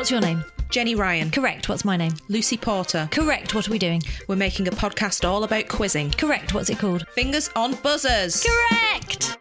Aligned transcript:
What's 0.00 0.10
your 0.10 0.22
name? 0.22 0.46
Jenny 0.70 0.94
Ryan, 0.94 1.30
Correct. 1.30 1.68
What's 1.68 1.84
my 1.84 1.98
name? 1.98 2.14
Lucy 2.28 2.56
Porter. 2.56 3.06
Correct. 3.12 3.54
What 3.54 3.68
are 3.68 3.70
we 3.70 3.78
doing? 3.78 4.02
We're 4.28 4.34
making 4.34 4.66
a 4.66 4.70
podcast 4.70 5.28
all 5.28 5.44
about 5.44 5.68
quizzing. 5.68 6.10
Correct. 6.12 6.54
What's 6.54 6.70
it 6.70 6.78
called? 6.78 7.06
Fingers 7.08 7.50
on 7.54 7.74
buzzers. 7.74 8.42
Correct. 8.42 9.36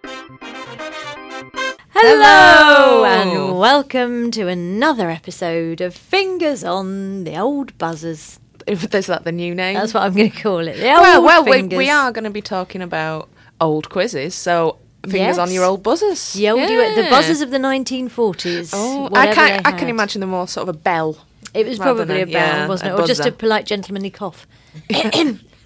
Hello 1.92 3.06
and 3.06 3.58
welcome 3.58 4.32
to 4.32 4.50
another 4.50 5.10
episode 5.10 5.80
of 5.80 5.96
Fingers 5.96 6.66
on 6.66 7.24
the 7.24 7.38
Old 7.38 7.78
Buzzers. 7.78 8.42
If 8.68 8.94
Is 8.94 9.06
that 9.06 9.24
the 9.24 9.32
new 9.32 9.56
name? 9.56 9.76
That's 9.76 9.94
what 9.94 10.04
I'm 10.04 10.14
going 10.14 10.32
to 10.32 10.42
call 10.42 10.68
it. 10.68 10.76
The 10.76 10.92
old 10.92 11.02
well, 11.02 11.24
well 11.24 11.46
we, 11.46 11.52
fingers. 11.54 11.78
we 11.78 11.90
are 11.90 12.12
going 12.12 12.26
to 12.26 12.30
be 12.30 12.42
talking 12.42 12.82
about 12.82 13.30
old 13.62 13.90
quizzes, 13.90 14.36
so 14.36 14.78
fingers 15.12 15.38
on 15.38 15.52
your 15.52 15.64
old 15.66 15.82
buzzers. 15.84 16.34
The 16.34 16.50
old, 16.50 16.62
the 16.62 16.74
Yeah. 17.04 17.10
buzzers 17.10 17.42
of 17.42 17.50
the 17.52 17.58
1940s. 17.60 18.72
Oh, 18.74 19.10
I 19.14 19.34
can 19.34 19.62
I 19.66 19.72
can 19.72 19.88
imagine 19.90 20.22
them 20.22 20.30
more 20.32 20.48
sort 20.48 20.68
of 20.70 20.76
a 20.76 20.78
bell. 20.78 21.18
It 21.54 21.66
was 21.68 21.78
probably 21.80 22.22
a 22.22 22.26
than- 22.26 22.34
bell, 22.34 22.56
yeah, 22.58 22.68
wasn't 22.68 22.92
a 22.92 22.96
it? 22.96 23.00
Or 23.02 23.08
just 23.08 23.26
a 23.26 23.32
polite 23.32 23.66
gentlemanly 23.66 24.10
cough. 24.12 24.46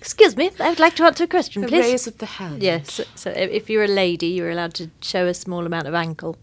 Excuse 0.03 0.35
me, 0.35 0.51
I 0.59 0.67
would 0.69 0.79
like 0.79 0.95
to 0.97 1.05
answer 1.05 1.23
a 1.23 1.27
question, 1.27 1.61
The 1.61 1.69
please. 1.69 1.85
raise 1.85 2.07
of 2.07 2.17
the 2.17 2.25
hand. 2.25 2.61
Yes. 2.61 2.99
So 3.15 3.31
i- 3.31 3.35
if 3.35 3.69
you're 3.69 3.85
a 3.85 3.87
lady, 3.87 4.27
you're 4.27 4.49
allowed 4.51 4.73
to 4.75 4.89
show 5.01 5.27
a 5.27 5.33
small 5.33 5.65
amount 5.65 5.87
of 5.87 5.93
ankle, 5.93 6.35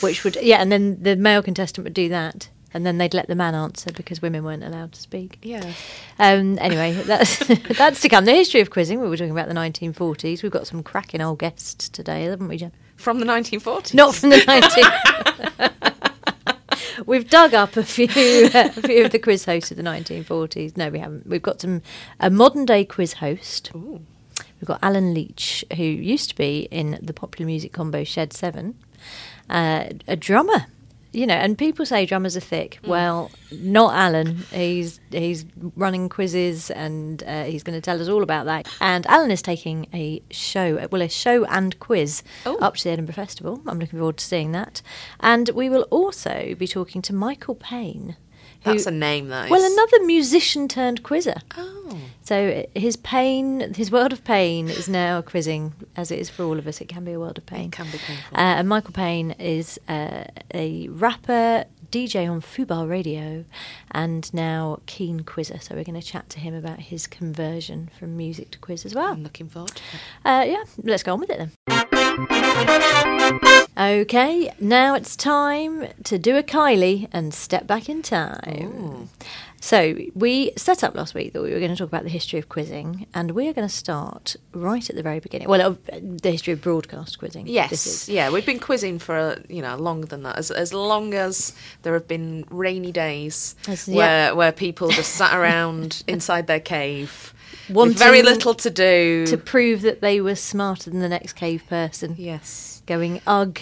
which 0.00 0.22
would 0.22 0.36
yeah, 0.40 0.58
and 0.62 0.70
then 0.70 0.96
the 1.02 1.16
male 1.16 1.42
contestant 1.42 1.84
would 1.84 1.94
do 1.94 2.08
that, 2.08 2.48
and 2.72 2.86
then 2.86 2.98
they'd 2.98 3.14
let 3.14 3.28
the 3.28 3.34
man 3.34 3.54
answer 3.54 3.90
because 3.92 4.22
women 4.22 4.44
weren't 4.44 4.64
allowed 4.64 4.92
to 4.92 5.00
speak. 5.00 5.38
Yeah. 5.42 5.72
Um, 6.18 6.58
anyway, 6.58 6.92
that's 7.06 7.38
that's 7.78 8.00
to 8.00 8.08
come. 8.08 8.24
The 8.24 8.32
history 8.32 8.60
of 8.60 8.70
quizzing. 8.70 9.00
We 9.00 9.08
were 9.08 9.16
talking 9.16 9.32
about 9.32 9.48
the 9.48 9.54
1940s. 9.54 10.42
We've 10.42 10.52
got 10.52 10.66
some 10.66 10.82
cracking 10.82 11.20
old 11.20 11.38
guests 11.38 11.88
today, 11.88 12.24
haven't 12.24 12.48
we, 12.48 12.56
Jen? 12.56 12.72
From 12.96 13.18
the 13.18 13.26
1940s. 13.26 13.94
Not 13.94 14.14
from 14.14 14.30
the 14.30 14.44
19. 14.46 15.70
We've 17.06 17.28
dug 17.28 17.54
up 17.54 17.76
a 17.78 17.82
few, 17.82 18.04
a 18.06 18.68
few 18.70 19.04
of 19.06 19.12
the 19.12 19.18
quiz 19.18 19.46
hosts 19.46 19.70
of 19.70 19.78
the 19.78 19.82
1940s. 19.82 20.76
No, 20.76 20.90
we 20.90 20.98
haven't. 20.98 21.26
We've 21.26 21.40
got 21.40 21.62
some 21.62 21.80
a 22.18 22.28
modern 22.28 22.66
day 22.66 22.84
quiz 22.84 23.14
host. 23.14 23.70
We've 24.60 24.66
got 24.66 24.80
Alan 24.82 25.14
Leach, 25.14 25.64
who 25.76 25.82
used 25.82 26.28
to 26.30 26.36
be 26.36 26.68
in 26.70 26.98
the 27.00 27.14
popular 27.14 27.46
music 27.46 27.72
combo 27.72 28.04
Shed 28.04 28.34
Seven, 28.34 28.74
uh, 29.48 29.86
a 30.06 30.16
drummer. 30.16 30.66
You 31.12 31.26
know, 31.26 31.34
and 31.34 31.58
people 31.58 31.84
say 31.84 32.06
drummers 32.06 32.36
are 32.36 32.40
thick. 32.40 32.78
Well, 32.86 33.32
not 33.50 33.94
Alan. 33.94 34.36
He's 34.52 35.00
he's 35.10 35.44
running 35.74 36.08
quizzes, 36.08 36.70
and 36.70 37.22
uh, 37.24 37.44
he's 37.44 37.64
going 37.64 37.76
to 37.76 37.80
tell 37.80 38.00
us 38.00 38.08
all 38.08 38.22
about 38.22 38.46
that. 38.46 38.68
And 38.80 39.06
Alan 39.06 39.32
is 39.32 39.42
taking 39.42 39.88
a 39.92 40.22
show, 40.30 40.86
well, 40.92 41.02
a 41.02 41.08
show 41.08 41.44
and 41.46 41.78
quiz 41.80 42.22
up 42.46 42.76
to 42.76 42.84
the 42.84 42.90
Edinburgh 42.90 43.14
Festival. 43.14 43.60
I'm 43.66 43.80
looking 43.80 43.98
forward 43.98 44.18
to 44.18 44.24
seeing 44.24 44.52
that. 44.52 44.82
And 45.18 45.50
we 45.50 45.68
will 45.68 45.82
also 45.90 46.54
be 46.56 46.68
talking 46.68 47.02
to 47.02 47.12
Michael 47.12 47.56
Payne. 47.56 48.16
Who- 48.64 48.72
That's 48.72 48.86
a 48.86 48.90
name, 48.90 49.28
though. 49.28 49.46
well, 49.48 49.72
another 49.72 50.04
musician 50.04 50.68
turned 50.68 51.02
quizzer. 51.02 51.40
Oh. 51.56 51.76
So 52.22 52.64
uh, 52.74 52.78
his 52.78 52.96
pain, 52.96 53.74
his 53.74 53.90
world 53.90 54.12
of 54.12 54.22
pain, 54.24 54.68
is 54.68 54.88
now 54.88 55.20
quizzing, 55.22 55.72
as 55.96 56.10
it 56.12 56.18
is 56.20 56.30
for 56.30 56.44
all 56.44 56.58
of 56.58 56.66
us. 56.68 56.80
It 56.80 56.88
can 56.88 57.04
be 57.04 57.12
a 57.12 57.18
world 57.18 57.38
of 57.38 57.46
pain. 57.46 57.66
It 57.66 57.72
can 57.72 57.86
be 57.90 57.98
painful. 57.98 58.36
Uh, 58.36 58.40
and 58.40 58.68
Michael 58.68 58.92
Payne 58.92 59.32
is 59.32 59.80
uh, 59.88 60.24
a 60.54 60.86
rapper, 60.88 61.64
DJ 61.90 62.30
on 62.30 62.40
Fubar 62.40 62.88
Radio, 62.88 63.44
and 63.90 64.32
now 64.32 64.78
keen 64.86 65.20
quizzer. 65.20 65.58
So 65.60 65.74
we're 65.74 65.82
going 65.82 66.00
to 66.00 66.06
chat 66.06 66.28
to 66.30 66.38
him 66.40 66.54
about 66.54 66.78
his 66.78 67.08
conversion 67.08 67.90
from 67.98 68.16
music 68.16 68.52
to 68.52 68.58
quiz 68.58 68.86
as 68.86 68.94
well. 68.94 69.12
I'm 69.12 69.24
looking 69.24 69.48
forward 69.48 69.74
to 69.74 69.82
it. 69.82 70.00
Uh, 70.24 70.44
yeah, 70.44 70.62
let's 70.84 71.02
go 71.02 71.14
on 71.14 71.20
with 71.20 71.30
it 71.30 71.38
then. 71.38 71.86
Okay, 73.80 74.52
now 74.60 74.94
it's 74.94 75.16
time 75.16 75.88
to 76.04 76.18
do 76.18 76.36
a 76.36 76.42
Kylie 76.42 77.08
and 77.12 77.32
step 77.32 77.66
back 77.66 77.88
in 77.88 78.02
time. 78.02 79.08
So, 79.62 79.96
we 80.14 80.52
set 80.56 80.82
up 80.82 80.94
last 80.94 81.14
week 81.14 81.32
that 81.34 81.42
we 81.42 81.52
were 81.52 81.58
going 81.58 81.70
to 81.70 81.76
talk 81.76 81.88
about 81.88 82.02
the 82.02 82.10
history 82.10 82.38
of 82.38 82.48
quizzing, 82.48 83.06
and 83.14 83.30
we 83.32 83.46
are 83.48 83.52
going 83.52 83.68
to 83.68 83.74
start 83.74 84.36
right 84.52 84.88
at 84.88 84.96
the 84.96 85.02
very 85.02 85.20
beginning. 85.20 85.48
Well, 85.48 85.78
the 85.86 86.30
history 86.30 86.52
of 86.52 86.62
broadcast 86.62 87.18
quizzing. 87.18 87.46
this 87.68 87.86
Yes, 87.86 88.08
yeah, 88.08 88.30
we've 88.30 88.46
been 88.46 88.58
quizzing 88.58 88.98
for 88.98 89.42
you 89.48 89.62
know 89.62 89.76
longer 89.76 90.06
than 90.06 90.22
that. 90.22 90.36
As 90.36 90.50
as 90.50 90.72
long 90.72 91.14
as 91.14 91.54
there 91.82 91.94
have 91.94 92.08
been 92.08 92.44
rainy 92.50 92.90
days 92.90 93.54
where 93.86 94.28
yeah. 94.28 94.32
where 94.32 94.52
people 94.52 94.88
just 94.88 95.12
sat 95.14 95.34
around 95.34 96.02
inside 96.08 96.46
their 96.46 96.60
cave, 96.60 97.34
Wanting 97.70 97.96
very 97.96 98.22
little 98.22 98.54
to 98.54 98.70
do. 98.70 99.26
To 99.26 99.36
prove 99.36 99.82
that 99.82 100.00
they 100.00 100.20
were 100.20 100.34
smarter 100.34 100.90
than 100.90 101.00
the 101.00 101.08
next 101.08 101.34
cave 101.34 101.62
person. 101.68 102.14
yes, 102.18 102.82
Going, 102.86 103.20
ugh, 103.26 103.60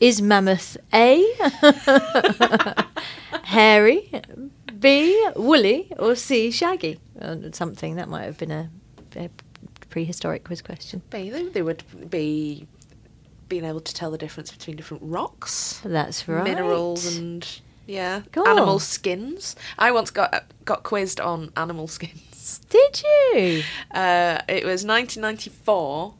is 0.00 0.22
mammoth 0.22 0.76
A, 0.94 1.24
hairy, 3.44 4.10
B, 4.78 5.28
woolly, 5.36 5.92
or 5.98 6.14
C, 6.14 6.50
shaggy? 6.50 7.00
Uh, 7.20 7.36
something 7.52 7.96
that 7.96 8.08
might 8.08 8.24
have 8.24 8.38
been 8.38 8.50
a, 8.52 8.70
a 9.16 9.28
prehistoric 9.90 10.44
quiz 10.44 10.62
question. 10.62 11.02
They, 11.10 11.30
they 11.30 11.62
would 11.62 11.82
be 12.10 12.66
being 13.48 13.64
able 13.64 13.80
to 13.80 13.94
tell 13.94 14.10
the 14.10 14.18
difference 14.18 14.50
between 14.52 14.76
different 14.76 15.02
rocks, 15.04 15.80
That's 15.84 16.28
right. 16.28 16.44
minerals, 16.44 17.16
and 17.16 17.60
Yeah. 17.88 18.22
Go 18.32 18.44
animal 18.44 18.78
skins. 18.78 19.56
I 19.78 19.90
once 19.90 20.10
got 20.10 20.44
got 20.64 20.84
quizzed 20.84 21.18
on 21.18 21.50
animal 21.56 21.88
skins. 21.96 22.60
Did 22.68 23.02
you? 23.02 23.62
Uh, 23.90 24.40
it 24.46 24.64
was 24.64 24.84
1994. 24.84 26.14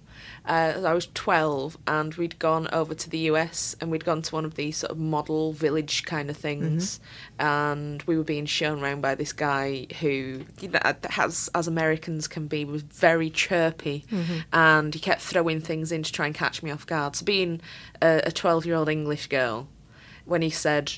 Uh, 0.47 0.81
I 0.82 0.94
was 0.94 1.09
12, 1.12 1.76
and 1.87 2.15
we'd 2.15 2.38
gone 2.38 2.69
over 2.73 2.94
to 2.94 3.11
the 3.11 3.19
US, 3.31 3.76
and 3.82 3.91
we'd 3.91 4.06
gone 4.06 4.23
to 4.23 4.35
one 4.35 4.47
of 4.47 4.55
these 4.55 4.79
sort 4.79 4.91
of 4.91 4.99
model 4.99 5.53
village 5.53 6.05
kind 6.05 6.31
of 6.31 6.38
things, 6.38 7.00
and 7.38 8.03
we 8.05 8.17
were 8.17 8.25
being 8.25 8.47
shown 8.47 8.82
around 8.82 9.03
by 9.03 9.15
this 9.15 9.35
guy 9.35 9.87
who, 10.00 10.47
you 10.61 10.69
know, 10.69 10.81
has 11.11 11.50
as 11.55 11.69
Americans 11.69 12.26
can 12.29 12.47
be, 12.47 12.65
was 12.65 12.81
very 12.81 13.29
chirpy, 13.29 14.06
and 14.50 14.94
he 14.94 15.00
kept 15.00 15.20
throwing 15.20 15.61
things 15.61 15.93
in 15.93 16.03
to 16.03 16.11
try 16.11 16.25
and 16.25 16.35
catch 16.35 16.62
me 16.62 16.70
off 16.70 16.87
guard. 16.87 17.15
So, 17.17 17.26
being 17.26 17.61
a 18.00 18.32
12 18.32 18.65
year 18.65 18.76
old 18.76 18.88
English 18.88 19.26
girl, 19.26 19.69
when 20.25 20.41
he 20.41 20.49
said, 20.50 20.94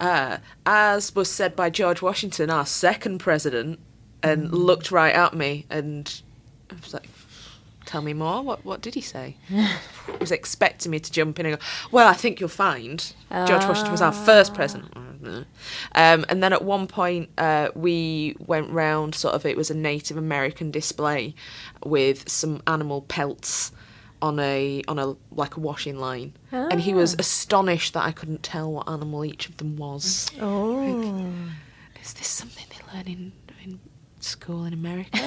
uh, 0.00 0.38
as 0.66 1.14
was 1.14 1.30
said 1.30 1.54
by 1.54 1.70
George 1.70 2.02
Washington, 2.02 2.50
our 2.50 2.66
second 2.66 3.18
president, 3.18 3.78
and 4.22 4.52
looked 4.52 4.90
right 4.90 5.14
at 5.14 5.34
me, 5.34 5.66
and 5.70 6.22
I 6.70 6.74
was 6.74 6.94
like, 6.94 7.08
"Tell 7.84 8.02
me 8.02 8.14
more. 8.14 8.42
What 8.42 8.64
what 8.64 8.80
did 8.80 8.94
he 8.94 9.00
say?" 9.00 9.36
he 9.48 9.66
was 10.18 10.32
expecting 10.32 10.90
me 10.90 11.00
to 11.00 11.12
jump 11.12 11.38
in 11.38 11.46
and 11.46 11.58
go, 11.58 11.64
"Well, 11.92 12.08
I 12.08 12.14
think 12.14 12.40
you'll 12.40 12.48
find 12.48 13.12
George 13.30 13.64
Washington 13.64 13.92
was 13.92 14.02
our 14.02 14.12
first 14.12 14.54
president." 14.54 14.92
Um, 15.94 16.24
and 16.30 16.42
then 16.42 16.54
at 16.54 16.64
one 16.64 16.86
point, 16.86 17.28
uh, 17.36 17.68
we 17.74 18.36
went 18.38 18.70
round. 18.70 19.14
Sort 19.14 19.34
of, 19.34 19.44
it 19.44 19.56
was 19.56 19.70
a 19.70 19.74
Native 19.74 20.16
American 20.16 20.70
display 20.70 21.34
with 21.84 22.28
some 22.28 22.62
animal 22.66 23.02
pelts 23.02 23.72
on 24.22 24.38
a 24.38 24.82
on 24.88 24.98
a 24.98 25.16
like 25.30 25.56
a 25.56 25.60
washing 25.60 25.98
line, 25.98 26.34
and 26.52 26.80
he 26.80 26.94
was 26.94 27.14
ah. 27.14 27.20
astonished 27.20 27.94
that 27.94 28.04
I 28.04 28.12
couldn't 28.12 28.42
tell 28.42 28.72
what 28.72 28.88
animal 28.88 29.24
each 29.24 29.48
of 29.48 29.56
them 29.58 29.76
was. 29.76 30.30
Oh. 30.40 31.32
Is 32.02 32.14
this 32.14 32.28
something 32.28 32.64
they 32.70 32.96
learn 32.96 33.06
in, 33.06 33.32
in 33.62 33.80
school 34.20 34.64
in 34.64 34.72
America? 34.72 35.18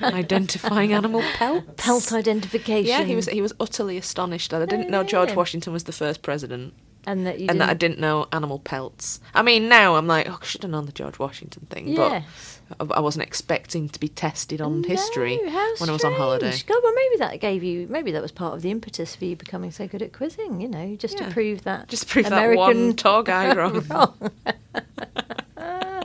Identifying 0.02 0.92
animal 0.92 1.22
pelts? 1.34 1.66
Pelt 1.76 2.12
identification. 2.12 2.86
Yeah, 2.86 3.02
he 3.04 3.14
was 3.14 3.28
he 3.28 3.42
was 3.42 3.54
utterly 3.60 3.96
astonished 3.98 4.50
that 4.50 4.62
I 4.62 4.66
didn't 4.66 4.90
know 4.90 5.00
oh, 5.00 5.04
George 5.04 5.34
Washington 5.34 5.72
was 5.72 5.84
the 5.84 5.92
first 5.92 6.22
president. 6.22 6.74
And 7.06 7.26
that 7.26 7.40
you 7.40 7.46
and 7.48 7.60
that 7.60 7.70
I 7.70 7.74
didn't- 7.74 7.96
didn't 7.96 8.00
know 8.00 8.26
animal 8.32 8.58
pelts. 8.58 9.20
I 9.34 9.42
mean, 9.42 9.68
now 9.68 9.94
I'm 9.96 10.06
like, 10.06 10.28
oh, 10.28 10.38
I 10.42 10.44
should 10.44 10.62
have 10.62 10.70
known 10.70 10.86
the 10.86 10.92
George 10.92 11.18
Washington 11.18 11.66
thing, 11.70 11.88
Yes. 11.88 11.98
but 11.98 12.57
I, 12.80 12.84
I 12.94 13.00
wasn't 13.00 13.24
expecting 13.26 13.88
to 13.88 13.98
be 14.00 14.08
tested 14.08 14.60
on 14.60 14.84
history 14.84 15.38
No, 15.42 15.50
how 15.50 15.74
when 15.78 15.88
I 15.88 15.92
was 15.92 16.04
on 16.04 16.12
holiday. 16.14 16.50
strange. 16.52 16.66
God, 16.66 16.80
well, 16.82 16.94
maybe 16.94 17.16
that 17.18 17.40
gave 17.40 17.62
you. 17.64 17.86
Maybe 17.88 18.12
that 18.12 18.22
was 18.22 18.32
part 18.32 18.54
of 18.54 18.62
the 18.62 18.70
impetus 18.70 19.14
for 19.16 19.24
you 19.24 19.36
becoming 19.36 19.70
so 19.70 19.86
good 19.88 20.02
at 20.02 20.12
quizzing. 20.12 20.60
You 20.60 20.68
know, 20.68 20.96
just 20.96 21.18
Yeah. 21.18 21.26
to 21.28 21.32
prove 21.32 21.64
that. 21.64 21.88
Just 21.88 22.08
prove 22.08 22.26
American 22.26 22.56
that 22.56 22.58
one 22.86 22.96
tour 22.96 23.22
guide 23.22 23.56
wrong. 23.56 23.80
wrong. 23.88 24.30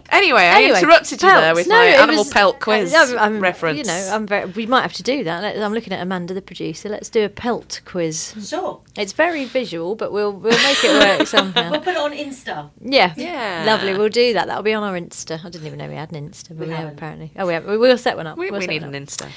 Anyway, 0.10 0.42
I 0.42 0.62
Anyway, 0.62 0.80
interrupted 0.80 1.24
you 1.24 1.27
there 1.30 1.56
with 1.56 1.68
No, 1.68 1.75
my 1.75 1.86
animal 1.86 2.19
was- 2.24 2.30
pelt 2.31 2.60
quiz 2.60 2.94
uh, 2.94 2.98
I'm- 2.98 3.18
I'm- 3.18 3.39
reference. 3.39 3.80
You 3.80 3.83
know, 3.86 4.10
I'm 4.13 4.27
very, 4.27 4.45
we 4.51 4.68
might 4.68 4.81
have 4.81 4.94
to 4.94 5.04
do 5.04 5.24
that. 5.24 5.57
I'm 5.57 5.74
looking 5.74 5.92
at 5.92 6.01
Amanda, 6.01 6.33
the 6.36 6.42
producer. 6.42 6.88
Let's 6.88 7.10
do 7.10 7.24
a 7.25 7.30
pelt 7.30 7.81
quiz. 7.86 8.36
Sure. 8.48 8.80
It's 8.95 9.13
very 9.13 9.45
visual, 9.45 9.95
but 9.95 10.11
we'll 10.11 10.31
we'll 10.31 10.51
make 10.63 10.83
it 10.83 11.17
work 11.17 11.27
somehow. 11.35 11.71
We'll 11.71 11.81
put 11.81 11.95
it 11.95 11.97
on 11.99 12.11
Insta. 12.11 12.69
Yeah, 12.79 13.13
Yeah. 13.17 13.63
lovely. 13.65 13.97
We'll 13.97 14.09
do 14.09 14.33
that. 14.33 14.45
That'll 14.47 14.61
be 14.61 14.73
on 14.73 14.83
our 14.83 14.93
Insta. 14.93 15.43
I 15.43 15.49
didn't 15.49 15.65
even 15.65 15.79
know 15.79 15.87
we 15.89 15.95
had 15.95 16.11
an 16.11 16.29
Insta, 16.29 16.49
but 16.49 16.57
we, 16.59 16.67
We 16.67 16.73
have 16.73 16.93
apparently. 16.93 17.31
Oh, 17.35 17.47
we 17.47 17.53
have. 17.53 17.65
We 17.65 17.77
will 17.77 17.97
set 17.97 18.17
one 18.17 18.27
up. 18.27 18.37
we, 18.37 18.51
We'll 18.51 18.59
we 18.59 18.67
need 18.67 18.83
an. 18.83 18.91
Insta. 18.93 19.29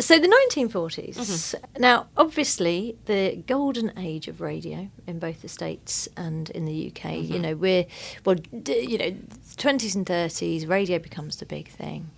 So 0.00 0.18
the 0.18 0.26
1940s. 0.52 1.14
Mm-hmm. 1.16 1.80
Now, 1.80 2.06
obviously, 2.16 2.96
the 3.04 3.36
golden 3.46 3.96
age 3.96 4.26
of 4.26 4.40
radio 4.40 4.88
in 5.06 5.20
both 5.20 5.42
the 5.42 5.48
states 5.48 6.08
and 6.16 6.50
in 6.50 6.64
the 6.64 6.88
UK. 6.88 7.12
You 7.12 7.22
mm-hmm. 7.22 7.40
know, 7.42 7.54
we're 7.54 7.86
well, 8.24 8.34
d- 8.36 8.80
you 8.80 8.98
know, 8.98 9.10
20s 9.56 9.94
and 9.94 10.04
30s. 10.06 10.68
Radio 10.68 10.98
becomes 10.98 11.36
the 11.36 11.46
big 11.46 11.68
thing, 11.68 12.10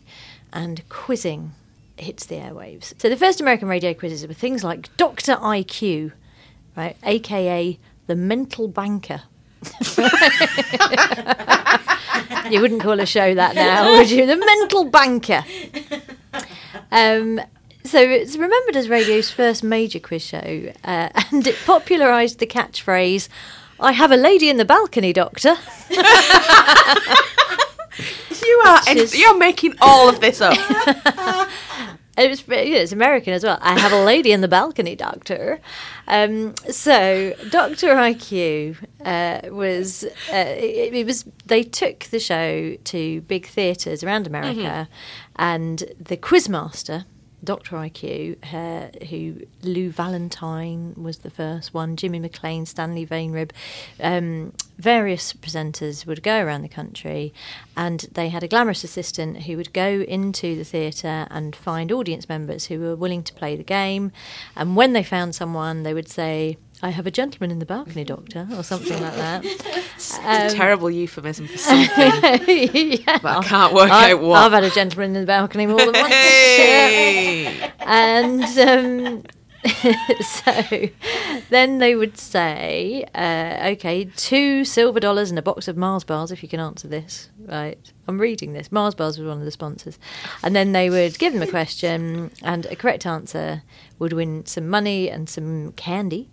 and 0.50 0.82
quizzing 0.88 1.52
hits 1.98 2.24
the 2.26 2.36
airwaves. 2.36 2.94
So 2.98 3.08
the 3.10 3.16
first 3.16 3.40
American 3.40 3.68
radio 3.68 3.92
quizzes 3.94 4.26
were 4.26 4.34
things 4.34 4.64
like 4.64 4.94
Doctor 4.96 5.36
IQ, 5.36 6.12
right, 6.76 6.96
aka 7.02 7.78
the 8.06 8.14
mental 8.14 8.68
banker. 8.68 9.22
you 12.50 12.60
wouldn't 12.60 12.80
call 12.82 13.00
a 13.00 13.06
show 13.06 13.34
that 13.34 13.54
now, 13.54 13.90
would 13.98 14.10
you? 14.10 14.26
The 14.26 14.36
mental 14.36 14.84
banker. 14.84 15.44
Um, 16.92 17.40
so 17.84 18.00
it's 18.00 18.36
remembered 18.36 18.76
as 18.76 18.88
radio's 18.88 19.30
first 19.30 19.62
major 19.64 19.98
quiz 19.98 20.22
show, 20.22 20.72
uh, 20.84 21.08
and 21.32 21.46
it 21.46 21.56
popularised 21.64 22.38
the 22.38 22.46
catchphrase, 22.46 23.28
"I 23.80 23.92
have 23.92 24.12
a 24.12 24.16
lady 24.16 24.48
in 24.48 24.56
the 24.56 24.64
balcony, 24.64 25.12
doctor." 25.12 25.56
You 28.44 28.62
are 28.66 28.80
is- 28.88 29.18
you're 29.18 29.36
making 29.38 29.74
all 29.80 30.08
of 30.08 30.20
this 30.20 30.40
up. 30.40 30.56
It 32.16 32.30
was 32.30 32.46
you 32.48 32.74
know, 32.74 32.80
it's 32.80 32.92
American 32.92 33.34
as 33.34 33.44
well. 33.44 33.58
I 33.60 33.78
have 33.78 33.92
a 33.92 34.02
lady 34.02 34.32
in 34.32 34.40
the 34.40 34.48
balcony, 34.48 34.96
doctor. 34.96 35.60
Um, 36.08 36.54
so 36.70 37.34
Doctor 37.50 37.88
IQ 37.88 38.76
uh, 39.04 39.52
was 39.52 40.04
uh, 40.32 40.36
it, 40.56 40.94
it 40.94 41.06
was 41.06 41.24
they 41.44 41.62
took 41.62 42.04
the 42.04 42.18
show 42.18 42.76
to 42.76 43.20
big 43.22 43.46
theatres 43.46 44.02
around 44.02 44.26
America, 44.26 44.88
and 45.36 45.84
the 46.00 46.16
quizmaster. 46.16 47.04
Dr. 47.44 47.76
IQ, 47.76 48.44
who 49.08 49.46
Lew 49.62 49.90
Valentine 49.90 50.94
was 50.96 51.18
the 51.18 51.30
first 51.30 51.74
one, 51.74 51.96
Jimmy 51.96 52.20
McClain, 52.20 52.66
Stanley 52.66 53.06
Vainrib, 53.06 53.50
um, 54.00 54.52
various 54.78 55.32
presenters 55.32 56.06
would 56.06 56.22
go 56.22 56.42
around 56.42 56.62
the 56.62 56.68
country 56.68 57.32
and 57.76 58.06
they 58.12 58.28
had 58.28 58.42
a 58.42 58.48
glamorous 58.48 58.84
assistant 58.84 59.42
who 59.42 59.56
would 59.56 59.72
go 59.72 60.04
into 60.08 60.56
the 60.56 60.64
theatre 60.64 61.26
and 61.30 61.54
find 61.54 61.92
audience 61.92 62.28
members 62.28 62.66
who 62.66 62.80
were 62.80 62.96
willing 62.96 63.22
to 63.22 63.34
play 63.34 63.56
the 63.56 63.62
game. 63.62 64.12
And 64.54 64.76
when 64.76 64.92
they 64.92 65.02
found 65.02 65.34
someone, 65.34 65.82
they 65.82 65.94
would 65.94 66.08
say, 66.08 66.58
I 66.82 66.90
have 66.90 67.06
a 67.06 67.10
gentleman 67.10 67.50
in 67.50 67.58
the 67.58 67.66
balcony, 67.66 68.04
doctor, 68.04 68.46
or 68.54 68.62
something 68.62 69.00
like 69.00 69.14
that. 69.14 69.44
It's 69.44 70.18
a 70.18 70.50
terrible 70.50 70.90
euphemism 70.90 71.48
for 71.48 71.56
something. 71.56 71.88
yeah. 71.96 73.18
But 73.22 73.38
I 73.38 73.42
can't 73.44 73.74
work 73.74 73.90
I- 73.90 74.12
out 74.12 74.20
what. 74.20 74.42
I've 74.42 74.52
had 74.52 74.64
a 74.64 74.70
gentleman 74.70 75.16
in 75.16 75.22
the 75.22 75.26
balcony 75.26 75.66
more 75.66 75.78
than 75.78 75.94
once. 75.94 76.08
Hey! 76.08 77.72
and 77.78 78.42
um, 78.58 79.22
so 80.20 80.88
then 81.50 81.78
they 81.78 81.96
would 81.96 82.18
say, 82.18 83.04
uh, 83.14 83.70
okay, 83.72 84.04
two 84.16 84.64
silver 84.64 85.00
dollars 85.00 85.30
and 85.30 85.38
a 85.38 85.42
box 85.42 85.68
of 85.68 85.76
Mars 85.76 86.04
bars 86.04 86.30
if 86.30 86.42
you 86.42 86.48
can 86.48 86.60
answer 86.60 86.88
this. 86.88 87.30
Right. 87.38 87.92
I'm 88.06 88.20
reading 88.20 88.52
this. 88.52 88.70
Mars 88.70 88.94
bars 88.94 89.18
was 89.18 89.26
one 89.26 89.38
of 89.38 89.44
the 89.44 89.50
sponsors. 89.50 89.98
And 90.42 90.54
then 90.54 90.72
they 90.72 90.90
would 90.90 91.18
give 91.18 91.32
them 91.32 91.42
a 91.42 91.46
question, 91.46 92.30
and 92.42 92.66
a 92.66 92.76
correct 92.76 93.06
answer 93.06 93.62
would 93.98 94.12
win 94.12 94.44
some 94.46 94.68
money 94.68 95.08
and 95.08 95.28
some 95.28 95.72
candy. 95.72 96.28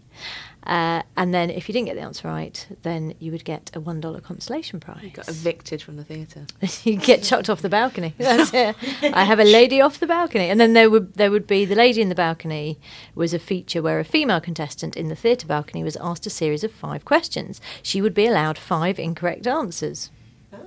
Uh, 0.66 1.02
and 1.18 1.34
then 1.34 1.50
if 1.50 1.68
you 1.68 1.74
didn't 1.74 1.88
get 1.88 1.96
the 1.96 2.02
answer 2.02 2.28
right, 2.28 2.66
then 2.84 3.14
you 3.20 3.32
would 3.32 3.44
get 3.44 3.70
a 3.74 3.82
$1 3.82 4.24
consolation 4.24 4.80
prize. 4.80 5.04
You 5.04 5.10
got 5.10 5.28
evicted 5.28 5.82
from 5.82 5.98
the 5.98 6.06
theatre. 6.06 6.46
you 6.90 6.96
get 6.96 7.22
chucked 7.22 7.50
off 7.50 7.62
the 7.62 7.70
balcony. 7.70 8.14
That's 8.18 8.54
it. 8.54 8.76
I 9.14 9.26
have 9.26 9.40
a 9.40 9.44
lady 9.44 9.82
off 9.82 10.00
the 10.00 10.08
balcony, 10.08 10.50
and 10.50 10.60
then 10.60 10.74
there 10.74 10.90
would 10.90 11.16
there 11.16 11.32
would 11.32 11.48
be 11.48 11.66
the 11.66 11.76
lady 11.76 12.02
in 12.02 12.10
the 12.10 12.16
balcony 12.16 12.80
was 13.14 13.34
a 13.34 13.40
feature 13.40 13.82
where 13.82 14.00
a 14.00 14.06
female 14.06 14.40
contestant 14.40 14.96
in 14.96 15.10
the 15.10 15.16
theatre 15.16 15.48
balcony 15.48 15.84
was 15.84 15.98
asked 15.98 16.26
a 16.26 16.30
series 16.30 16.64
of 16.64 16.72
five 16.72 17.04
questions. 17.04 17.60
She 17.82 18.02
would 18.02 18.14
be 18.14 18.26
allowed 18.26 18.58
five 18.58 19.00
incorrect 19.00 19.46
answers. 19.46 20.12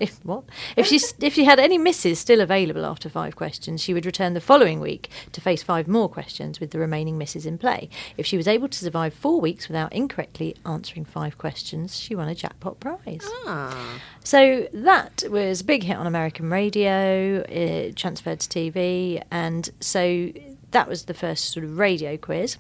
If 0.00 0.24
what? 0.24 0.44
If 0.76 0.86
she 0.86 1.00
if 1.20 1.34
she 1.34 1.44
had 1.44 1.58
any 1.58 1.78
misses 1.78 2.18
still 2.18 2.40
available 2.40 2.84
after 2.84 3.08
five 3.08 3.36
questions, 3.36 3.82
she 3.82 3.94
would 3.94 4.06
return 4.06 4.34
the 4.34 4.40
following 4.40 4.80
week 4.80 5.10
to 5.32 5.40
face 5.40 5.62
five 5.62 5.88
more 5.88 6.08
questions 6.08 6.60
with 6.60 6.70
the 6.70 6.78
remaining 6.78 7.18
misses 7.18 7.46
in 7.46 7.58
play. 7.58 7.88
If 8.16 8.26
she 8.26 8.36
was 8.36 8.48
able 8.48 8.68
to 8.68 8.78
survive 8.78 9.14
four 9.14 9.40
weeks 9.40 9.68
without 9.68 9.92
incorrectly 9.92 10.56
answering 10.64 11.04
five 11.04 11.38
questions, 11.38 11.98
she 11.98 12.14
won 12.14 12.28
a 12.28 12.34
jackpot 12.34 12.80
prize. 12.80 13.26
Ah. 13.46 14.00
So 14.22 14.68
that 14.72 15.24
was 15.30 15.60
a 15.60 15.64
big 15.64 15.84
hit 15.84 15.96
on 15.96 16.06
American 16.06 16.50
radio, 16.50 17.44
it 17.48 17.96
transferred 17.96 18.40
to 18.40 18.48
TV, 18.48 19.22
and 19.30 19.70
so 19.80 20.32
that 20.72 20.88
was 20.88 21.04
the 21.04 21.14
first 21.14 21.52
sort 21.52 21.64
of 21.64 21.78
radio 21.78 22.16
quiz. 22.16 22.58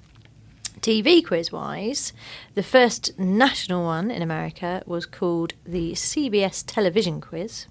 TV 0.80 1.24
quiz 1.24 1.50
wise, 1.50 2.12
the 2.54 2.62
first 2.62 3.18
national 3.18 3.84
one 3.84 4.10
in 4.10 4.22
America 4.22 4.82
was 4.86 5.06
called 5.06 5.54
the 5.64 5.92
CBS 5.92 6.62
Television 6.66 7.20
Quiz. 7.20 7.66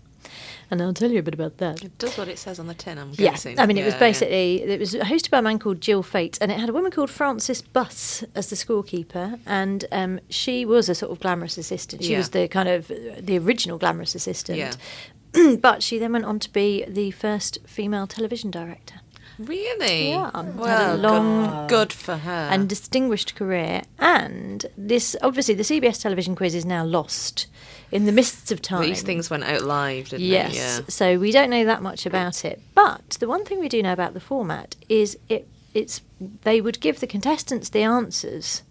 And 0.71 0.81
I'll 0.81 0.93
tell 0.93 1.11
you 1.11 1.19
a 1.19 1.23
bit 1.23 1.35
about 1.35 1.57
that. 1.59 1.83
It 1.83 1.97
does 1.99 2.17
what 2.17 2.27
it 2.27 2.39
says 2.39 2.59
on 2.59 2.65
the 2.65 2.73
tin, 2.73 2.97
I'm 2.97 3.11
Yeah, 3.11 3.31
guessing. 3.31 3.59
I 3.59 3.67
mean, 3.67 3.77
it 3.77 3.85
was 3.85 3.93
Yeah, 3.93 3.99
basically 3.99 4.63
it 4.63 4.79
was 4.79 4.95
hosted 4.95 5.29
by 5.29 5.37
a 5.37 5.41
man 5.43 5.59
called 5.59 5.79
Gil 5.79 6.01
Fates, 6.01 6.39
and 6.39 6.51
it 6.51 6.59
had 6.59 6.67
a 6.67 6.73
woman 6.73 6.89
called 6.91 7.11
Frances 7.11 7.61
Buss 7.61 8.23
as 8.33 8.49
the 8.49 8.55
scorekeeper, 8.55 9.39
and 9.45 9.85
um, 9.91 10.19
she 10.29 10.65
was 10.65 10.89
a 10.89 10.95
sort 10.95 11.11
of 11.11 11.19
glamorous 11.19 11.57
assistant. 11.59 12.03
She 12.03 12.13
Yeah. 12.13 12.17
was 12.17 12.31
the 12.31 12.47
kind 12.47 12.67
of 12.67 12.87
the 12.87 13.37
original 13.37 13.77
glamorous 13.77 14.15
assistant, 14.15 14.57
Yeah. 14.57 15.55
but 15.61 15.83
she 15.83 15.99
then 15.99 16.11
went 16.13 16.25
on 16.25 16.39
to 16.39 16.51
be 16.51 16.83
the 16.87 17.11
first 17.11 17.59
female 17.67 18.07
television 18.07 18.49
director. 18.49 18.95
Really? 19.37 20.09
Yeah, 20.09 20.31
Well, 20.55 20.95
long- 20.97 21.67
good, 21.67 21.89
good 21.89 21.93
for 21.93 22.17
her. 22.17 22.47
and 22.51 22.69
distinguished 22.69 23.35
career. 23.35 23.81
And 23.99 24.65
this, 24.77 25.15
obviously, 25.21 25.53
the 25.55 25.63
CBS 25.63 26.01
television 26.01 26.35
quiz 26.35 26.55
is 26.55 26.65
now 26.65 26.83
lost 26.85 27.47
in 27.91 28.05
the 28.05 28.11
mists 28.11 28.51
of 28.51 28.61
time. 28.61 28.81
these 28.81 29.01
things 29.01 29.29
went 29.29 29.43
out 29.43 29.61
live, 29.63 30.09
didn't 30.09 30.25
Yes. 30.25 30.51
they? 30.51 30.57
Yeah. 30.57 30.79
So 30.89 31.19
we 31.19 31.31
don't 31.31 31.49
know 31.49 31.65
that 31.65 31.81
much 31.81 32.05
about 32.05 32.43
it. 32.45 32.61
But 32.73 33.17
the 33.19 33.27
one 33.27 33.45
thing 33.45 33.59
we 33.59 33.69
do 33.69 33.81
know 33.83 33.93
about 33.93 34.13
the 34.13 34.19
format 34.19 34.75
is 34.89 35.17
it 35.29 35.47
it's 35.73 35.99
they 36.43 36.61
would 36.61 36.79
give 36.79 37.01
the 37.01 37.07
contestants 37.07 37.67
the 37.69 37.83
answers 37.83 38.63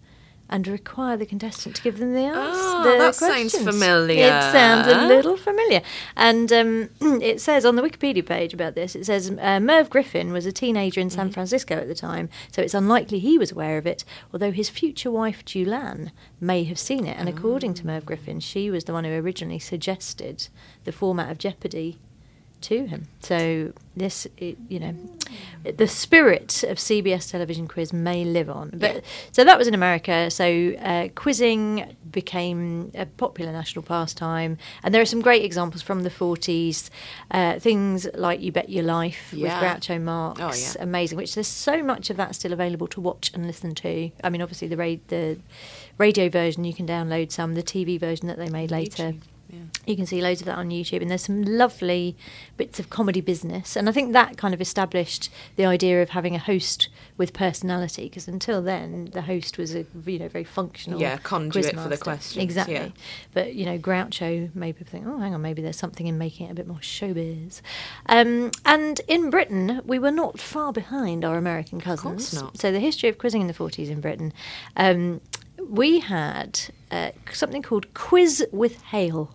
and 0.49 0.67
require 0.67 1.17
the 1.17 1.25
contestant 1.25 1.75
to 1.75 1.81
give 1.81 1.97
them 1.97 2.13
the 2.13 2.21
answers. 2.21 2.55
Oh, 2.57 2.83
the 2.83 2.97
that 2.99 3.15
sounds 3.15 3.57
familiar. 3.57 4.27
It 4.27 4.51
sounds 4.51 4.87
a 4.87 5.07
little 5.07 5.37
familiar. 5.37 5.81
And 6.15 6.51
um, 6.53 6.89
it 7.21 7.41
says 7.41 7.65
on 7.65 7.75
the 7.75 7.81
Wikipedia 7.81 8.25
page 8.25 8.53
about 8.53 8.75
this, 8.75 8.95
it 8.95 9.05
says 9.05 9.31
uh, 9.39 9.59
Merv 9.59 9.89
Griffin 9.89 10.31
was 10.31 10.45
a 10.45 10.51
teenager 10.51 11.01
in 11.01 11.07
Mm-hmm. 11.07 11.15
San 11.15 11.31
Francisco 11.31 11.75
at 11.75 11.87
the 11.87 11.95
time, 11.95 12.29
so 12.51 12.61
it's 12.61 12.73
unlikely 12.73 13.19
he 13.19 13.37
was 13.37 13.51
aware 13.51 13.77
of 13.77 13.85
it, 13.87 14.03
although 14.33 14.51
his 14.51 14.69
future 14.69 15.11
wife, 15.11 15.45
Julann, 15.45 16.11
may 16.41 16.63
have 16.65 16.79
seen 16.79 17.05
it. 17.05 17.17
And 17.17 17.29
according 17.29 17.73
to 17.75 17.85
Merv 17.85 18.05
Griffin, 18.05 18.39
she 18.39 18.69
was 18.69 18.83
the 18.85 18.93
one 18.93 19.03
who 19.03 19.11
originally 19.11 19.59
suggested 19.59 20.47
the 20.83 20.91
format 20.91 21.31
of 21.31 21.37
Jeopardy 21.37 21.99
to 22.65 22.85
him. 22.85 23.07
So 23.21 23.73
this, 23.97 24.27
it, 24.37 24.57
you 24.69 24.79
know, 24.79 24.93
the 25.77 25.87
spirit 25.87 26.63
of 26.63 26.77
CBS 26.77 27.31
television 27.31 27.67
quiz 27.67 27.91
may 27.93 28.23
live 28.23 28.49
on. 28.49 28.71
But 28.73 29.03
so 29.31 29.43
that 29.43 29.57
was 29.57 29.67
in 29.67 29.73
America. 29.73 30.29
So 30.29 30.73
uh, 30.79 31.07
quizzing 31.15 31.95
became 32.11 32.91
a 32.95 33.05
popular 33.05 33.51
national 33.51 33.83
pastime, 33.83 34.57
and 34.83 34.93
there 34.93 35.01
are 35.01 35.05
some 35.05 35.21
great 35.21 35.43
examples 35.43 35.81
from 35.81 36.03
the 36.03 36.09
forties. 36.09 36.89
Uh, 37.31 37.59
things 37.59 38.07
like 38.13 38.41
"You 38.41 38.51
Bet 38.51 38.69
Your 38.69 38.83
Life" 38.83 39.31
Yeah. 39.33 39.43
with 39.61 39.81
Groucho 39.81 40.01
Marx, 40.01 40.39
Oh, 40.41 40.51
yeah. 40.53 40.83
amazing. 40.83 41.17
Which 41.17 41.33
there's 41.35 41.47
so 41.47 41.81
much 41.83 42.09
of 42.09 42.17
that 42.17 42.35
still 42.35 42.53
available 42.53 42.87
to 42.87 43.01
watch 43.01 43.31
and 43.33 43.45
listen 43.47 43.75
to. 43.75 44.11
I 44.23 44.29
mean, 44.29 44.41
obviously 44.41 44.67
the 44.67 44.77
ra- 44.77 44.95
the 45.07 45.37
radio 45.97 46.29
version 46.29 46.63
you 46.65 46.73
can 46.73 46.85
download 46.87 47.31
some. 47.31 47.53
The 47.55 47.63
TV 47.63 47.99
version 47.99 48.27
that 48.27 48.37
they 48.37 48.49
made 48.49 48.71
later. 48.71 49.13
YouTube, 49.13 49.21
yeah. 49.55 49.61
You 49.85 49.95
can 49.95 50.05
see 50.05 50.21
loads 50.21 50.41
of 50.41 50.45
that 50.47 50.57
on 50.57 50.69
YouTube, 50.69 51.01
and 51.01 51.09
there's 51.09 51.23
some 51.25 51.43
lovely 51.43 52.15
bits 52.57 52.79
of 52.79 52.89
comedy 52.89 53.21
business. 53.21 53.75
And 53.75 53.87
I 53.87 53.91
think 53.91 54.13
that 54.13 54.37
kind 54.37 54.53
of 54.53 54.61
established 54.61 55.29
the 55.55 55.65
idea 55.65 56.01
of 56.01 56.09
having 56.09 56.35
a 56.35 56.39
host 56.39 56.89
with 57.17 57.33
personality, 57.33 58.05
because 58.09 58.27
until 58.27 58.61
then, 58.61 59.09
the 59.13 59.21
host 59.23 59.57
was 59.57 59.73
a 59.75 59.85
you 60.05 60.19
know 60.19 60.27
very 60.27 60.43
functional 60.43 60.99
Yeah, 60.99 61.17
conduit 61.17 61.73
for 61.75 61.87
the 61.89 61.97
questions, 61.97 62.43
Exactly. 62.43 62.75
yeah. 62.75 62.89
But 63.33 63.53
you 63.55 63.65
know, 63.65 63.77
Groucho 63.77 64.53
made 64.55 64.77
people 64.77 64.91
think, 64.91 65.05
oh, 65.07 65.17
hang 65.19 65.33
on, 65.33 65.41
maybe 65.41 65.61
there's 65.61 65.77
something 65.77 66.07
in 66.07 66.17
making 66.17 66.47
it 66.47 66.51
a 66.51 66.55
bit 66.55 66.67
more 66.67 66.77
showbiz. 66.79 67.61
Um, 68.07 68.51
and 68.65 68.99
in 69.07 69.29
Britain, 69.29 69.81
we 69.85 69.99
were 69.99 70.11
not 70.11 70.39
far 70.39 70.73
behind 70.73 71.23
our 71.23 71.37
American 71.37 71.79
cousins. 71.79 72.31
course 72.31 72.33
not. 72.33 72.57
So 72.57 72.71
the 72.71 72.79
history 72.79 73.09
of 73.09 73.17
quizzing 73.17 73.41
in 73.41 73.47
the 73.47 73.53
40s 73.53 73.89
in 73.89 74.01
Britain. 74.01 74.33
Um, 74.75 75.21
we 75.67 75.99
had 75.99 76.59
uh, 76.91 77.11
something 77.31 77.61
called 77.61 77.93
Quiz 77.93 78.45
with 78.51 78.81
Hale. 78.83 79.33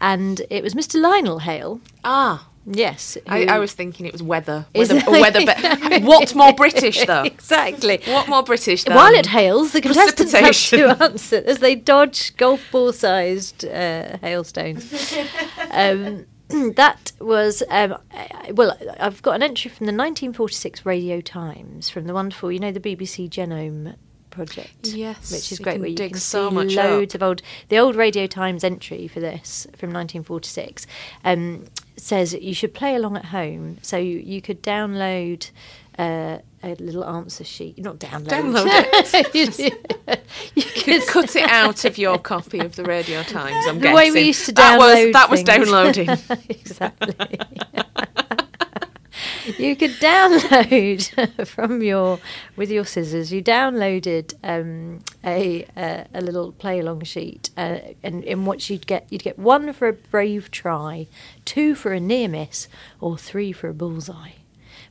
And 0.00 0.42
it 0.50 0.62
was 0.62 0.74
Mr. 0.74 1.00
Lionel 1.00 1.40
Hale. 1.40 1.80
Ah, 2.04 2.46
Yes. 2.70 3.16
I, 3.26 3.46
I 3.46 3.58
was 3.58 3.72
thinking 3.72 4.04
it 4.04 4.12
was 4.12 4.22
weather. 4.22 4.66
Weather, 4.74 5.00
weather 5.08 5.40
but 5.46 6.02
what 6.02 6.34
more 6.34 6.52
British, 6.52 7.02
though? 7.06 7.22
exactly. 7.22 8.00
What 8.06 8.28
more 8.28 8.42
British 8.42 8.84
than 8.84 8.94
While 8.94 9.14
it 9.14 9.24
hails, 9.26 9.72
the 9.72 9.80
contestants 9.80 10.32
have 10.32 10.54
to 10.54 11.02
answer 11.02 11.42
as 11.46 11.60
they 11.60 11.74
dodge 11.74 12.36
golf 12.36 12.60
ball 12.70 12.92
sized 12.92 13.64
uh, 13.64 14.18
hailstones. 14.18 15.14
um, 15.70 16.26
that 16.74 17.12
was, 17.20 17.62
um, 17.70 17.96
I- 18.12 18.52
well, 18.54 18.76
I've 19.00 19.22
got 19.22 19.36
an 19.36 19.42
entry 19.42 19.70
from 19.70 19.86
the 19.86 19.92
1946 19.92 20.84
Radio 20.84 21.22
Times 21.22 21.88
from 21.88 22.06
the 22.06 22.12
wonderful, 22.12 22.52
you 22.52 22.58
know, 22.58 22.70
the 22.72 22.80
BBC 22.80 23.30
Genome 23.30 23.94
project. 24.46 24.88
Yes, 24.88 25.32
which 25.32 25.52
is 25.52 25.58
great. 25.58 25.80
where 25.80 25.88
you 25.88 25.96
can 25.96 26.14
so 26.14 26.48
see 26.48 26.54
much 26.54 26.74
loads 26.74 27.14
up. 27.14 27.22
of 27.22 27.26
old. 27.26 27.42
The 27.68 27.78
old 27.78 27.96
Radio 27.96 28.26
Times 28.26 28.64
entry 28.64 29.08
for 29.08 29.20
this 29.20 29.66
from 29.76 29.90
1946 29.90 30.86
um, 31.24 31.64
says 31.96 32.34
you 32.34 32.54
should 32.54 32.74
play 32.74 32.94
along 32.94 33.16
at 33.16 33.26
home. 33.26 33.78
So 33.82 33.96
you, 33.96 34.18
you 34.18 34.40
could 34.40 34.62
download. 34.62 35.50
Uh, 35.98 36.38
a 36.62 36.74
little 36.76 37.04
answer 37.04 37.42
sheet, 37.44 37.78
not 37.78 37.98
download. 37.98 38.28
Download 38.28 38.66
it. 39.14 40.26
you, 40.54 40.62
could 40.82 41.06
cut 41.08 41.34
it 41.36 41.48
out 41.48 41.84
of 41.84 41.98
your 41.98 42.18
copy 42.18 42.60
of 42.60 42.76
the 42.76 42.84
Radio 42.84 43.22
Times. 43.24 43.66
I'm 43.66 43.76
The 43.76 43.82
guessing 43.82 43.94
way 43.96 44.10
we 44.12 44.20
used 44.22 44.46
to 44.46 44.52
that 44.52 44.78
was 44.78 44.96
download 44.96 45.12
that 45.12 45.30
was 45.30 45.42
downloading. 45.42 46.08
exactly. 46.48 47.14
you 49.58 49.76
could 49.76 49.92
download 49.92 51.46
from 51.46 51.82
your 51.82 52.18
with 52.56 52.70
your 52.70 52.84
scissors. 52.84 53.32
You 53.32 53.42
downloaded 53.42 54.34
um, 54.42 55.00
a, 55.24 55.64
a 55.76 56.06
a 56.14 56.20
little 56.20 56.52
play 56.52 56.80
along 56.80 57.02
sheet, 57.04 57.50
uh, 57.56 57.78
and 58.02 58.24
in 58.24 58.44
which 58.46 58.70
you'd 58.70 58.86
get 58.86 59.06
you'd 59.10 59.22
get 59.22 59.38
one 59.38 59.72
for 59.72 59.88
a 59.88 59.92
brave 59.92 60.50
try, 60.50 61.06
two 61.44 61.74
for 61.74 61.92
a 61.92 62.00
near 62.00 62.28
miss, 62.28 62.68
or 63.00 63.16
three 63.16 63.52
for 63.52 63.68
a 63.68 63.74
bullseye. 63.74 64.32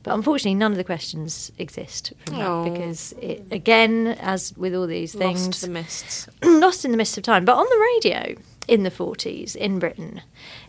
But 0.04 0.14
unfortunately, 0.14 0.54
none 0.54 0.70
of 0.70 0.78
the 0.78 0.84
questions 0.84 1.50
exist 1.58 2.12
from 2.24 2.36
Oh. 2.40 2.64
that 2.64 2.72
because 2.72 3.12
it 3.20 3.44
again, 3.50 4.06
as 4.20 4.56
with 4.56 4.74
all 4.74 4.86
these 4.86 5.12
things, 5.14 5.46
Lost 5.46 5.64
in 5.64 5.72
the 5.72 5.80
mists. 5.80 6.28
lost 6.44 6.84
in 6.84 6.92
the 6.92 6.96
mists 6.96 7.18
of 7.18 7.24
time. 7.24 7.44
But 7.44 7.56
on 7.56 7.66
the 7.68 7.88
radio 7.96 8.34
in 8.68 8.82
the 8.84 8.90
40s 8.90 9.56
in 9.56 9.78
Britain, 9.78 10.22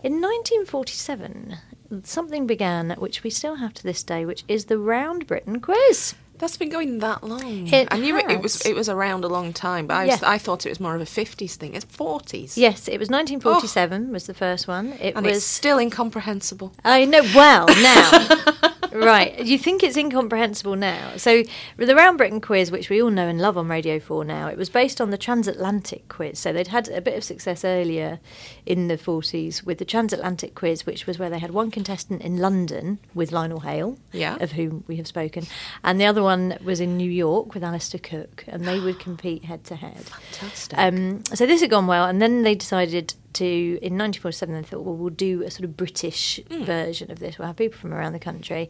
in 0.03 0.19
1947, 0.22 1.58
something 2.03 2.48
began 2.48 2.91
which 2.98 3.24
we 3.24 3.29
still 3.29 3.55
have 3.55 3.74
to 3.75 3.84
this 3.84 4.03
day, 4.03 4.25
which 4.25 4.43
is 4.48 4.65
the 4.65 4.77
Round 4.77 5.27
Britain 5.27 5.60
quiz. 5.60 6.15
That's 6.38 6.55
been 6.55 6.69
going 6.69 7.00
that 7.00 7.22
long. 7.22 7.67
It 7.67 7.89
I 7.91 7.98
knew 7.98 8.15
it, 8.17 8.31
it 8.31 8.41
was 8.41 8.65
it 8.65 8.74
was 8.74 8.88
around 8.88 9.25
a 9.25 9.27
long 9.27 9.51
time, 9.51 9.88
but 9.88 9.96
I, 9.96 10.05
was, 10.05 10.22
Yeah. 10.22 10.29
I 10.29 10.38
thought 10.38 10.65
it 10.65 10.69
was 10.69 10.79
more 10.79 10.96
of 10.96 11.01
a 11.01 11.05
fifties 11.05 11.58
thing. 11.58 11.74
It's 11.75 11.84
forties. 11.84 12.58
Yes, 12.58 12.88
it 12.88 12.98
was 12.98 13.10
1947 13.10 14.12
was 14.13 14.25
the 14.25 14.34
first 14.34 14.65
one. 14.65 14.93
It 15.01 15.15
and 15.17 15.25
was 15.25 15.38
it's 15.38 15.46
still 15.46 15.77
incomprehensible. 15.77 16.74
I 16.86 17.03
know. 17.03 17.24
Well, 17.36 17.65
now, 17.67 18.72
right? 18.93 19.39
You 19.46 19.58
think 19.58 19.84
it's 19.84 19.98
incomprehensible 19.98 20.75
now? 20.75 21.13
So, 21.17 21.43
the 21.77 21.96
Round 21.96 22.17
Britain 22.17 22.41
quiz, 22.41 22.72
which 22.72 22.89
we 22.89 23.01
all 23.01 23.10
know 23.10 23.27
and 23.27 23.39
love 23.39 23.58
on 23.58 23.67
Radio 23.67 24.00
Four 24.00 24.24
now, 24.25 24.48
it 24.48 24.58
was 24.58 24.69
based 24.69 25.00
on 25.01 25.10
the 25.12 25.17
transatlantic 25.17 26.08
quiz. 26.08 26.39
So 26.39 26.53
they'd 26.53 26.67
had 26.67 26.88
a 26.89 27.01
bit 27.01 27.15
of 27.17 27.24
success 27.24 27.63
earlier 27.65 28.19
in 28.65 28.88
the 28.88 28.98
forties 28.98 29.63
with 29.63 29.77
the 29.77 29.86
transatlantic 29.86 30.55
quiz, 30.55 30.86
which 30.86 31.05
was 31.08 31.17
where 31.19 31.29
they 31.29 31.39
had 31.39 31.51
one 31.51 31.72
contestant 31.72 32.22
in 32.22 32.38
London 32.38 33.00
with 33.13 33.31
Lionel 33.31 33.62
Hale, 33.62 33.98
Yeah. 34.12 34.38
of 34.39 34.53
whom 34.53 34.84
we 34.88 34.96
have 34.98 35.08
spoken, 35.08 35.48
and 35.84 36.00
the 36.00 36.05
other 36.05 36.22
one 36.24 36.58
was 36.63 36.79
in 36.79 36.98
New 36.98 37.10
York 37.10 37.53
with 37.53 37.63
Alistair 37.63 38.00
Cooke, 38.01 38.43
and 38.48 38.65
they 38.65 38.79
would 38.79 39.00
compete 39.10 39.46
head 39.46 39.63
to 39.65 39.75
head. 39.75 39.98
Fantastic. 40.05 40.77
Um, 40.77 41.24
so 41.25 41.46
this 41.46 41.62
had 41.62 41.69
gone 41.69 41.88
well, 41.88 42.05
and 42.05 42.22
then 42.22 42.43
they 42.43 42.55
decided 42.55 43.13
to, 43.34 43.46
in 43.46 43.98
1947, 43.98 44.56
they 44.56 44.64
thought, 44.64 44.82
well, 44.82 44.96
we'll 44.96 45.10
do 45.10 45.44
a 45.44 45.52
sort 45.52 45.66
of 45.66 45.78
British 45.78 46.40
version 46.50 47.12
of 47.12 47.20
this. 47.20 47.38
We'll 47.38 47.48
have 47.48 47.58
people 47.58 47.80
from 47.80 47.94
around 47.94 48.14
the 48.14 48.20
country. 48.20 48.70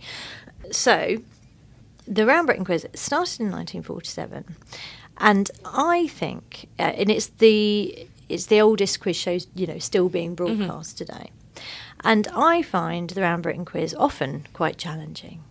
So 0.71 1.17
the 2.07 2.25
Round 2.25 2.47
Britain 2.47 2.65
quiz 2.65 2.87
started 2.93 3.39
in 3.39 3.51
1947, 3.51 4.55
and 5.17 5.51
I 5.65 6.07
think, 6.07 6.67
uh, 6.79 6.83
and 6.83 7.09
it's 7.09 7.27
the 7.27 8.07
it's 8.27 8.45
the 8.45 8.61
oldest 8.61 8.99
quiz 8.99 9.15
show, 9.15 9.39
you 9.55 9.65
know, 9.67 9.79
still 9.79 10.07
being 10.07 10.35
broadcast 10.35 10.97
today. 10.97 11.31
And 12.03 12.27
I 12.33 12.61
find 12.61 13.09
the 13.09 13.21
Round 13.21 13.43
Britain 13.43 13.65
quiz 13.65 13.93
often 13.95 14.47
quite 14.53 14.77
challenging. 14.77 15.43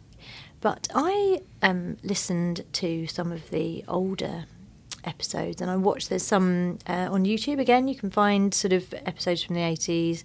But 0.61 0.88
I 0.95 1.43
um, 1.62 1.99
listened 2.03 2.65
to 2.75 3.07
some 3.07 3.31
of 3.33 3.50
the 3.50 3.85
older 3.87 4.47
episodes 5.05 5.61
and 5.61 5.71
I 5.71 5.76
watched, 5.76 6.09
there's 6.09 6.23
some 6.23 6.78
uh, 6.87 7.09
on 7.11 7.25
YouTube 7.25 7.59
again, 7.59 7.88
you 7.88 7.95
can 7.95 8.11
find 8.11 8.52
sort 8.52 8.73
of 8.73 8.95
episodes 9.07 9.43
from 9.43 9.55
the 9.55 9.62
80s. 9.62 10.25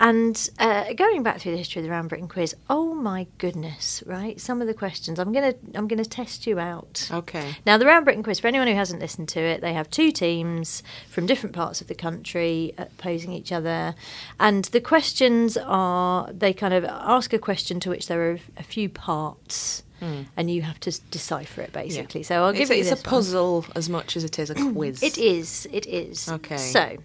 And 0.00 0.50
uh, 0.60 0.92
going 0.92 1.24
back 1.24 1.40
through 1.40 1.52
the 1.52 1.58
history 1.58 1.80
of 1.80 1.84
the 1.84 1.90
Round 1.90 2.08
Britain 2.08 2.28
quiz, 2.28 2.54
oh 2.70 2.94
my 2.94 3.26
goodness, 3.38 4.02
right? 4.06 4.40
Some 4.40 4.60
of 4.60 4.68
the 4.68 4.74
questions, 4.74 5.18
I'm 5.18 5.32
gonna 5.32 5.54
I'm 5.74 5.88
gonna 5.88 6.04
test 6.04 6.46
you 6.46 6.60
out. 6.60 7.08
Okay. 7.10 7.56
Now, 7.66 7.78
the 7.78 7.86
Round 7.86 8.04
Britain 8.04 8.22
quiz, 8.22 8.38
for 8.38 8.46
anyone 8.46 8.68
who 8.68 8.74
hasn't 8.74 9.00
listened 9.00 9.28
to 9.30 9.40
it, 9.40 9.60
they 9.60 9.72
have 9.72 9.90
two 9.90 10.12
teams 10.12 10.84
from 11.10 11.26
different 11.26 11.54
parts 11.54 11.80
of 11.80 11.88
the 11.88 11.96
country 11.96 12.74
opposing 12.78 13.32
each 13.32 13.50
other. 13.50 13.96
And 14.38 14.66
the 14.66 14.80
questions 14.80 15.56
are 15.56 16.32
they 16.32 16.52
kind 16.52 16.74
of 16.74 16.84
ask 16.84 17.32
a 17.32 17.38
question 17.38 17.80
to 17.80 17.90
which 17.90 18.06
there 18.06 18.30
are 18.30 18.38
a 18.56 18.62
few 18.62 18.88
parts. 18.88 19.82
Hmm. 20.00 20.22
And 20.36 20.50
you 20.50 20.62
have 20.62 20.78
to 20.80 21.00
decipher 21.10 21.62
it 21.62 21.72
basically. 21.72 22.22
So 22.22 22.44
I'll 22.44 22.52
give 22.52 22.62
it's, 22.62 22.70
a- 22.70 22.74
you 22.76 22.80
it's 22.82 22.90
a 22.92 22.94
one. 22.94 23.02
puzzle 23.02 23.66
as 23.74 23.88
much 23.88 24.16
as 24.16 24.24
it 24.24 24.38
is 24.38 24.50
a 24.50 24.54
quiz. 24.72 25.02
It 25.02 25.18
is. 25.18 25.66
It 25.72 25.86
is. 25.86 26.28
Okay. 26.28 26.56
So, 26.56 26.98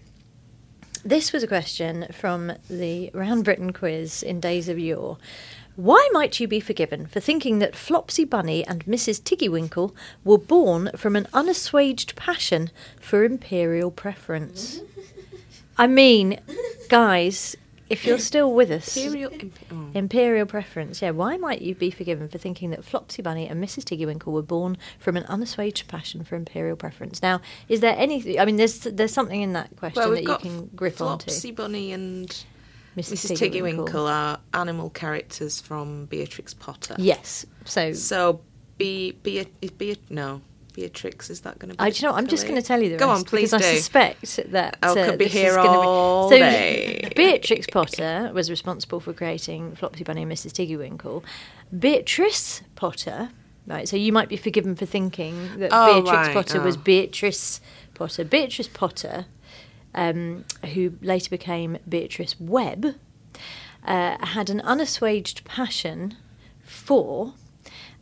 this 1.04 1.32
was 1.32 1.42
a 1.42 1.46
question 1.46 2.06
from 2.12 2.52
the 2.70 3.10
Round 3.12 3.44
Britain 3.44 3.72
quiz 3.72 4.22
in 4.22 4.40
Days 4.40 4.68
of 4.68 4.78
Yore. 4.78 5.18
Why 5.76 6.08
might 6.12 6.38
you 6.38 6.46
be 6.46 6.60
forgiven 6.60 7.06
for 7.06 7.18
thinking 7.18 7.58
that 7.58 7.74
Flopsy 7.74 8.24
Bunny 8.24 8.64
and 8.64 8.84
Mrs. 8.86 9.20
Tiggywinkle 9.20 9.92
were 10.22 10.38
born 10.38 10.90
from 10.96 11.16
an 11.16 11.26
unassuaged 11.32 12.14
passion 12.14 12.70
for 13.00 13.24
imperial 13.24 13.90
preference? 13.90 14.80
I 15.76 15.88
mean, 15.88 16.38
guys, 16.88 17.56
if 17.94 18.06
you're 18.06 18.18
still 18.18 18.52
with 18.52 18.70
us, 18.70 18.96
Imperial. 18.96 19.32
Imp- 19.32 19.58
oh. 19.72 19.90
Imperial 19.94 20.46
preference. 20.46 21.00
Yeah, 21.00 21.10
why 21.10 21.36
might 21.36 21.62
you 21.62 21.74
be 21.74 21.90
forgiven 21.90 22.28
for 22.28 22.38
thinking 22.38 22.70
that 22.70 22.84
Flopsy 22.84 23.22
Bunny 23.22 23.48
and 23.48 23.62
Mrs. 23.62 23.84
Tiggywinkle 23.84 24.32
were 24.32 24.42
born 24.42 24.76
from 24.98 25.16
an 25.16 25.24
unassuaged 25.24 25.88
passion 25.88 26.24
for 26.24 26.36
imperial 26.36 26.76
preference? 26.76 27.22
Now, 27.22 27.40
is 27.68 27.80
there 27.80 27.94
anything? 27.96 28.38
I 28.38 28.44
mean, 28.44 28.56
there's 28.56 28.80
there's 28.80 29.12
something 29.12 29.40
in 29.40 29.52
that 29.54 29.76
question 29.76 30.02
Well, 30.02 30.10
that 30.12 30.22
you 30.22 30.36
can 30.38 30.66
grip 30.74 31.00
onto. 31.00 31.30
Flopsy 31.30 31.54
Bunny 31.54 31.92
and 31.92 32.28
Mrs. 32.96 33.36
Mrs. 33.36 33.38
Tiggywinkle 33.38 34.08
are 34.08 34.40
animal 34.52 34.90
characters 34.90 35.60
from 35.60 36.06
Beatrix 36.06 36.54
Potter. 36.54 36.94
Yes. 36.98 37.44
So, 37.64 37.92
So, 37.92 38.40
be 38.78 39.12
be 39.22 39.44
be 39.78 39.96
no 40.10 40.40
Beatrix 40.74 41.30
is 41.30 41.40
that 41.42 41.58
going 41.58 41.70
to 41.70 41.76
be? 41.76 41.80
I, 41.80 41.90
do 41.90 41.96
you 41.96 42.08
know, 42.08 42.14
I'm 42.14 42.26
just 42.26 42.46
going 42.46 42.60
to 42.60 42.66
tell 42.66 42.82
you 42.82 42.90
the 42.90 42.96
Go 42.96 43.08
rest 43.08 43.20
on, 43.20 43.24
please 43.24 43.52
because 43.52 43.66
I 43.66 43.74
suspect 43.76 44.50
that 44.50 44.76
I 44.82 44.88
uh, 44.88 44.94
could 44.94 45.18
be 45.18 45.26
here 45.26 45.44
here 45.44 45.50
is 45.50 45.56
gonna 45.56 45.78
all 45.78 46.28
so, 46.28 46.36
day. 46.36 47.08
Beatrix 47.14 47.66
Potter 47.66 48.30
was 48.34 48.50
responsible 48.50 49.00
for 49.00 49.12
creating 49.12 49.76
Flopsy 49.76 50.04
Bunny 50.04 50.22
and 50.22 50.32
Mrs. 50.32 50.52
Tiggywinkle. 50.52 51.22
Beatrice 51.76 52.62
Potter, 52.74 53.30
right? 53.66 53.88
So 53.88 53.96
you 53.96 54.12
might 54.12 54.28
be 54.28 54.36
forgiven 54.36 54.74
for 54.74 54.86
thinking 54.86 55.58
that 55.58 55.70
Oh, 55.72 56.02
Beatrix 56.02 56.26
right, 56.26 56.34
Potter 56.34 56.60
was 56.60 56.76
oh. 56.76 56.80
Beatrice 56.80 57.60
Potter. 57.94 58.24
Beatrice 58.24 58.68
Potter, 58.68 59.26
um, 59.94 60.44
who 60.74 60.94
later 61.00 61.30
became 61.30 61.78
Beatrice 61.88 62.38
Webb, 62.40 62.96
uh, 63.86 64.26
had 64.26 64.50
an 64.50 64.60
unassuaged 64.60 65.44
passion 65.44 66.16
for 66.62 67.34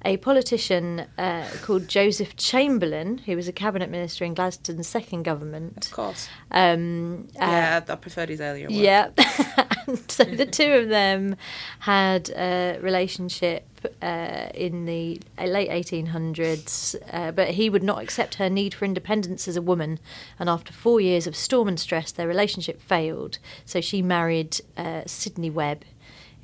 a 0.05 0.17
politician 0.17 1.07
uh, 1.19 1.49
called 1.63 1.89
Joseph 1.89 2.37
Chamberlain, 2.37 3.19
who 3.19 3.37
was 3.37 3.49
a 3.49 3.53
cabinet 3.53 3.91
minister 3.91 4.25
in 4.25 4.35
Gladstone's 4.35 4.89
second 4.89 5.23
government. 5.23 5.87
Of 5.87 5.93
course. 5.93 6.29
Um, 6.51 7.29
uh, 7.41 7.47
yeah, 7.47 7.81
I 7.87 7.95
preferred 7.95 8.29
his 8.29 8.41
earlier 8.41 8.69
work. 8.69 8.77
yeah. 8.77 9.11
so 10.09 10.25
the 10.25 10.47
two 10.47 10.73
of 10.73 10.89
them 10.89 11.37
had 11.81 12.31
a 12.31 12.79
relationship 12.81 13.67
uh, 14.01 14.49
in 14.55 14.85
the 14.85 15.21
late 15.39 15.71
1800s, 15.71 16.97
uh, 17.13 17.33
but 17.33 17.51
he 17.51 17.69
would 17.71 17.83
not 17.83 18.03
accept 18.03 18.37
her 18.37 18.49
need 18.49 18.75
for 18.75 18.85
independence 18.85 19.49
as 19.49 19.57
a 19.57 19.63
woman. 19.63 19.99
And 20.39 20.49
after 20.49 20.73
four 20.73 21.01
years 21.01 21.27
of 21.27 21.37
storm 21.37 21.69
and 21.69 21.79
stress, 21.79 22.13
their 22.13 22.29
relationship 22.29 22.81
failed. 22.81 23.39
So 23.65 23.81
she 23.81 24.03
married 24.03 24.61
uh, 24.77 25.03
Sidney 25.07 25.51
Webb. 25.51 25.85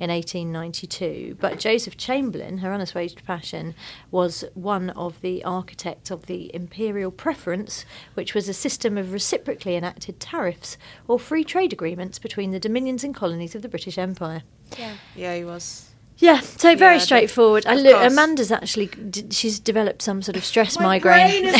In 0.00 0.10
1892, 0.10 1.38
but 1.40 1.58
Joseph 1.58 1.96
Chamberlain, 1.96 2.58
her 2.58 2.70
unassuaged 2.70 3.24
passion, 3.24 3.74
was 4.12 4.44
one 4.54 4.90
of 4.90 5.20
the 5.22 5.44
architects 5.44 6.12
of 6.12 6.26
the 6.26 6.54
imperial 6.54 7.10
preference, 7.10 7.84
which 8.14 8.32
was 8.32 8.48
a 8.48 8.54
system 8.54 8.96
of 8.96 9.12
reciprocally 9.12 9.74
enacted 9.74 10.20
tariffs 10.20 10.76
or 11.08 11.18
free 11.18 11.42
trade 11.42 11.72
agreements 11.72 12.20
between 12.20 12.52
the 12.52 12.60
dominions 12.60 13.02
and 13.02 13.12
colonies 13.12 13.56
of 13.56 13.62
the 13.62 13.68
British 13.68 13.98
Empire. 13.98 14.44
Yeah, 14.78 14.94
yeah, 15.16 15.34
he 15.34 15.44
was. 15.44 15.86
Yeah, 16.18 16.40
so 16.40 16.76
very 16.76 16.96
Yeah, 16.96 17.00
straightforward. 17.00 17.66
I 17.66 17.74
look, 17.74 17.94
course. 17.96 18.12
Amanda's 18.12 18.50
actually 18.52 18.86
d- 18.86 19.26
she's 19.30 19.58
developed 19.60 20.02
some 20.02 20.20
sort 20.22 20.36
of 20.36 20.44
stress 20.44 20.78
migraine. 20.78 21.44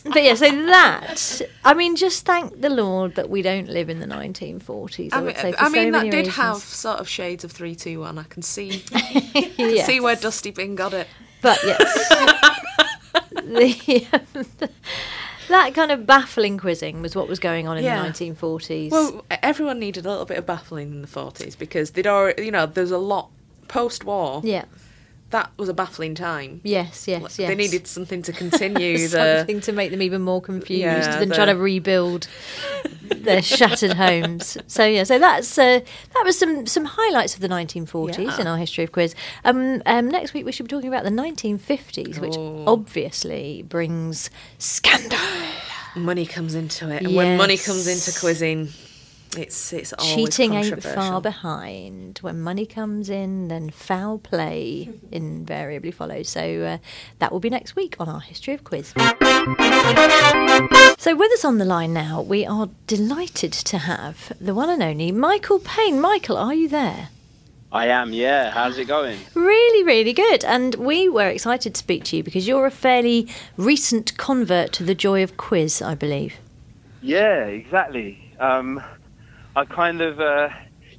But 0.04 0.22
yeah, 0.22 0.34
so 0.34 0.50
that 0.50 1.40
I 1.64 1.74
mean, 1.74 1.96
just 1.96 2.24
thank 2.26 2.60
the 2.60 2.70
Lord 2.70 3.14
that 3.16 3.28
we 3.30 3.42
don't 3.42 3.68
live 3.68 3.88
in 3.90 4.00
the 4.00 4.06
1940s. 4.06 5.12
I, 5.12 5.18
I 5.18 5.20
would 5.20 5.26
mean, 5.34 5.36
say 5.36 5.52
for 5.52 5.60
I 5.60 5.64
so 5.64 5.70
mean 5.70 5.92
that 5.92 6.02
did 6.04 6.14
reasons. 6.26 6.36
have 6.36 6.56
sort 6.58 6.98
of 7.00 7.08
shades 7.08 7.44
of 7.44 7.52
three, 7.52 7.74
two, 7.74 8.00
one. 8.00 8.18
I 8.18 8.24
can 8.24 8.42
see 8.42 8.82
Yes. 9.58 9.86
see 9.86 10.00
where 10.00 10.16
Dusty 10.16 10.50
Bin 10.50 10.74
got 10.74 10.94
it. 10.94 11.06
But 11.42 11.58
yes, 11.64 12.08
the, 13.32 14.06
um, 14.12 14.68
that 15.48 15.74
kind 15.74 15.90
of 15.90 16.06
baffling 16.06 16.58
quizzing 16.58 17.00
was 17.02 17.14
what 17.16 17.28
was 17.28 17.38
going 17.38 17.66
on 17.68 17.78
in 17.78 17.84
Yeah. 17.84 18.02
the 18.02 18.08
1940s. 18.10 18.90
Well, 18.90 19.24
everyone 19.30 19.78
needed 19.78 20.04
a 20.04 20.10
little 20.10 20.24
bit 20.26 20.38
of 20.38 20.46
baffling 20.46 20.90
in 20.92 21.00
the 21.02 21.06
forties 21.08 21.56
because 21.56 21.92
they'd 21.92 22.06
already, 22.06 22.44
you 22.44 22.50
know, 22.50 22.66
there's 22.66 22.90
a 22.90 22.98
lot 22.98 23.30
post-war. 23.68 24.40
yeah, 24.44 24.64
That 25.30 25.50
was 25.58 25.68
a 25.68 25.74
baffling 25.74 26.14
time. 26.14 26.62
yes, 26.64 27.06
yes, 27.06 27.38
yes. 27.38 27.48
They 27.48 27.54
needed 27.54 27.86
something 27.86 28.22
to 28.22 28.32
continue 28.32 28.96
the. 29.08 29.38
something 29.38 29.60
to 29.60 29.72
make 29.72 29.90
them 29.90 30.00
even 30.00 30.22
more 30.22 30.40
confused 30.40 30.80
Yeah, 30.80 31.18
than 31.18 31.28
the- 31.28 31.34
trying 31.34 31.48
to 31.48 31.56
rebuild 31.56 32.28
their 33.02 33.42
shattered 33.56 33.92
homes. 33.92 34.56
So 34.66 34.86
yeah, 34.86 35.04
so 35.04 35.18
that's 35.18 35.58
uh, 35.58 35.80
that 36.14 36.22
was 36.24 36.38
some 36.38 36.66
some 36.66 36.86
highlights 36.86 37.34
of 37.34 37.40
the 37.42 37.48
1940s 37.48 38.16
Yeah. 38.18 38.40
in 38.40 38.46
our 38.46 38.56
history 38.56 38.84
of 38.84 38.92
quiz. 38.92 39.14
Um, 39.44 39.82
um, 39.84 40.08
next 40.08 40.32
week 40.32 40.46
we 40.46 40.52
should 40.52 40.66
be 40.66 40.70
talking 40.70 40.88
about 40.88 41.04
the 41.04 41.10
1950s, 41.10 42.18
which 42.18 42.34
Oh. 42.38 42.64
obviously 42.66 43.62
brings 43.68 44.30
scandal, 44.56 45.18
money 45.94 46.24
comes 46.24 46.54
into 46.54 46.88
it, 46.90 47.02
and 47.02 47.14
when 47.14 47.36
money 47.36 47.58
comes 47.58 47.86
into 47.86 48.18
quizzing, 48.18 48.68
it's 49.36 49.72
it's 49.72 49.92
always 49.92 50.14
cheating 50.14 50.54
ain't 50.54 50.82
far 50.82 51.20
behind. 51.20 52.18
When 52.18 52.40
money 52.40 52.66
comes 52.66 53.10
in, 53.10 53.48
then 53.48 53.70
foul 53.70 54.18
play 54.18 54.90
invariably 55.12 55.90
follows. 55.90 56.28
So 56.28 56.62
uh, 56.62 56.78
that 57.18 57.32
will 57.32 57.40
be 57.40 57.50
next 57.50 57.76
week 57.76 57.96
on 57.98 58.08
our 58.08 58.20
history 58.20 58.54
of 58.54 58.64
quiz. 58.64 58.94
So, 60.98 61.14
with 61.14 61.32
us 61.32 61.44
on 61.44 61.58
the 61.58 61.64
line 61.64 61.92
now, 61.92 62.20
we 62.20 62.44
are 62.44 62.68
delighted 62.86 63.52
to 63.52 63.78
have 63.78 64.32
the 64.40 64.52
one 64.52 64.68
and 64.68 64.82
only 64.82 65.12
Michael 65.12 65.58
Payne. 65.58 66.00
Michael, 66.00 66.36
are 66.36 66.54
you 66.54 66.68
there? 66.68 67.10
I 67.70 67.86
am, 67.88 68.12
yeah. 68.12 68.50
How's 68.50 68.78
it 68.78 68.86
going? 68.88 69.18
Really, 69.34 69.84
really 69.84 70.12
good. 70.12 70.42
And 70.44 70.74
we 70.74 71.08
were 71.08 71.28
excited 71.28 71.74
to 71.74 71.78
speak 71.78 72.04
to 72.04 72.16
you 72.16 72.22
because 72.22 72.48
you're 72.48 72.66
a 72.66 72.70
fairly 72.70 73.28
recent 73.56 74.16
convert 74.16 74.72
to 74.74 74.84
the 74.84 74.94
joy 74.94 75.22
of 75.22 75.36
quiz, 75.36 75.82
I 75.82 75.94
believe. 75.94 76.36
Yeah, 77.02 77.44
exactly. 77.44 78.34
Um, 78.40 78.82
I 79.58 79.64
kind 79.64 80.00
of, 80.00 80.20
uh, 80.20 80.50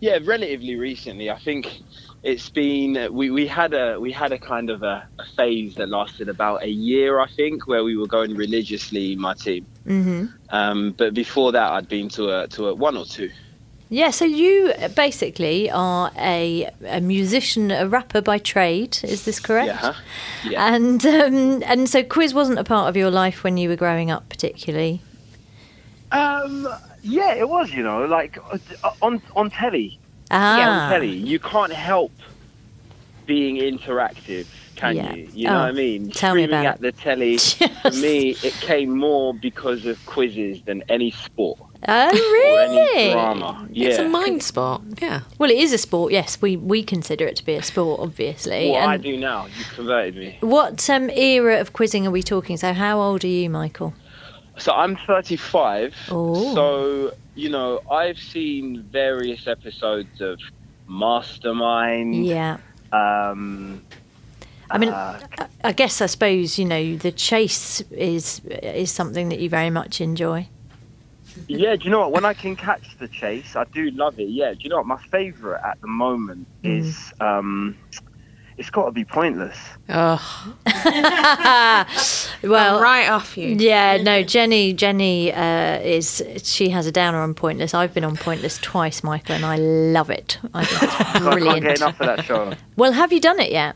yeah, 0.01 0.19
relatively 0.25 0.75
recently. 0.75 1.29
I 1.29 1.39
think 1.39 1.81
it's 2.23 2.49
been 2.49 3.13
we, 3.13 3.31
we 3.31 3.47
had 3.47 3.73
a 3.73 3.97
we 3.97 4.11
had 4.11 4.33
a 4.33 4.37
kind 4.37 4.69
of 4.69 4.83
a, 4.83 5.07
a 5.17 5.25
phase 5.37 5.75
that 5.75 5.87
lasted 5.87 6.27
about 6.27 6.63
a 6.63 6.69
year, 6.69 7.21
I 7.21 7.27
think, 7.27 7.67
where 7.67 7.85
we 7.85 7.95
were 7.95 8.07
going 8.07 8.35
religiously, 8.35 9.15
my 9.15 9.33
team. 9.33 9.65
hmm 9.85 10.25
Um, 10.49 10.93
but 10.97 11.13
before 11.13 11.53
that, 11.53 11.71
I'd 11.71 11.87
been 11.87 12.09
to 12.09 12.23
a 12.41 12.47
to 12.49 12.67
a 12.67 12.75
one 12.75 12.97
or 12.97 13.05
two. 13.05 13.31
Yeah, 13.91 14.11
so 14.11 14.25
you 14.25 14.73
basically 14.93 15.71
are 15.71 16.11
a, 16.17 16.69
a 16.85 16.99
musician, 16.99 17.71
a 17.71 17.87
rapper 17.87 18.21
by 18.21 18.39
trade. 18.39 18.99
Is 19.03 19.23
this 19.23 19.39
correct? 19.39 19.69
Yeah, 19.81 19.95
yeah. 20.43 20.75
And 20.75 21.03
um, 21.05 21.63
and 21.65 21.89
so 21.89 22.03
quiz 22.03 22.33
wasn't 22.33 22.59
a 22.59 22.65
part 22.65 22.89
of 22.89 22.97
your 22.97 23.09
life 23.09 23.41
when 23.41 23.55
you 23.55 23.69
were 23.69 23.77
growing 23.77 24.11
up, 24.11 24.27
particularly. 24.27 25.01
Um, 26.11 26.67
yeah, 27.01 27.33
it 27.33 27.47
was. 27.49 27.71
You 27.71 27.83
know, 27.83 28.05
like 28.05 28.37
uh, 28.51 28.91
on 29.01 29.21
on 29.35 29.49
telly. 29.49 29.99
Ah, 30.31 30.85
on 30.85 30.91
telly, 30.91 31.09
you 31.11 31.39
can't 31.39 31.71
help 31.73 32.11
being 33.25 33.57
interactive, 33.57 34.47
can 34.75 34.95
Yeah. 34.95 35.13
you? 35.13 35.29
You 35.33 35.47
know 35.47 35.55
Oh, 35.55 35.59
what 35.61 35.67
I 35.69 35.71
mean? 35.71 36.11
tell 36.11 36.35
me 36.35 36.43
about 36.43 36.65
at 36.65 36.81
the 36.81 36.91
telly. 36.91 37.37
For 37.37 37.91
me, 37.91 38.35
it 38.43 38.53
came 38.61 38.97
more 38.97 39.33
because 39.33 39.85
of 39.85 40.03
quizzes 40.07 40.61
than 40.63 40.83
any 40.89 41.11
sport 41.11 41.59
Oh, 41.87 42.07
or 42.07 42.11
really? 42.11 42.79
any 43.03 43.11
drama. 43.13 43.67
Yeah. 43.71 43.89
It's 43.89 43.97
a 43.99 44.07
mind 44.09 44.41
sport. 44.43 44.81
Yeah. 45.01 45.21
Well, 45.37 45.49
it 45.51 45.57
is 45.57 45.73
a 45.73 45.77
sport. 45.77 46.11
Yes, 46.11 46.41
we 46.41 46.57
we 46.57 46.83
consider 46.83 47.25
it 47.27 47.35
to 47.37 47.45
be 47.45 47.53
a 47.53 47.61
sport, 47.63 47.99
obviously. 47.99 48.71
What 48.71 48.83
I 48.83 48.97
do 48.97 49.15
now, 49.17 49.45
you 49.45 49.63
converted 49.75 50.15
me. 50.15 50.37
What 50.41 50.89
um, 50.89 51.09
era 51.11 51.59
of 51.59 51.71
quizzing 51.73 52.05
are 52.07 52.11
we 52.11 52.23
talking? 52.23 52.57
So, 52.57 52.73
how 52.73 52.99
old 52.99 53.23
are 53.23 53.27
you, 53.27 53.49
Michael? 53.49 53.93
So 54.59 54.73
I'm 54.73 54.95
35. 55.07 55.95
Oh. 56.11 56.53
So 56.55 57.13
you 57.35 57.49
know, 57.49 57.79
I've 57.89 58.19
seen 58.19 58.83
various 58.91 59.47
episodes 59.47 60.19
of 60.19 60.39
Mastermind. 60.87 62.25
Yeah. 62.25 62.57
Um, 62.91 63.81
I 64.69 64.77
mean, 64.77 64.89
uh, 64.89 65.19
I- 65.39 65.47
I 65.69 65.71
guess 65.71 66.01
I 66.01 66.05
suppose 66.07 66.59
you 66.59 66.65
know 66.65 66.95
the 66.97 67.11
chase 67.11 67.81
is 67.91 68.41
is 68.61 68.91
something 68.91 69.29
that 69.29 69.39
you 69.39 69.49
very 69.49 69.69
much 69.69 70.01
enjoy. 70.01 70.47
Yeah, 71.47 71.75
do 71.77 71.85
you 71.85 71.91
know 71.91 71.99
what? 72.01 72.11
When 72.11 72.25
I 72.25 72.33
can 72.33 72.55
catch 72.55 72.97
the 72.97 73.07
chase, 73.07 73.55
I 73.55 73.63
do 73.65 73.89
love 73.91 74.19
it. 74.19 74.29
Yeah, 74.29 74.51
do 74.53 74.59
you 74.61 74.69
know 74.69 74.77
what? 74.77 74.87
My 74.87 75.01
favourite 75.09 75.61
at 75.63 75.79
the 75.81 75.87
moment 75.87 76.47
Mm. 76.63 76.79
is 76.79 77.13
um, 77.21 77.77
it's 78.59 78.69
got 78.69 78.85
to 78.85 78.91
be 78.91 79.05
pointless. 79.05 79.57
Oh, 79.87 80.53
Well, 82.43 82.81
right 82.81 83.07
off 83.09 83.37
you. 83.37 83.55
Yeah, 83.57 83.97
no, 83.97 84.21
Jenny. 84.21 84.73
Jenny 84.73 85.33
uh, 85.33 85.79
is 85.79 86.21
she 86.43 86.69
has 86.69 86.85
a 86.85 86.91
downer 86.91 87.19
on 87.19 87.33
Pointless. 87.33 87.73
I've 87.73 87.93
been 87.93 88.03
on 88.03 88.15
Pointless 88.17 88.57
twice, 88.59 89.03
Michael, 89.03 89.35
and 89.35 89.45
I 89.45 89.55
love 89.57 90.09
it. 90.09 90.37
I 90.53 90.65
think 90.65 90.83
it's 90.83 90.93
I 90.99 91.03
can't 91.03 91.23
get 91.23 91.31
brilliant. 91.31 91.65
enough 91.65 91.99
of 92.01 92.07
that 92.07 92.25
show. 92.25 92.53
Well, 92.75 92.91
have 92.91 93.11
you 93.11 93.19
done 93.19 93.39
it 93.39 93.51
yet? 93.51 93.75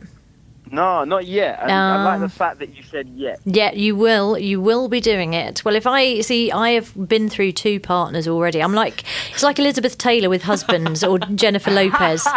No, 0.74 1.04
not 1.04 1.28
yet. 1.28 1.60
And 1.62 1.72
I 1.72 2.04
like 2.04 2.16
Um, 2.16 2.22
the 2.22 2.30
fact 2.30 2.58
that 2.58 2.76
you 2.76 2.82
said 2.82 3.08
yet. 3.16 3.40
Yeah, 3.46 3.72
you 3.74 3.96
will. 3.96 4.40
You 4.40 4.60
will 4.60 4.88
be 4.88 5.00
doing 5.00 5.36
it. 5.36 5.64
Well, 5.64 5.76
if 5.76 5.86
I 5.86 6.22
see, 6.22 6.52
I 6.52 6.72
have 6.72 6.92
been 7.08 7.30
through 7.30 7.52
two 7.52 7.80
partners 7.80 8.28
already. 8.28 8.60
I'm 8.60 8.74
like, 8.74 9.04
it's 9.32 9.44
like 9.44 9.60
Elizabeth 9.60 10.00
Taylor 10.00 10.30
with 10.30 10.42
husbands 10.44 11.04
or 11.04 11.20
Jennifer 11.36 11.70
Lopez. 11.70 12.28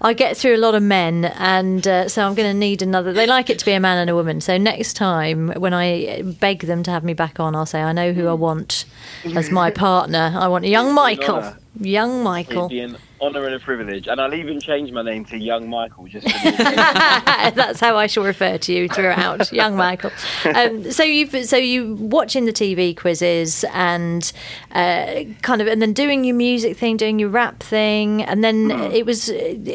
I 0.00 0.14
get 0.14 0.34
through 0.38 0.56
a 0.56 0.62
lot 0.66 0.74
of 0.74 0.82
men, 0.82 1.26
and 1.26 1.86
uh, 1.86 2.08
so 2.08 2.26
I'm 2.26 2.34
going 2.34 2.50
to 2.50 2.58
need 2.58 2.80
another. 2.80 3.12
They 3.12 3.26
like 3.26 3.50
it 3.50 3.58
to 3.58 3.64
be 3.66 3.72
a 3.72 3.80
man 3.80 3.98
and 3.98 4.08
a 4.08 4.14
woman. 4.14 4.40
So 4.40 4.56
next 4.56 4.94
time, 4.94 5.48
when 5.58 5.74
I 5.74 6.22
beg 6.22 6.60
them 6.60 6.82
to 6.84 6.90
have 6.90 7.04
me 7.04 7.12
back 7.12 7.38
on, 7.38 7.54
I'll 7.54 7.66
say, 7.66 7.82
I 7.82 7.92
know 7.92 8.14
who 8.14 8.28
I 8.28 8.32
want 8.32 8.86
as 9.36 9.50
my 9.50 9.70
partner. 9.70 10.32
I 10.34 10.48
want 10.48 10.64
a 10.64 10.68
young 10.68 10.94
Michael. 10.94 11.54
Young 11.80 12.22
Michael. 12.22 12.66
It'd 12.66 12.70
be 12.70 12.80
an 12.80 12.96
honour 13.20 13.46
and 13.46 13.54
a 13.54 13.58
privilege, 13.58 14.06
and 14.06 14.20
I'll 14.20 14.34
even 14.34 14.60
change 14.60 14.92
my 14.92 15.02
name 15.02 15.24
to 15.26 15.36
Young 15.36 15.68
Michael 15.68 16.06
just. 16.06 16.26
That's 16.44 17.80
how 17.80 17.96
I 17.96 18.06
shall 18.06 18.24
refer 18.24 18.58
to 18.58 18.72
you 18.72 18.88
throughout, 18.88 19.52
young 19.52 19.76
Michael. 19.76 20.10
Um, 20.44 20.90
so 20.92 21.02
you, 21.02 21.44
so 21.44 21.56
you 21.56 21.94
watching 21.94 22.44
the 22.44 22.52
TV 22.52 22.96
quizzes 22.96 23.64
and 23.72 24.32
uh, 24.72 25.24
kind 25.42 25.60
of, 25.60 25.66
and 25.66 25.82
then 25.82 25.92
doing 25.92 26.24
your 26.24 26.36
music 26.36 26.76
thing, 26.76 26.96
doing 26.96 27.18
your 27.18 27.28
rap 27.28 27.62
thing, 27.62 28.22
and 28.22 28.44
then 28.44 28.70
it 28.70 29.04
was 29.04 29.30
uh, 29.30 29.32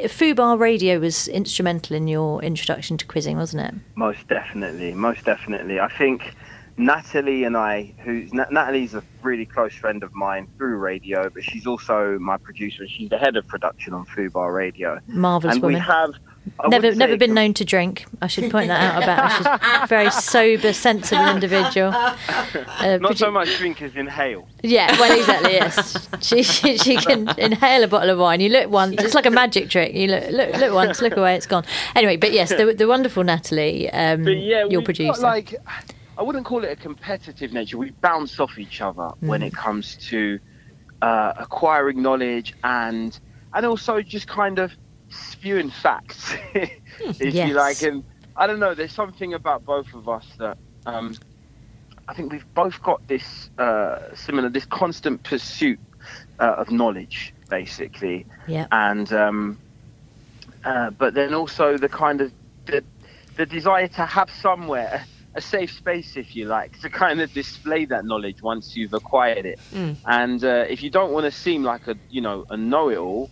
Fubar 0.08 0.58
Radio 0.58 1.00
was 1.00 1.28
instrumental 1.28 1.96
in 1.96 2.08
your 2.08 2.42
introduction 2.42 2.98
to 2.98 3.06
quizzing, 3.06 3.38
wasn't 3.38 3.68
it? 3.68 3.76
Most 3.96 4.28
definitely, 4.28 4.94
most 4.94 5.26
definitely. 5.26 5.80
I 5.80 5.90
think 5.90 6.34
Natalie 6.80 7.44
and 7.44 7.58
I, 7.58 7.94
who's 8.04 8.34
Natalie's 8.34 8.94
a 8.94 9.04
really 9.22 9.46
close 9.46 9.74
friend 9.74 10.02
of 10.02 10.14
mine 10.16 10.48
through 10.58 10.78
radio, 10.78 11.30
but 11.30 11.44
she's 11.44 11.68
also 11.68 12.18
my 12.20 12.38
producer 12.38 12.84
and 12.84 12.90
she's 12.92 13.10
the 13.10 13.18
head 13.18 13.36
of 13.36 13.46
production 13.48 13.94
on 13.94 14.06
Fubar 14.06 14.54
Radio. 14.56 14.98
Marvelous 15.08 15.56
and 15.56 15.62
woman. 15.62 15.76
we 15.76 15.86
have 15.86 16.14
I 16.58 16.70
never, 16.70 16.96
never 16.96 17.18
been 17.18 17.32
com- 17.32 17.36
known 17.36 17.54
to 17.56 17.66
drink. 17.66 18.06
I 18.22 18.28
should 18.28 18.50
point 18.50 18.70
that 18.70 18.96
out 18.96 19.04
about 19.04 19.32
her. 19.32 19.38
She's 19.60 19.84
a 19.84 19.88
very 19.88 20.10
sober, 20.10 20.74
sensible 20.74 21.28
individual. 21.28 21.94
Uh, 22.80 22.98
Not 22.98 23.18
so 23.18 23.30
much 23.30 23.58
drink 23.58 23.82
as 23.82 23.94
inhale. 23.96 24.48
Yeah, 24.64 24.98
well, 25.00 25.20
exactly. 25.20 25.54
Yes, 25.54 26.08
she, 26.22 26.44
she 26.44 26.78
she 26.78 26.96
can 26.96 27.28
inhale 27.38 27.84
a 27.84 27.88
bottle 27.88 28.10
of 28.10 28.18
wine. 28.18 28.40
You 28.40 28.50
look 28.50 28.70
once, 28.70 28.96
it's 29.00 29.14
like 29.14 29.26
a 29.26 29.30
magic 29.32 29.70
trick. 29.70 29.94
You 29.94 30.08
look 30.08 30.30
look 30.32 30.56
look 30.56 30.74
once, 30.74 31.02
look 31.02 31.18
away, 31.18 31.36
it's 31.36 31.46
gone. 31.46 31.66
Anyway, 31.96 32.16
but 32.16 32.32
yes, 32.32 32.50
the 32.50 32.74
the 32.74 32.88
wonderful 32.88 33.24
Natalie, 33.24 33.90
um, 33.92 34.24
But 34.24 34.38
yeah, 34.38 34.66
your 34.66 34.82
producer. 34.82 35.12
Got 35.12 35.22
like, 35.22 35.56
I 36.20 36.22
wouldn't 36.22 36.46
call 36.46 36.66
it 36.66 36.72
a 36.72 36.76
competitive 36.76 37.54
nature. 37.54 37.78
We 37.78 37.92
bounce 37.92 38.42
off 38.42 38.60
each 38.60 38.82
other 38.82 39.12
when 39.22 39.40
Mm. 39.40 39.48
it 39.48 39.54
comes 39.54 39.96
to 40.10 40.40
uh, 41.02 41.32
acquiring 41.38 42.02
knowledge 42.02 42.54
and 42.62 43.18
and 43.54 43.66
also 43.66 44.02
just 44.02 44.28
kind 44.28 44.60
of 44.60 44.72
spewing 45.10 45.70
facts, 45.72 46.36
if 46.54 47.34
Yes. 47.34 47.48
you 47.48 47.54
like. 47.56 47.82
And 47.82 48.04
I 48.36 48.46
don't 48.48 48.60
know. 48.60 48.76
There's 48.76 48.92
something 48.94 49.34
about 49.34 49.66
both 49.66 49.94
of 49.94 50.10
us 50.10 50.28
that 50.38 50.58
um, 50.86 51.16
I 52.10 52.14
think 52.14 52.34
we've 52.34 52.54
both 52.54 52.84
got 52.84 53.08
this 53.08 53.50
uh, 53.58 54.14
similar, 54.14 54.50
this 54.50 54.66
constant 54.66 55.24
pursuit 55.24 55.80
uh, 56.38 56.56
of 56.58 56.70
knowledge, 56.70 57.34
basically 57.50 58.26
yeah, 58.46 58.68
and 58.74 59.12
um, 59.14 59.58
uh, 60.66 60.90
but 60.90 61.14
then 61.14 61.34
also 61.34 61.78
the 61.78 61.90
kind 61.90 62.20
of 62.20 62.34
the, 62.66 62.84
the 63.38 63.46
desire 63.46 63.88
to 63.88 64.06
have 64.06 64.30
somewhere 64.30 65.06
a 65.36 65.42
safe 65.42 65.72
space, 65.72 66.18
if 66.18 66.36
you 66.36 66.48
like, 66.48 66.74
to 66.82 66.90
kind 66.90 67.22
of 67.22 67.34
display 67.34 67.86
that 67.86 68.06
knowledge 68.06 68.38
once 68.44 68.76
you've 68.76 68.94
acquired 68.94 69.46
it. 69.46 69.60
And 70.06 70.44
uh, 70.44 70.66
if 70.70 70.84
you 70.84 70.90
don't 70.92 71.14
want 71.14 71.26
to 71.26 71.32
seem 71.32 71.64
like 71.64 71.88
a 71.88 71.96
you 72.10 72.22
know 72.22 72.46
a 72.50 72.58
know-it-all 72.58 73.32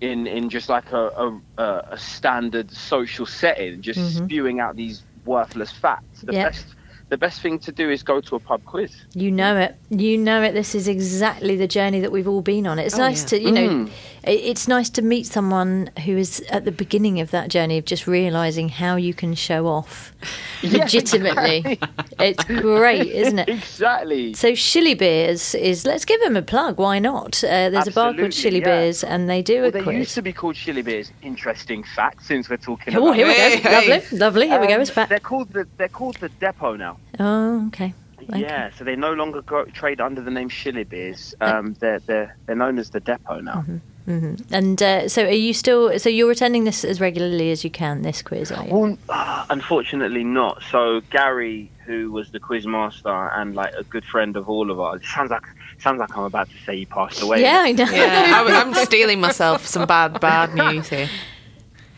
in 0.00 0.26
in 0.26 0.48
just 0.50 0.68
like 0.68 0.92
a 0.92 1.10
a, 1.58 1.62
a 1.90 1.98
standard 1.98 2.70
social 2.72 3.26
setting, 3.26 3.82
just 3.82 4.16
spewing 4.16 4.60
out 4.60 4.76
these 4.76 5.04
worthless 5.24 5.72
facts, 5.72 6.22
the 6.22 6.32
Yeah. 6.32 6.42
best 6.42 6.74
the 7.08 7.16
best 7.16 7.40
thing 7.40 7.58
to 7.60 7.72
do 7.72 7.90
is 7.90 8.02
go 8.02 8.20
to 8.20 8.36
a 8.36 8.38
pub 8.38 8.64
quiz. 8.64 8.94
you 9.14 9.30
know 9.30 9.56
it. 9.56 9.76
You 9.90 10.18
know 10.18 10.42
it. 10.42 10.52
This 10.52 10.74
is 10.74 10.88
exactly 10.88 11.56
the 11.56 11.66
journey 11.68 12.00
that 12.00 12.12
we've 12.12 12.28
all 12.28 12.42
been 12.42 12.66
on. 12.66 12.78
It's 12.78 12.96
nice 12.98 13.22
yeah. 13.22 13.28
to 13.38 13.42
you 13.42 13.52
know. 13.52 13.68
Mm. 13.68 13.90
It's 14.24 14.68
nice 14.68 14.90
to 14.90 15.00
meet 15.02 15.26
someone 15.26 15.90
who 16.04 16.16
is 16.16 16.40
at 16.50 16.64
the 16.66 16.72
beginning 16.72 17.18
of 17.20 17.30
that 17.30 17.48
journey 17.48 17.78
of 17.78 17.86
just 17.86 18.06
realizing 18.06 18.68
how 18.68 18.96
you 18.96 19.14
can 19.14 19.34
show 19.34 19.66
off 19.66 20.12
legitimately. 20.62 21.78
It's 22.18 22.44
great, 22.44 23.06
isn't 23.06 23.38
it? 23.38 23.48
Exactly. 23.48 24.34
So 24.34 24.54
Shilly 24.54 24.94
Beers 24.94 25.54
is 25.54 25.86
let's 25.86 26.04
give 26.04 26.20
them 26.20 26.36
a 26.36 26.42
plug. 26.42 26.78
Why 26.78 26.98
not? 26.98 27.42
Uh, 27.44 27.70
there's 27.70 27.86
a 27.88 27.92
bar 27.92 28.12
called 28.12 28.20
Absolutely, 28.26 28.30
Shilly 28.32 28.58
yeah. 28.60 28.64
Beers, 28.82 29.04
and 29.04 29.30
they 29.30 29.40
do 29.42 29.60
Well, 29.60 29.68
a 29.68 29.72
they 29.72 29.82
quiz. 29.82 29.96
used 29.98 30.14
to 30.16 30.22
be 30.22 30.32
called 30.32 30.56
Chili 30.56 30.82
Beers. 30.82 31.10
Interesting 31.22 31.82
fact, 31.84 32.24
since 32.24 32.48
we're 32.50 32.56
talking 32.56 32.96
Oh, 32.96 33.04
about 33.04 33.16
here 33.16 33.26
we 33.26 33.34
go. 33.34 33.38
Hey, 33.38 33.56
hey. 33.56 33.90
Lovely, 33.94 34.18
lovely. 34.18 34.48
Here 34.48 34.60
we 34.60 34.66
go. 34.66 34.74
Um, 34.74 34.80
It's 34.82 34.90
back. 34.90 35.08
They're 35.08 35.20
called 35.20 35.52
the 35.52 35.66
they're 35.78 35.88
called 35.88 36.16
the 36.16 36.28
Depot 36.28 36.76
now. 36.76 36.97
Oh, 37.18 37.66
okay. 37.68 37.94
Okay. 38.22 38.40
Yeah, 38.40 38.70
so 38.76 38.84
they 38.84 38.94
no 38.94 39.12
longer 39.12 39.40
go, 39.42 39.64
trade 39.66 40.00
under 40.00 40.20
the 40.20 40.30
name 40.30 40.50
Shilly 40.50 40.84
Beers. 40.84 41.34
Um, 41.40 41.74
they're 41.80 41.98
they're 42.00 42.36
they're 42.46 42.56
known 42.56 42.78
as 42.78 42.90
the 42.90 43.00
Depot 43.00 43.40
now. 43.40 43.64
Mm-hmm. 44.06 44.54
And 44.54 44.82
uh, 44.82 45.08
so, 45.08 45.24
are 45.24 45.30
you 45.30 45.52
still? 45.52 45.98
So 45.98 46.08
you're 46.08 46.30
attending 46.30 46.64
this 46.64 46.84
as 46.84 47.00
regularly 47.00 47.50
as 47.50 47.64
you 47.64 47.70
can. 47.70 48.02
This 48.02 48.22
quiz, 48.22 48.50
are 48.50 48.64
you? 48.64 48.74
Well, 48.74 48.98
uh, 49.08 49.46
unfortunately 49.50 50.24
not. 50.24 50.62
So 50.70 51.00
Gary, 51.10 51.70
who 51.86 52.10
was 52.10 52.30
the 52.30 52.40
quiz 52.40 52.66
master 52.66 53.08
and 53.08 53.54
like 53.54 53.72
a 53.74 53.84
good 53.84 54.04
friend 54.04 54.36
of 54.36 54.48
all 54.48 54.70
of 54.70 54.80
ours, 54.80 55.02
sounds 55.06 55.30
like 55.30 55.44
sounds 55.78 55.98
like 55.98 56.16
I'm 56.16 56.24
about 56.24 56.50
to 56.50 56.56
say 56.64 56.78
he 56.78 56.86
passed 56.86 57.22
away. 57.22 57.40
yeah, 57.42 57.60
I 57.60 57.72
know. 57.72 57.84
Yeah, 57.84 58.32
I, 58.34 58.60
I'm 58.60 58.74
stealing 58.86 59.20
myself 59.20 59.66
some 59.66 59.86
bad, 59.86 60.20
bad 60.20 60.54
news 60.54 60.88
here. 60.88 61.08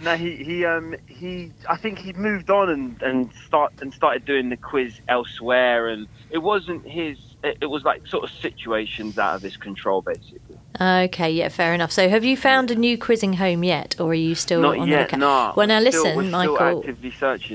No, 0.02 0.16
he 0.16 0.36
he 0.36 0.64
um 0.64 0.94
he 1.06 1.52
I 1.68 1.76
think 1.76 1.98
he 1.98 2.12
moved 2.14 2.50
on 2.50 2.70
and 2.70 3.02
and 3.02 3.30
start 3.46 3.72
and 3.80 3.92
started 3.92 4.24
doing 4.24 4.48
the 4.48 4.56
quiz 4.56 5.00
elsewhere, 5.08 5.88
and 5.88 6.06
it 6.30 6.38
wasn't 6.38 6.86
his. 6.86 7.18
It, 7.42 7.58
it 7.62 7.66
was 7.66 7.84
like 7.84 8.06
sort 8.06 8.24
of 8.24 8.30
situations 8.30 9.18
out 9.18 9.36
of 9.36 9.42
his 9.42 9.56
control, 9.56 10.02
basically. 10.02 10.58
Okay, 10.78 11.30
yeah, 11.30 11.48
fair 11.48 11.74
enough. 11.74 11.90
So, 11.92 12.08
have 12.08 12.24
you 12.24 12.36
found 12.36 12.70
a 12.70 12.74
new 12.74 12.96
quizzing 12.96 13.34
home 13.34 13.64
yet, 13.64 13.96
or 13.98 14.10
are 14.10 14.14
you 14.14 14.34
still 14.34 14.62
Not 14.62 14.78
on 14.78 14.88
yet, 14.88 15.10
the 15.10 15.18
no. 15.18 15.52
Well, 15.56 15.66
now 15.66 15.80
listen, 15.80 16.00
still 16.00 16.22
Michael. 16.22 16.84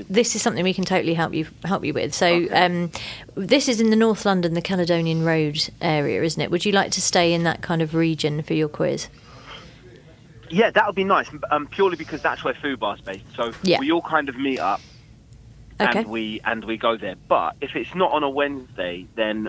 This 0.08 0.36
is 0.36 0.42
something 0.42 0.62
we 0.62 0.74
can 0.74 0.84
totally 0.84 1.14
help 1.14 1.34
you 1.34 1.46
help 1.64 1.84
you 1.84 1.92
with. 1.92 2.14
So, 2.14 2.46
um, 2.52 2.92
this 3.34 3.68
is 3.68 3.80
in 3.80 3.90
the 3.90 3.96
North 3.96 4.24
London, 4.24 4.54
the 4.54 4.62
Caledonian 4.62 5.24
Road 5.24 5.68
area, 5.80 6.22
isn't 6.22 6.40
it? 6.40 6.50
Would 6.50 6.64
you 6.64 6.72
like 6.72 6.92
to 6.92 7.00
stay 7.00 7.32
in 7.32 7.42
that 7.44 7.62
kind 7.62 7.82
of 7.82 7.94
region 7.94 8.42
for 8.42 8.54
your 8.54 8.68
quiz? 8.68 9.08
Yeah, 10.50 10.70
that 10.70 10.86
would 10.86 10.94
be 10.94 11.04
nice. 11.04 11.28
Um, 11.50 11.66
purely 11.66 11.96
because 11.96 12.22
that's 12.22 12.42
where 12.44 12.54
Fubar's 12.54 13.00
based. 13.00 13.24
So 13.34 13.52
Yeah. 13.62 13.78
we 13.80 13.90
all 13.92 14.02
kind 14.02 14.28
of 14.28 14.36
meet 14.36 14.58
up 14.58 14.80
Okay. 15.80 16.00
and 16.00 16.08
we 16.08 16.40
and 16.44 16.64
we 16.64 16.76
go 16.76 16.96
there. 16.96 17.16
But 17.28 17.56
if 17.60 17.76
it's 17.76 17.94
not 17.94 18.12
on 18.12 18.22
a 18.22 18.30
Wednesday, 18.30 19.06
then 19.14 19.48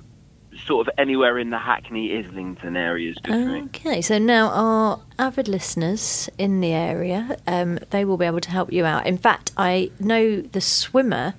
sort 0.65 0.87
of 0.87 0.93
anywhere 0.97 1.37
in 1.37 1.51
the 1.51 1.57
Hackney 1.59 2.17
Islington 2.17 2.75
area 2.75 3.11
is 3.11 3.17
good 3.21 3.31
for 3.33 3.51
me. 3.51 3.61
Okay, 3.65 4.01
so 4.01 4.17
now 4.17 4.47
our 4.49 4.99
avid 5.19 5.47
listeners 5.47 6.29
in 6.39 6.61
the 6.61 6.73
area, 6.73 7.37
um, 7.45 7.77
they 7.91 8.03
will 8.03 8.17
be 8.17 8.25
able 8.25 8.41
to 8.41 8.49
help 8.49 8.73
you 8.73 8.83
out. 8.83 9.05
In 9.05 9.17
fact, 9.19 9.51
I 9.55 9.91
know 9.99 10.41
the 10.41 10.59
swimmer, 10.61 11.35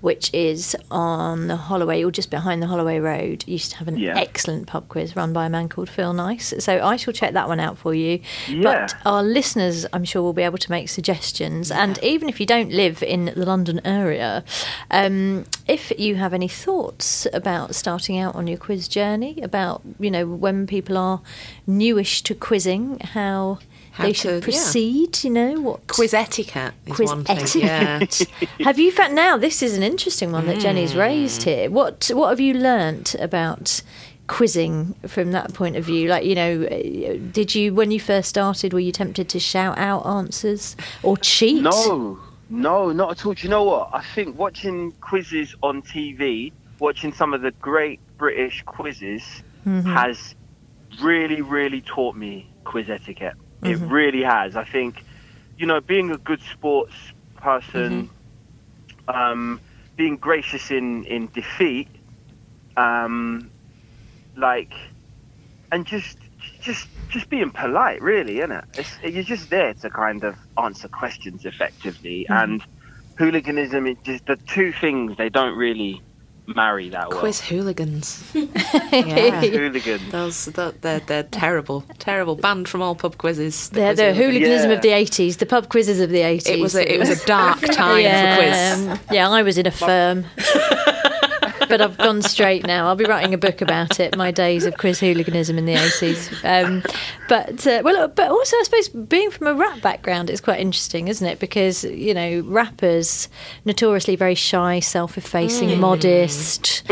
which 0.00 0.32
is 0.32 0.74
on 0.90 1.46
the 1.48 1.56
Holloway 1.56 2.02
or 2.02 2.10
just 2.10 2.30
behind 2.30 2.62
the 2.62 2.66
Holloway 2.66 2.98
Road, 2.98 3.44
used 3.46 3.70
to 3.72 3.76
have 3.78 3.88
an 3.88 3.98
Yeah. 3.98 4.16
excellent 4.18 4.66
pub 4.66 4.88
quiz 4.88 5.14
run 5.16 5.32
by 5.32 5.46
a 5.46 5.50
man 5.50 5.68
called 5.68 5.88
Phil 5.90 6.12
Nice. 6.12 6.54
So 6.58 6.80
I 6.84 6.96
shall 6.96 7.12
check 7.12 7.32
that 7.34 7.48
one 7.48 7.60
out 7.60 7.76
for 7.78 7.94
you. 7.94 8.20
Yeah. 8.48 8.62
But 8.62 8.94
our 9.04 9.22
listeners, 9.22 9.86
I'm 9.92 10.04
sure, 10.04 10.22
will 10.22 10.32
be 10.32 10.42
able 10.42 10.58
to 10.58 10.70
make 10.70 10.88
suggestions. 10.88 11.70
And 11.70 11.98
even 12.02 12.28
if 12.28 12.40
you 12.40 12.46
don't 12.46 12.70
live 12.72 13.02
in 13.02 13.26
the 13.36 13.44
London 13.46 13.80
area, 13.84 14.44
um, 14.90 15.44
if 15.68 15.92
you 15.98 16.16
have 16.16 16.32
any 16.34 16.48
thoughts 16.48 17.26
about 17.32 17.74
starting 17.74 18.18
out 18.18 18.34
on 18.34 18.46
your 18.46 18.58
quiz 18.58 18.88
journey, 18.88 19.40
about 19.42 19.82
you 19.98 20.10
know 20.10 20.26
when 20.26 20.66
people 20.66 20.96
are 20.96 21.20
newish 21.66 22.22
to 22.22 22.34
quizzing, 22.34 22.98
how, 23.00 23.58
How 23.92 24.04
they 24.04 24.12
to- 24.12 24.18
should 24.18 24.34
yeah. 24.34 24.44
proceed, 24.44 25.24
you 25.24 25.30
know 25.30 25.60
what 25.60 25.86
Quiz 25.88 26.14
etiquette 26.14 26.74
is 26.86 26.94
quiz 26.96 27.10
one 27.10 27.24
thing. 27.24 27.38
Yeah. 27.62 27.98
etiquette. 28.02 28.50
have 28.60 28.78
you 28.78 28.92
found 28.92 29.14
now? 29.14 29.36
This 29.36 29.62
is 29.62 29.76
an 29.76 29.82
interesting 29.82 30.30
one 30.32 30.46
that 30.46 30.60
Jenny's 30.60 30.94
raised 30.94 31.42
here. 31.42 31.68
What 31.70 32.10
what 32.14 32.28
have 32.30 32.40
you 32.40 32.54
learnt 32.54 33.14
about? 33.16 33.82
quizzing 34.26 34.94
from 35.08 35.32
that 35.32 35.52
point 35.54 35.74
of 35.74 35.84
view 35.84 36.08
like 36.08 36.24
you 36.24 36.36
know 36.36 36.64
did 37.32 37.52
you 37.52 37.74
when 37.74 37.90
you 37.90 37.98
first 37.98 38.28
started 38.28 38.72
were 38.72 38.78
you 38.78 38.92
tempted 38.92 39.28
to 39.28 39.40
shout 39.40 39.76
out 39.76 40.06
answers 40.06 40.76
or 41.02 41.16
cheat 41.16 41.60
No, 41.60 42.16
no, 42.48 42.92
not 42.92 43.10
at 43.10 43.26
all. 43.26 43.34
Do 43.34 43.42
you 43.42 43.48
know 43.48 43.64
what? 43.64 43.90
I 43.92 44.04
think 44.14 44.38
watching 44.38 44.92
quizzes 45.00 45.56
on 45.64 45.82
TV, 45.82 46.52
watching 46.78 47.12
some 47.12 47.34
of 47.34 47.42
the 47.42 47.50
great 47.60 47.98
British 48.18 48.62
quizzes, 48.66 49.22
Mm-hmm. 49.66 49.92
has 49.92 50.34
really, 51.02 51.42
really 51.42 51.80
taught 51.82 52.14
me 52.16 52.48
quiz 52.64 52.88
etiquette. 52.88 53.34
It 53.64 53.78
Mm-hmm. 53.78 53.90
really 53.90 54.22
has. 54.22 54.56
I 54.56 54.64
think, 54.64 55.04
you 55.56 55.66
know, 55.66 55.80
being 55.80 56.10
a 56.10 56.18
good 56.18 56.40
sports 56.42 56.94
person, 57.36 58.08
Mm-hmm. 58.08 58.26
um, 59.08 59.60
being 59.96 60.16
gracious 60.16 60.70
in 60.70 61.04
in 61.04 61.28
defeat, 61.34 61.88
um, 62.76 63.50
like, 64.36 64.72
and 65.72 65.86
just 65.86 66.18
just 66.60 66.88
just 67.08 67.28
being 67.28 67.50
polite, 67.50 68.00
really, 68.02 68.38
isn't 68.38 68.52
it? 68.52 68.64
It's, 68.76 68.98
you're 69.02 69.22
just 69.24 69.50
there 69.50 69.74
to 69.82 69.90
kind 69.90 70.24
of 70.24 70.36
answer 70.62 70.88
questions 70.88 71.44
effectively, 71.44 72.26
and 72.30 72.62
hooliganism. 73.18 73.86
It 73.86 73.98
just 74.04 74.26
the 74.26 74.38
two 74.48 74.72
things 74.72 75.16
they 75.16 75.28
don't 75.30 75.56
really 75.56 76.02
marry 76.54 76.88
that 76.90 77.10
well. 77.10 77.18
Quiz 77.20 77.40
hooligans. 77.40 78.22
yeah. 78.34 79.40
hooligans. 79.40 80.10
Those, 80.10 80.44
they're, 80.46 80.72
they're, 80.80 81.00
they're 81.00 81.22
terrible, 81.24 81.84
terrible. 81.98 82.36
Banned 82.36 82.68
from 82.68 82.82
all 82.82 82.94
pub 82.94 83.18
quizzes. 83.18 83.68
the 83.70 83.76
they're, 83.76 83.88
quiz 83.90 83.96
they're 83.98 84.14
hooliganism 84.14 84.70
Yeah. 84.70 84.76
of 84.76 84.82
the 84.82 84.88
80s 84.88 85.38
the 85.38 85.46
pub 85.46 85.68
quizzes 85.68 86.00
of 86.00 86.10
the 86.10 86.18
80s 86.20 86.48
It 86.48 86.60
was 86.60 86.74
a, 86.74 86.94
it 86.94 86.98
was 86.98 87.08
a 87.10 87.26
dark 87.26 87.60
time 87.72 88.00
yeah, 88.02 88.36
for 88.86 88.96
quiz. 88.96 89.00
yeah 89.12 89.28
I 89.28 89.42
was 89.42 89.58
in 89.58 89.66
a 89.66 89.70
firm 89.70 90.24
but 91.68 91.80
I've 91.80 91.98
gone 91.98 92.22
straight 92.22 92.66
now. 92.66 92.86
I'll 92.86 92.96
be 92.96 93.04
writing 93.04 93.34
a 93.34 93.38
book 93.38 93.60
about 93.60 94.00
it. 94.00 94.16
My 94.16 94.30
days 94.30 94.64
of 94.66 94.76
quiz 94.78 95.00
hooliganism 95.00 95.58
in 95.58 95.66
the 95.66 95.74
eighties. 95.74 96.30
Um, 96.44 96.82
but 97.28 97.66
uh, 97.66 97.82
well, 97.84 98.08
but 98.08 98.30
also 98.30 98.56
I 98.56 98.62
suppose 98.64 98.88
being 98.88 99.30
from 99.30 99.46
a 99.46 99.54
rap 99.54 99.80
background, 99.80 100.30
it's 100.30 100.40
quite 100.40 100.60
interesting, 100.60 101.08
isn't 101.08 101.26
it? 101.26 101.38
Because 101.38 101.84
you 101.84 102.14
know, 102.14 102.40
rappers 102.46 103.28
notoriously 103.64 104.16
very 104.16 104.34
shy, 104.34 104.80
self-effacing, 104.80 105.78
modest. 105.78 106.82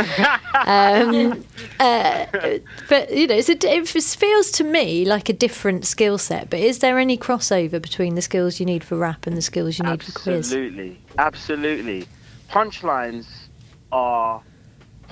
Um, 0.54 1.44
uh, 1.81 2.26
but 2.88 3.12
you 3.12 3.26
know, 3.26 3.35
it's 3.35 3.48
a, 3.48 3.57
it 3.68 3.88
feels 3.88 4.50
to 4.52 4.64
me 4.64 5.04
like 5.04 5.28
a 5.28 5.33
different 5.33 5.87
skill 5.87 6.18
set. 6.18 6.50
But 6.50 6.61
is 6.61 6.81
there 6.81 6.98
any 6.98 7.16
crossover 7.18 7.81
between 7.81 8.14
the 8.14 8.22
skills 8.22 8.61
you 8.61 8.66
need 8.66 8.85
for 8.85 8.96
rap 8.96 9.26
and 9.26 9.37
the 9.37 9.42
skills 9.42 9.78
you 9.78 9.85
need 9.85 10.02
for 10.02 10.12
quiz? 10.12 10.52
Absolutely, 10.52 10.98
absolutely. 11.18 12.07
Punchlines 12.50 13.26
are 13.92 14.42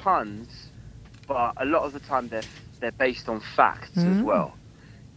puns, 0.07 0.71
but 1.27 1.55
a 1.57 1.65
lot 1.65 1.83
of 1.83 1.93
the 1.93 1.99
time 1.99 2.29
they're 2.29 2.45
they're 2.79 2.93
based 2.93 3.29
on 3.29 3.41
facts 3.41 3.97
as 3.97 4.23
well. 4.23 4.57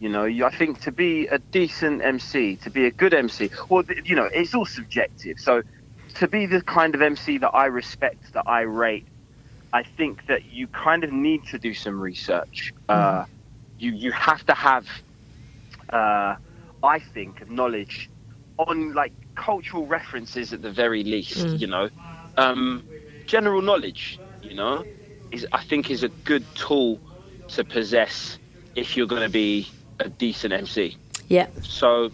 You 0.00 0.08
know, 0.08 0.24
you, 0.24 0.44
I 0.44 0.50
think 0.50 0.80
to 0.80 0.90
be 0.90 1.28
a 1.28 1.38
decent 1.38 2.02
MC, 2.02 2.56
to 2.56 2.70
be 2.70 2.86
a 2.86 2.90
good 2.90 3.14
MC, 3.14 3.50
well, 3.68 3.84
you 4.04 4.16
know, 4.16 4.28
it's 4.32 4.52
all 4.54 4.64
subjective. 4.66 5.38
So, 5.38 5.62
to 6.14 6.26
be 6.26 6.46
the 6.46 6.60
kind 6.62 6.94
of 6.96 7.02
MC 7.02 7.38
that 7.38 7.50
I 7.50 7.66
respect, 7.66 8.32
that 8.32 8.44
I 8.48 8.62
rate, 8.62 9.06
I 9.72 9.84
think 9.84 10.26
that 10.26 10.46
you 10.46 10.66
kind 10.66 11.04
of 11.04 11.12
need 11.12 11.44
to 11.52 11.58
do 11.58 11.72
some 11.72 12.00
research. 12.00 12.72
Uh, 12.88 13.26
you 13.78 13.92
you 13.92 14.10
have 14.10 14.44
to 14.46 14.54
have, 14.54 14.86
uh, 15.90 16.34
I 16.82 16.98
think, 17.14 17.48
knowledge 17.48 18.10
on 18.56 18.94
like 18.94 19.12
cultural 19.36 19.86
references 19.86 20.52
at 20.52 20.62
the 20.62 20.72
very 20.72 21.04
least. 21.04 21.46
You 21.60 21.68
know, 21.68 21.90
um, 22.36 22.82
general 23.26 23.62
knowledge. 23.62 24.18
You 24.42 24.54
know, 24.54 24.84
is 25.30 25.46
I 25.52 25.62
think 25.62 25.90
is 25.90 26.02
a 26.02 26.08
good 26.08 26.44
tool 26.54 27.00
to 27.48 27.64
possess 27.64 28.38
if 28.74 28.96
you're 28.96 29.06
going 29.06 29.22
to 29.22 29.28
be 29.28 29.68
a 29.98 30.08
decent 30.08 30.52
MC. 30.52 30.96
Yeah. 31.28 31.46
So 31.62 32.10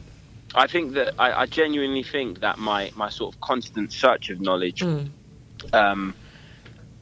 I 0.54 0.66
think 0.66 0.94
that 0.94 1.14
I, 1.18 1.42
I 1.42 1.46
genuinely 1.46 2.02
think 2.02 2.40
that 2.40 2.58
my, 2.58 2.90
my 2.96 3.08
sort 3.08 3.34
of 3.34 3.40
constant 3.40 3.92
search 3.92 4.30
of 4.30 4.40
knowledge 4.40 4.82
um, 5.72 6.14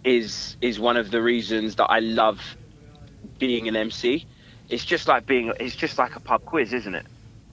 is 0.05 0.57
is 0.61 0.79
one 0.79 0.97
of 0.97 1.11
the 1.11 1.23
reasons 1.23 1.77
that 1.77 1.87
I 1.87 2.01
love 2.01 2.41
being 3.39 3.69
an 3.69 3.77
MC. 3.77 4.27
It's 4.69 4.85
just 4.85 5.09
like 5.09 5.27
being 5.27 5.53
it's 5.61 5.77
just 5.77 5.99
like 5.99 6.17
a 6.17 6.21
pub 6.21 6.45
quiz, 6.45 6.73
isn't 6.73 6.95
it? 6.95 7.07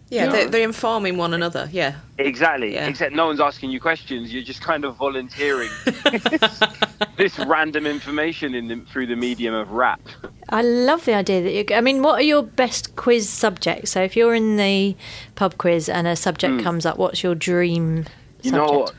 Yeah, 0.09 0.25
Yeah. 0.25 0.31
They're, 0.31 0.49
they're 0.49 0.63
informing 0.63 1.17
one 1.17 1.33
another. 1.33 1.69
Yeah. 1.71 1.95
Exactly. 2.17 2.73
Yeah. 2.73 2.87
Except 2.87 3.15
no 3.15 3.27
one's 3.27 3.39
asking 3.39 3.71
you 3.71 3.79
questions. 3.79 4.33
You're 4.33 4.43
just 4.43 4.61
kind 4.61 4.83
of 4.83 4.95
volunteering 4.97 5.69
this 7.21 7.37
random 7.39 7.85
information 7.85 8.55
in 8.55 8.67
the, 8.67 8.77
through 8.91 9.07
the 9.07 9.15
medium 9.15 9.53
of 9.53 9.71
rap. 9.71 10.01
I 10.49 10.61
love 10.61 11.05
the 11.05 11.13
idea 11.13 11.41
that 11.41 11.53
you. 11.53 11.75
I 11.75 11.81
mean, 11.81 12.01
what 12.01 12.15
are 12.15 12.23
your 12.23 12.43
best 12.43 12.95
quiz 12.95 13.29
subjects? 13.29 13.91
So, 13.91 14.01
if 14.01 14.15
you're 14.15 14.33
in 14.33 14.57
the 14.57 14.95
pub 15.35 15.57
quiz 15.57 15.87
and 15.87 16.07
a 16.07 16.15
subject 16.15 16.55
hmm. 16.55 16.59
comes 16.61 16.85
up, 16.85 16.97
what's 16.97 17.23
your 17.23 17.35
dream 17.35 18.05
You 18.41 18.51
subject? 18.51 18.53
know 18.53 18.79
what? 18.79 18.93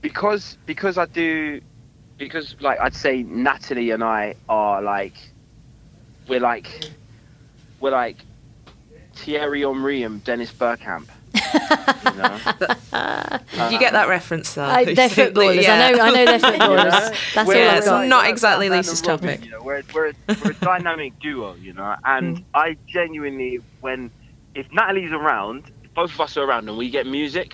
Because 0.00 0.56
because 0.66 0.98
I 0.98 1.06
do 1.06 1.60
because 2.18 2.56
like 2.60 2.78
I'd 2.80 2.94
say 2.94 3.22
Natalie 3.22 3.90
and 3.90 4.04
I 4.04 4.34
are 4.48 4.80
like 4.80 5.14
we're 6.28 6.40
like 6.40 6.90
we're 7.80 7.90
like 7.90 8.16
Thierry 9.14 9.62
Henry 9.62 10.02
and 10.02 10.22
Dennis 10.22 10.52
Bergkamp. 10.52 11.08
You 11.54 12.18
know? 12.18 12.38
Did 13.52 13.72
you 13.72 13.78
get 13.78 13.92
that 13.92 14.06
reference 14.08 14.54
though? 14.54 14.64
I, 14.64 14.84
they're 14.94 15.08
footballers. 15.08 15.66
I 15.66 15.92
know. 15.92 16.00
I 16.00 16.10
know 16.10 16.24
they're 16.26 16.38
footballers. 16.38 16.92
That's 17.34 17.48
We're 17.48 17.54
all 17.54 17.60
Yeah, 17.60 17.70
I've 17.72 17.78
it's 17.78 17.86
got. 17.86 18.06
not 18.08 18.28
exactly 18.28 18.68
Lisa's 18.68 19.00
and 19.00 19.08
Robin, 19.08 19.28
topic. 19.28 19.44
You 19.44 19.50
know, 19.52 19.62
we're, 19.62 19.82
we're, 19.94 20.08
a, 20.08 20.14
we're 20.44 20.50
a 20.50 20.54
dynamic 20.54 21.18
duo, 21.20 21.54
you 21.56 21.72
know, 21.72 21.96
and 22.04 22.38
Mm. 22.38 22.44
I 22.54 22.76
genuinely, 22.86 23.60
when 23.80 24.10
if 24.54 24.66
Natalie's 24.72 25.12
around, 25.12 25.70
if 25.82 25.92
both 25.94 26.12
of 26.12 26.20
us 26.20 26.36
are 26.36 26.44
around 26.44 26.68
and 26.68 26.78
we 26.78 26.90
get 26.90 27.06
music, 27.06 27.52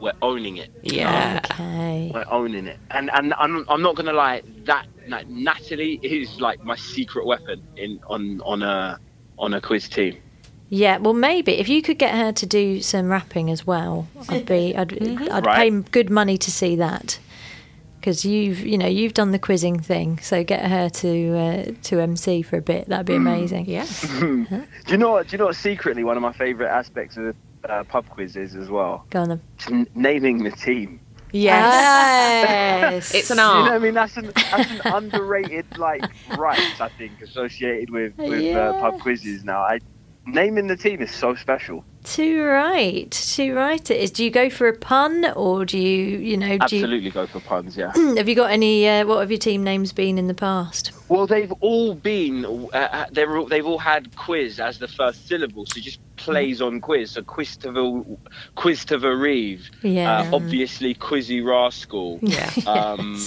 we're 0.00 0.12
owning 0.22 0.58
it. 0.58 0.70
Yeah. 0.82 1.40
Okay. 1.52 2.10
We're 2.12 2.26
owning 2.30 2.66
it, 2.66 2.78
and 2.90 3.10
and 3.14 3.32
I'm, 3.34 3.64
I'm 3.68 3.80
not 3.82 3.96
gonna 3.96 4.12
lie. 4.12 4.42
That 4.64 4.86
like, 5.08 5.26
Natalie 5.28 5.98
is 6.02 6.40
like 6.40 6.62
my 6.62 6.76
secret 6.76 7.24
weapon 7.26 7.66
in 7.76 7.98
on 8.06 8.40
on 8.42 8.62
a 8.62 8.98
on 9.38 9.54
a 9.54 9.60
quiz 9.60 9.88
team. 9.88 10.18
Yeah. 10.68 10.98
Well, 10.98 11.14
maybe 11.14 11.52
if 11.58 11.68
you 11.68 11.82
could 11.82 11.98
get 11.98 12.14
her 12.14 12.32
to 12.32 12.46
do 12.46 12.80
some 12.82 13.08
rapping 13.10 13.50
as 13.50 13.66
well, 13.66 14.08
I'd 14.28 14.46
be. 14.46 14.76
I'd. 14.76 14.88
Mm-hmm. 14.90 15.28
I'd 15.32 15.46
Right. 15.46 15.56
pay 15.72 15.80
good 15.90 16.10
money 16.10 16.36
to 16.38 16.50
see 16.50 16.76
that. 16.76 17.18
Because 18.00 18.24
you've, 18.24 18.60
you 18.60 18.78
know, 18.78 18.86
you've 18.86 19.14
done 19.14 19.32
the 19.32 19.38
quizzing 19.38 19.80
thing, 19.80 20.20
so 20.20 20.44
get 20.44 20.64
her 20.70 20.88
to 20.88 21.36
uh, 21.38 21.64
to 21.84 22.00
MC 22.00 22.42
for 22.42 22.56
a 22.56 22.62
bit. 22.62 22.88
That'd 22.88 23.06
be 23.06 23.14
Mm. 23.14 23.16
amazing. 23.16 23.66
Yeah. 23.68 23.84
Do 24.20 24.66
you 24.88 24.96
know 24.96 25.10
what? 25.10 25.26
Do 25.26 25.32
you 25.32 25.38
know 25.38 25.46
what? 25.46 25.56
Secretly, 25.56 26.04
one 26.04 26.16
of 26.16 26.22
my 26.22 26.32
favorite 26.32 26.68
aspects 26.68 27.16
of 27.16 27.24
the 27.62 27.72
uh, 27.72 27.82
pub 27.82 28.08
quiz 28.08 28.36
is 28.36 28.54
as 28.54 28.68
well. 28.70 29.04
Go 29.10 29.22
on 29.22 29.28
then. 29.30 29.40
N- 29.68 29.88
naming 29.96 30.44
the 30.44 30.52
team. 30.52 31.00
Yes. 31.32 32.44
Yes. 32.48 33.14
It's 33.18 33.30
an 33.32 33.40
art. 33.40 33.56
You 33.56 33.62
know 33.64 33.70
what. 33.70 33.72
I 33.72 33.78
mean? 33.80 33.94
That's 33.94 34.16
an, 34.16 34.32
that's 34.34 34.70
an 34.70 34.80
underrated 34.92 35.76
like 35.76 36.04
right, 36.38 36.80
I 36.80 36.88
think, 36.90 37.20
associated 37.22 37.90
with 37.90 38.16
with 38.18 38.54
uh, 38.56 38.72
pub 38.74 39.00
quizzes. 39.00 39.42
Now, 39.42 39.62
I 39.62 39.80
naming 40.26 40.66
the 40.66 40.76
team 40.76 41.00
is 41.00 41.10
so 41.10 41.34
special. 41.34 41.84
Too 42.04 42.44
right. 42.44 43.10
Too 43.10 43.54
right. 43.54 43.90
It 43.90 44.00
is. 44.00 44.10
Do 44.10 44.24
you 44.24 44.30
go 44.30 44.48
for 44.48 44.68
a 44.68 44.76
pun 44.76 45.24
or 45.34 45.64
do 45.64 45.78
you, 45.78 46.18
you 46.18 46.36
know, 46.36 46.46
do 46.46 46.76
you, 46.76 46.82
Absolutely, 46.84 47.10
go 47.10 47.26
for 47.26 47.40
puns. 47.40 47.76
Yeah. 47.76 47.92
have 48.16 48.28
you 48.28 48.36
got 48.36 48.50
any? 48.50 48.88
Uh, 48.88 49.06
what 49.06 49.20
have 49.20 49.30
your 49.30 49.38
team 49.38 49.64
names 49.64 49.92
been 49.92 50.18
in 50.18 50.28
the 50.28 50.34
past? 50.34 50.92
Well, 51.08 51.26
they've 51.26 51.50
all 51.60 51.94
been. 51.94 52.68
Uh, 52.72 53.06
they're 53.10 53.36
all, 53.36 53.46
they've 53.46 53.66
all 53.66 53.78
had 53.78 54.14
quiz 54.14 54.60
as 54.60 54.78
the 54.78 54.86
first 54.86 55.26
syllable, 55.26 55.66
so 55.66 55.80
just 55.80 55.98
plays 56.16 56.60
on 56.60 56.80
quiz. 56.80 57.12
So 57.12 57.22
quiz 57.22 57.46
Quistover, 57.46 58.02
Quistover 58.54 59.16
Reeve. 59.16 59.70
Yeah. 59.82 60.20
Uh, 60.20 60.36
obviously, 60.36 60.94
Quizzy 60.94 61.44
Rascal. 61.44 62.18
Yeah. 62.26 62.50
Um, 62.66 63.20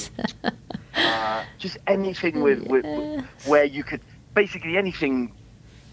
uh, 0.95 1.43
just 1.57 1.77
anything 1.87 2.41
with, 2.41 2.67
with, 2.67 2.85
with 2.85 3.25
where 3.45 3.63
you 3.63 3.83
could 3.83 4.01
basically 4.33 4.77
anything. 4.77 5.33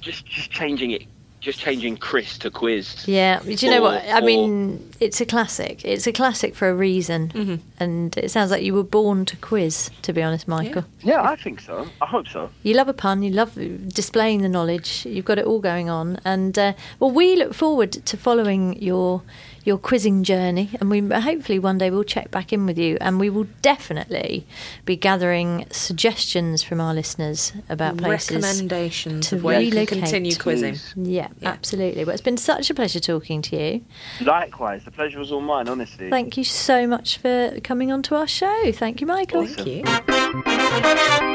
Just 0.07 0.25
just 0.27 0.53
changing 0.53 0.92
it, 0.92 1.03
just 1.40 1.59
changing 1.59 1.97
Chris 1.97 2.38
to 2.38 2.49
quiz. 2.49 3.09
Yeah. 3.09 3.40
Do 3.40 3.51
you 3.51 3.71
know 3.73 3.83
what? 3.83 4.05
I 4.05 4.21
or- 4.21 4.23
mean, 4.23 4.88
it's 5.01 5.21
a 5.21 5.27
classic. 5.27 5.85
It's 5.85 6.07
a 6.07 6.12
classic 6.12 6.55
for 6.55 6.69
a 6.69 6.75
reason. 6.75 7.29
Mm-hmm. 7.31 7.57
And 7.81 8.16
it 8.16 8.31
sounds 8.31 8.53
like 8.53 8.62
you 8.62 8.73
were 8.73 8.85
born 8.85 9.25
to 9.25 9.37
quiz. 9.37 9.90
To 10.03 10.12
be 10.12 10.23
honest, 10.23 10.47
Michael. 10.47 10.85
Yeah, 11.03 11.23
I 11.23 11.35
think 11.35 11.61
so. 11.61 11.88
I 12.01 12.07
hope 12.07 12.29
so. 12.29 12.51
You 12.62 12.75
love 12.75 12.88
a 12.88 12.92
pun. 12.95 13.25
You 13.25 13.31
love 13.31 13.55
displaying 13.88 14.42
the 14.42 14.49
knowledge. 14.49 15.05
You've 15.07 15.25
got 15.25 15.40
it 15.40 15.45
all 15.45 15.61
going 15.61 15.90
on, 15.90 16.21
and 16.25 16.57
uh, 16.57 16.73
well, 17.01 17.11
we 17.11 17.35
look 17.35 17.53
forward 17.53 17.90
to 17.92 18.16
following 18.16 18.81
your 18.81 19.23
your 19.66 19.76
quizzing 19.76 20.22
journey, 20.22 20.70
and 20.81 20.88
we 20.88 21.00
hopefully 21.00 21.59
one 21.59 21.76
day 21.76 21.90
we'll 21.90 22.05
check 22.05 22.31
back 22.31 22.52
in 22.52 22.64
with 22.66 22.79
you, 22.79 22.96
and 23.00 23.18
we 23.18 23.29
will 23.29 23.48
definitely 23.62 24.46
be 24.85 24.96
gathering 24.96 25.66
suggestions 25.72 26.62
from 26.62 26.81
our 26.81 26.94
listeners 26.94 27.52
about 27.68 27.96
places. 27.96 28.42
Recommendations 28.42 29.29
to 29.29 29.37
of 29.37 29.44
where 29.44 29.61
you 29.61 29.70
can 29.70 29.81
relocate. 29.81 29.98
continue 29.98 30.37
quizzing. 30.37 30.74
Please. 30.74 30.94
Yeah, 30.96 31.29
absolutely. 31.42 32.05
Well, 32.05 32.14
it's 32.14 32.22
been 32.22 32.37
such 32.37 32.70
a 32.70 32.74
pleasure 32.74 33.00
talking 33.00 33.42
to 33.42 33.57
you. 33.57 33.85
Likewise, 34.20 34.85
the 34.85 34.92
pleasure 34.92 35.18
was 35.18 35.33
all 35.33 35.40
mine. 35.40 35.68
Honestly. 35.68 36.09
Thank 36.11 36.37
you 36.37 36.44
so 36.44 36.87
much 36.87 37.18
for 37.18 37.59
coming 37.64 37.90
onto 37.90 38.14
our 38.14 38.29
show. 38.29 38.72
Thank 38.72 39.00
you, 39.00 39.07
Michael. 39.09 39.46
Thank 39.46 39.66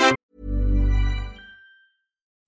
you. 0.10 0.15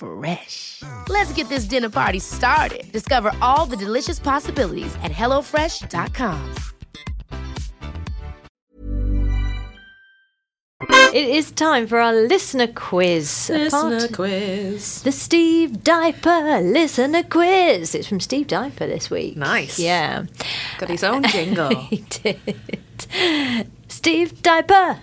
Fresh. 0.00 0.82
Let's 1.10 1.30
get 1.34 1.50
this 1.50 1.66
dinner 1.66 1.90
party 1.90 2.20
started. 2.20 2.90
Discover 2.90 3.32
all 3.42 3.66
the 3.66 3.76
delicious 3.76 4.18
possibilities 4.18 4.94
at 5.02 5.12
hellofresh.com. 5.12 6.54
It 11.12 11.28
is 11.28 11.50
time 11.50 11.86
for 11.86 11.98
our 11.98 12.14
listener 12.14 12.68
quiz. 12.68 13.50
Listener 13.50 14.08
quiz. 14.08 15.02
The 15.02 15.12
Steve 15.12 15.82
Diaper 15.82 16.60
listener 16.62 17.24
quiz. 17.24 17.94
It's 17.94 18.06
from 18.06 18.20
Steve 18.20 18.46
Diaper 18.46 18.86
this 18.86 19.10
week. 19.10 19.36
Nice. 19.36 19.78
Yeah. 19.78 20.24
Got 20.78 20.88
his 20.88 21.04
own 21.04 21.24
jingle. 21.24 21.74
He 21.90 22.04
did. 22.08 22.56
Steve 23.88 24.40
Diaper. 24.40 25.00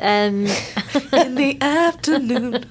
Um, 0.00 0.46
In 1.12 1.34
the 1.34 1.58
afternoon. 1.60 2.64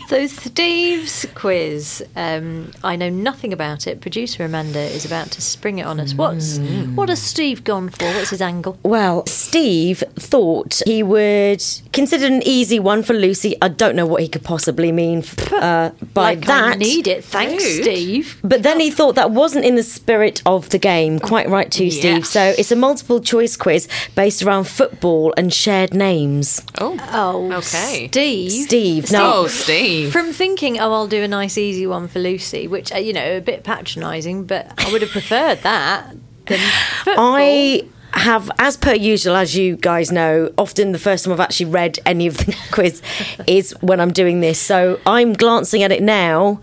so 0.08 0.26
Steve's 0.26 1.26
quiz. 1.34 2.04
Um, 2.14 2.72
I 2.84 2.96
know 2.96 3.08
nothing 3.08 3.52
about 3.52 3.86
it. 3.86 4.00
Producer 4.00 4.44
Amanda 4.44 4.80
is 4.80 5.06
about 5.06 5.30
to 5.32 5.40
spring 5.40 5.78
it 5.78 5.86
on 5.86 5.98
us. 5.98 6.12
What's 6.14 6.58
what 6.94 7.08
has 7.08 7.22
Steve 7.22 7.64
gone 7.64 7.88
for? 7.88 8.04
What's 8.04 8.30
his 8.30 8.42
angle? 8.42 8.78
Well, 8.82 9.24
Steve 9.26 10.04
thought 10.16 10.82
he 10.84 11.02
would 11.02 11.64
consider 11.92 12.26
an 12.26 12.42
easy 12.44 12.78
one 12.78 13.02
for 13.02 13.14
Lucy. 13.14 13.56
I 13.62 13.68
don't 13.68 13.96
know 13.96 14.06
what 14.06 14.20
he 14.22 14.28
could 14.28 14.44
possibly 14.44 14.92
mean 14.92 15.24
uh, 15.52 15.90
by 16.12 16.34
like 16.34 16.46
that. 16.46 16.72
I 16.72 16.74
need 16.76 17.06
it. 17.06 17.24
Thanks, 17.24 17.64
Dude. 17.64 17.82
Steve. 17.84 18.40
But 18.44 18.62
then 18.62 18.78
he 18.78 18.90
thought 18.90 19.14
that 19.14 19.30
wasn't 19.30 19.64
in 19.64 19.76
the 19.76 19.82
spirit 19.82 20.42
of 20.44 20.68
the 20.70 20.78
game. 20.78 21.18
Quite 21.18 21.48
right, 21.48 21.70
too, 21.70 21.90
Steve. 21.90 22.18
Yes. 22.18 22.30
So 22.30 22.54
it's 22.58 22.72
a 22.72 22.76
multiple 22.76 23.20
choice 23.20 23.56
quiz 23.56 23.88
based 24.14 24.42
around 24.42 24.64
football 24.64 25.32
and 25.36 25.52
shared 25.52 25.89
names. 25.92 26.62
Oh. 26.78 26.96
Oh, 27.12 27.52
Okay. 27.58 28.08
Steve. 28.08 28.52
Steve, 28.52 29.12
no. 29.12 29.32
Oh, 29.34 29.46
Steve. 29.46 30.12
From 30.12 30.32
thinking, 30.32 30.78
oh, 30.80 30.92
I'll 30.92 31.06
do 31.08 31.22
a 31.22 31.28
nice, 31.28 31.56
easy 31.58 31.86
one 31.86 32.08
for 32.08 32.18
Lucy, 32.18 32.66
which 32.68 32.92
uh, 32.92 32.98
you 32.98 33.12
know, 33.12 33.36
a 33.36 33.40
bit 33.40 33.64
patronising, 33.64 34.44
but 34.46 34.72
I 34.78 34.92
would 34.92 35.02
have 35.02 35.10
preferred 35.10 35.58
that 35.62 36.14
than 36.46 36.58
football. 37.04 37.34
I 37.36 37.84
have, 38.12 38.50
as 38.58 38.76
per 38.76 38.94
usual, 38.94 39.36
as 39.36 39.56
you 39.56 39.76
guys 39.76 40.10
know, 40.12 40.52
often 40.58 40.92
the 40.92 40.98
first 40.98 41.24
time 41.24 41.32
I've 41.32 41.40
actually 41.40 41.70
read 41.70 41.98
any 42.06 42.26
of 42.26 42.38
the 42.38 42.56
quiz 42.72 43.02
is 43.46 43.72
when 43.80 44.00
I'm 44.00 44.12
doing 44.12 44.40
this. 44.40 44.58
So 44.58 45.00
I'm 45.06 45.32
glancing 45.32 45.82
at 45.82 45.92
it 45.92 46.02
now, 46.02 46.60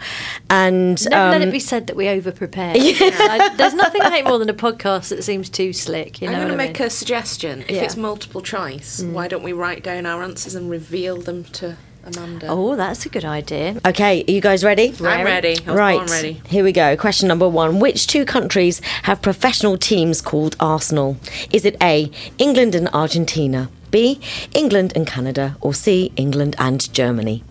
and 0.49 1.03
Never 1.09 1.31
let 1.31 1.41
um, 1.41 1.47
it 1.49 1.51
be 1.51 1.59
said 1.59 1.87
that 1.87 1.95
we 1.95 2.07
over 2.09 2.31
prepare. 2.31 2.73
there's 3.57 3.73
nothing 3.73 4.01
I 4.01 4.09
hate 4.11 4.25
more 4.25 4.39
than 4.39 4.49
a 4.49 4.53
podcast 4.53 5.09
that 5.09 5.23
seems 5.23 5.49
too 5.49 5.73
slick. 5.73 6.21
You 6.21 6.27
know 6.29 6.33
I'm 6.33 6.39
going 6.39 6.51
to 6.51 6.57
make 6.57 6.79
mean? 6.79 6.87
a 6.87 6.89
suggestion. 6.89 7.61
If 7.63 7.71
Yeah. 7.71 7.83
it's 7.83 7.97
multiple 7.97 8.41
choice, 8.41 9.01
why 9.03 9.27
don't 9.27 9.43
we 9.43 9.53
write 9.53 9.83
down 9.83 10.05
our 10.05 10.23
answers 10.23 10.55
and 10.55 10.69
reveal 10.69 11.17
them 11.17 11.43
to 11.45 11.77
Amanda? 12.07 12.47
Oh, 12.49 12.75
that's 12.75 13.05
a 13.05 13.09
good 13.09 13.25
idea. 13.25 13.79
okay, 13.85 14.23
are 14.27 14.31
you 14.31 14.41
guys 14.41 14.63
ready? 14.63 14.93
I'm 15.01 15.25
ready. 15.25 15.57
I 15.65 15.69
was 15.71 15.79
right, 15.79 16.09
ready. 16.09 16.41
here 16.47 16.63
we 16.63 16.71
go. 16.71 16.95
Question 16.97 17.27
number 17.27 17.47
one: 17.47 17.79
Which 17.79 18.07
two 18.07 18.25
countries 18.25 18.79
have 19.03 19.21
professional 19.21 19.77
teams 19.77 20.21
called 20.21 20.55
Arsenal? 20.59 21.17
Is 21.51 21.65
it 21.65 21.75
A. 21.81 22.09
England 22.37 22.75
and 22.75 22.87
Argentina? 22.93 23.69
B. 23.91 24.19
England 24.53 24.91
and 24.95 25.07
Canada? 25.07 25.55
Or 25.61 25.73
C. 25.73 26.11
England 26.15 26.55
and 26.59 26.91
Germany? 26.93 27.43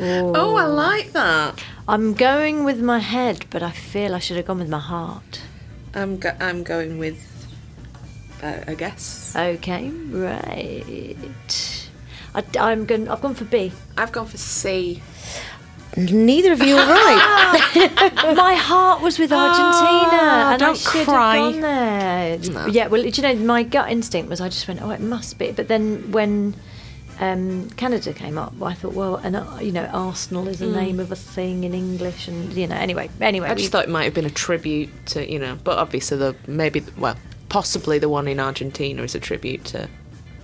Oh, 0.00 0.56
I 0.56 0.66
like 0.66 1.12
that. 1.12 1.60
I'm 1.88 2.14
going 2.14 2.64
with 2.64 2.80
my 2.80 3.00
head, 3.00 3.46
but 3.50 3.62
I 3.62 3.70
feel 3.72 4.14
I 4.14 4.20
should 4.20 4.36
have 4.36 4.46
gone 4.46 4.58
with 4.60 4.68
my 4.68 4.78
heart. 4.78 5.40
I'm 5.94 6.18
go- 6.18 6.36
I'm 6.38 6.62
going 6.62 6.98
with 6.98 7.20
uh, 8.42 8.60
a 8.68 8.74
guess. 8.76 9.34
Okay, 9.34 9.88
right. 9.90 11.16
I, 12.58 12.72
am 12.72 12.84
going. 12.86 13.08
I've 13.08 13.20
gone 13.20 13.34
for 13.34 13.44
B. 13.44 13.72
I've 13.96 14.12
gone 14.12 14.26
for 14.26 14.36
C. 14.38 15.02
Neither 15.96 16.52
of 16.52 16.62
you 16.62 16.76
are 16.76 16.86
right. 16.86 18.12
my 18.36 18.54
heart 18.54 19.02
was 19.02 19.18
with 19.18 19.32
Argentina, 19.32 20.20
Ah, 20.22 20.52
and 20.54 20.62
I 20.62 20.66
don't 20.66 20.76
should 20.78 21.06
cry. 21.06 21.36
have 21.38 21.52
gone 21.54 21.60
there. 21.60 22.68
Yeah, 22.70 22.86
well, 22.86 23.02
do 23.02 23.08
you 23.08 23.22
know, 23.22 23.34
my 23.44 23.64
gut 23.64 23.90
instinct 23.90 24.28
was 24.30 24.40
I 24.40 24.48
just 24.48 24.68
went, 24.68 24.80
oh, 24.80 24.90
it 24.90 25.00
must 25.00 25.38
be. 25.38 25.50
But 25.50 25.66
then 25.66 26.12
when 26.12 26.54
um, 27.18 27.68
Canada 27.70 28.12
came 28.12 28.38
up, 28.38 28.52
I 28.62 28.74
thought, 28.74 28.92
well, 28.92 29.16
and 29.16 29.34
uh, 29.34 29.58
you 29.60 29.72
know, 29.72 29.86
Arsenal 29.86 30.46
is 30.46 30.60
the 30.60 30.66
name 30.68 31.00
of 31.00 31.10
a 31.10 31.16
thing 31.16 31.64
in 31.64 31.74
English, 31.74 32.28
and 32.28 32.52
you 32.52 32.68
know, 32.68 32.76
anyway, 32.76 33.10
anyway, 33.20 33.48
I 33.48 33.54
we- 33.54 33.60
just 33.60 33.72
thought 33.72 33.84
it 33.84 33.90
might 33.90 34.04
have 34.04 34.14
been 34.14 34.26
a 34.26 34.30
tribute 34.30 34.90
to 35.06 35.28
you 35.28 35.38
know, 35.40 35.58
but 35.64 35.78
obviously 35.78 36.18
the 36.18 36.36
maybe 36.46 36.84
well 36.96 37.16
possibly 37.48 37.98
the 37.98 38.10
one 38.10 38.28
in 38.28 38.38
Argentina 38.38 39.02
is 39.02 39.14
a 39.16 39.20
tribute 39.20 39.64
to 39.64 39.88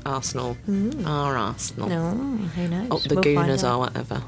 Arsenal. 0.06 0.54
Hmm. 0.66 1.06
Our 1.06 1.36
Arsenal. 1.36 1.88
no, 1.88 2.10
who 2.54 2.68
knows? 2.68 2.88
Oh, 2.90 2.98
the 2.98 3.14
We'll 3.14 3.22
find 3.24 3.36
Gooners 3.50 3.64
out. 3.64 3.74
or 3.74 3.78
whatever. 3.80 4.22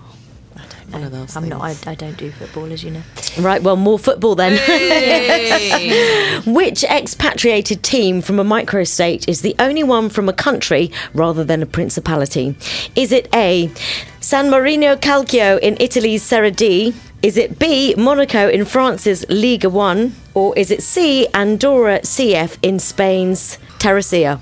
One 0.91 1.03
of 1.03 1.11
those 1.11 1.35
I'm 1.37 1.49
not. 1.49 1.61
I. 1.63 1.91
I 1.91 1.95
don't 1.97 2.17
do 2.17 2.31
football, 2.31 2.73
as 2.73 2.85
you 2.85 2.93
know. 2.93 3.03
right, 3.41 3.61
well, 3.61 3.75
more 3.77 3.99
football 3.99 4.35
then. 4.37 4.57
Hey! 4.67 6.41
Which 6.47 6.85
expatriated 6.85 7.83
team 7.83 8.23
from 8.23 8.39
a 8.39 8.45
microstate 8.45 9.29
is 9.29 9.41
the 9.43 9.55
only 9.59 9.83
one 9.83 10.09
from 10.09 10.29
a 10.29 10.33
country 10.33 10.93
rather 11.13 11.43
than 11.45 11.61
a 11.63 11.67
principality? 11.67 12.57
Is 12.95 13.11
it 13.13 13.29
A. 13.35 13.71
San 14.21 14.49
Marino 14.51 14.95
Calcio 14.97 15.59
in 15.59 15.77
Italy's 15.81 16.23
Serie 16.23 16.51
D? 16.53 16.95
Is 17.23 17.37
it 17.37 17.59
B. 17.59 17.95
Monaco 17.97 18.49
in 18.49 18.65
France's 18.65 19.25
Liga 19.29 19.69
1? 19.69 20.15
Or 20.35 20.57
is 20.57 20.71
it 20.71 20.83
C. 20.83 21.27
Andorra 21.35 22.01
CF 22.01 22.59
in 22.63 22.79
Spain's 22.79 23.59
Tercera? 23.79 24.39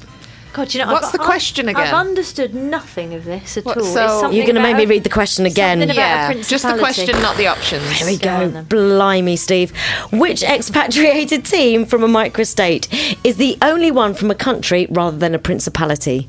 God, 0.54 0.72
you 0.72 0.84
know, 0.84 0.92
What's 0.92 1.06
I've, 1.06 1.12
the 1.12 1.18
question 1.18 1.68
I've, 1.68 1.74
again? 1.74 1.88
I've 1.88 1.94
understood 2.06 2.54
nothing 2.54 3.12
of 3.12 3.24
this 3.24 3.56
at 3.56 3.64
What, 3.64 3.78
all. 3.78 3.82
So- 3.84 4.30
You're 4.30 4.44
going 4.46 4.54
to 4.54 4.62
make 4.62 4.76
me 4.76 4.86
read 4.86 5.02
the 5.02 5.10
question 5.10 5.46
again. 5.46 5.80
something 5.80 5.96
about 5.96 6.30
a 6.30 6.36
yeah, 6.36 6.42
just 6.42 6.64
the 6.64 6.78
question, 6.78 7.20
not 7.20 7.36
the 7.36 7.48
options. 7.48 7.84
Here 7.90 8.06
we 8.06 8.16
Go 8.16 8.38
go. 8.46 8.48
then. 8.50 8.64
Blimey, 8.66 9.36
Steve. 9.36 9.72
Which 10.12 10.44
expatriated 10.44 11.44
team 11.44 11.84
from 11.84 12.04
a 12.04 12.08
microstate 12.08 13.18
is 13.24 13.36
the 13.36 13.58
only 13.62 13.90
one 13.90 14.14
from 14.14 14.30
a 14.30 14.34
country 14.36 14.86
rather 14.90 15.16
than 15.18 15.34
a 15.34 15.40
principality? 15.40 16.28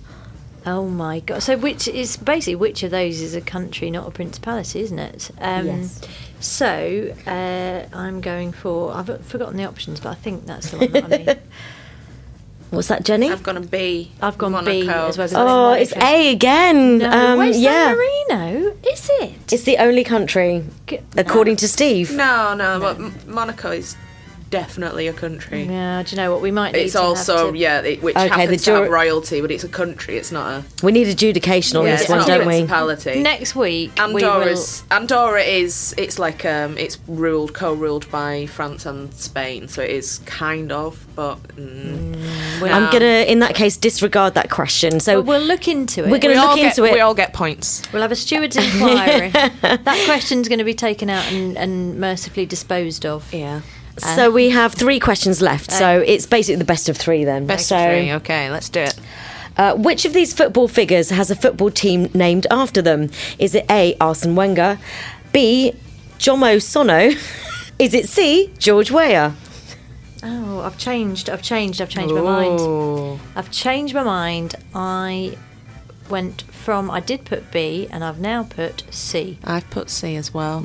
Oh 0.66 0.88
my 0.88 1.20
god! 1.20 1.44
So 1.44 1.56
which 1.56 1.88
is 1.88 2.18
basically 2.18 2.56
which 2.56 2.82
of 2.82 2.90
those 2.90 3.22
is 3.22 3.36
a 3.36 3.42
country, 3.42 3.92
not 3.92 4.08
a 4.08 4.12
principality, 4.12 4.80
isn't 4.80 4.98
it? 4.98 5.30
Um, 5.40 5.68
Yes. 5.68 6.02
So 6.40 7.14
uh, 7.28 7.96
I'm 7.96 8.22
going 8.22 8.52
for. 8.52 8.92
I've 8.92 9.24
forgotten 9.26 9.58
the 9.58 9.66
options, 9.66 10.00
but 10.00 10.10
I 10.10 10.16
think 10.16 10.48
that's 10.48 10.72
the 10.72 10.78
one 10.80 10.92
that 10.94 11.04
I 11.06 11.08
mean. 11.08 11.28
What's 12.76 12.90
that, 12.90 13.04
Jenny? 13.04 13.32
I've 13.32 13.44
gone 13.44 13.58
a 13.58 13.62
B. 13.62 14.12
I've 14.22 14.38
gone 14.38 14.52
Monaco. 14.52 14.72
B 14.72 14.90
as 14.90 15.18
well. 15.18 15.30
Oh, 15.36 15.74
it's 15.74 15.96
A 15.96 16.32
again. 16.32 17.00
No, 17.00 17.10
Um, 17.10 17.38
where's 17.40 17.60
yeah. 17.60 17.94
San 17.94 17.98
Marino? 17.98 18.76
Is 18.92 19.10
it? 19.22 19.54
It's 19.54 19.64
the 19.64 19.78
only 19.78 20.04
country, 20.04 20.64
G- 20.88 21.00
according 21.18 21.56
to 21.58 21.68
Steve. 21.68 22.12
No, 22.16 22.54
no, 22.54 22.80
but 22.80 23.00
Monaco 23.28 23.72
is 23.72 23.96
definitely 24.50 25.08
a 25.08 25.14
country. 25.14 25.64
Yeah, 25.64 26.04
do 26.04 26.12
you 26.16 26.18
know 26.18 26.32
what 26.32 26.42
we 26.42 26.52
might? 26.52 26.74
Need 26.74 26.80
It's 26.84 26.94
to 26.94 27.00
have 27.00 27.08
also 27.08 27.52
to- 27.52 27.58
yeah, 27.58 27.82
it, 27.82 28.02
which 28.02 28.16
Okay, 28.16 28.28
the 28.28 28.34
happens 28.36 28.62
to 28.64 28.66
jur- 28.72 28.84
have 28.84 28.92
royalty, 28.92 29.42
but 29.42 29.52
it's 29.52 29.64
a 29.64 29.68
country. 29.70 30.18
It's 30.18 30.32
not 30.32 30.48
a 30.48 30.64
We 30.86 30.92
need 30.92 31.08
adjudication 31.08 31.78
on 31.78 31.86
yeah, 31.86 31.92
this 31.94 32.02
it's 32.02 32.10
one, 32.10 32.20
not 32.20 32.28
don't 32.28 32.42
a 32.42 32.46
we? 32.46 32.52
principality. 32.54 33.22
next 33.22 33.56
week. 33.56 33.92
we 34.08 34.14
will- 34.14 34.56
Andorra 34.92 35.42
is 35.42 35.94
it's 35.98 36.20
like 36.20 36.46
um 36.46 36.78
it's 36.78 36.98
ruled 37.08 37.54
co-ruled 37.54 38.10
by 38.12 38.46
France 38.46 38.86
and 38.86 39.14
Spain, 39.14 39.68
so 39.68 39.82
it 39.82 39.90
is 39.90 40.20
kind 40.26 40.72
of, 40.72 41.06
but 41.16 41.42
mm, 41.58 42.16
I'm 42.62 42.92
gonna, 42.92 43.26
in 43.28 43.40
that 43.40 43.56
case, 43.56 43.78
disregard 43.78 44.34
that 44.36 44.50
question. 44.50 45.00
So 45.00 45.18
But 45.22 45.26
we'll 45.28 45.42
look 45.42 45.68
into 45.68 46.04
it. 46.06 46.10
We're 46.12 46.20
gonna 46.20 46.36
we 46.36 46.40
all 46.40 46.48
look 46.50 46.56
get, 46.58 46.78
into 46.78 46.84
it. 46.90 46.94
We 46.94 47.00
all 47.00 47.14
get 47.14 47.34
points. 47.34 47.82
We'll 47.92 48.02
have 48.02 48.12
a 48.12 48.16
steward's 48.16 48.56
inquiry. 48.56 49.30
that 49.62 50.02
question's 50.06 50.48
going 50.48 50.60
to 50.60 50.66
be 50.66 50.74
taken 50.74 51.10
out 51.10 51.26
and, 51.32 51.58
and 51.58 52.00
mercifully 52.00 52.46
disposed 52.46 53.06
of. 53.06 53.32
Yeah. 53.34 53.62
So 53.98 54.30
we 54.30 54.50
have 54.50 54.74
three 54.74 55.00
questions 55.00 55.42
left. 55.42 55.72
So 55.72 56.04
it's 56.06 56.26
basically 56.26 56.58
the 56.58 56.66
best 56.66 56.90
of 56.90 56.98
three 56.98 57.24
then. 57.24 57.48
Best 57.48 57.68
so, 57.68 57.78
of 57.78 57.84
three. 57.84 58.12
Okay, 58.14 58.50
let's 58.50 58.70
do 58.70 58.82
it. 58.82 59.00
Uh, 59.58 59.74
which 59.76 60.04
of 60.04 60.14
these 60.14 60.34
football 60.34 60.68
figures 60.68 61.10
has 61.10 61.32
a 61.32 61.36
football 61.36 61.72
team 61.72 62.10
named 62.14 62.46
after 62.52 62.82
them? 62.82 63.10
Is 63.40 63.56
it 63.56 63.66
A. 63.70 63.96
Arsene 64.02 64.36
Wenger, 64.36 64.78
B. 65.32 65.74
Jomo 66.20 66.62
Sono, 66.62 67.12
is 67.80 67.94
it 67.94 68.10
C. 68.10 68.52
George 68.58 68.92
Weah? 68.92 69.36
Oh, 70.24 70.62
I've 70.62 70.78
changed. 70.78 71.30
I've 71.30 71.42
changed. 71.42 71.82
I've 71.82 71.90
changed 71.90 72.14
my 72.16 72.22
mind. 72.22 73.20
I've 73.36 73.52
changed 73.52 73.94
my 73.94 74.04
mind. 74.04 74.56
I 74.74 75.38
went 76.10 76.44
from 76.44 76.92
I 76.92 77.00
did 77.00 77.26
put 77.26 77.52
B 77.52 77.88
and 77.92 78.04
I've 78.04 78.20
now 78.20 78.44
put 78.44 78.84
C. 78.92 79.38
I've 79.44 79.70
put 79.70 79.90
C 79.90 80.16
as 80.16 80.34
well. 80.34 80.60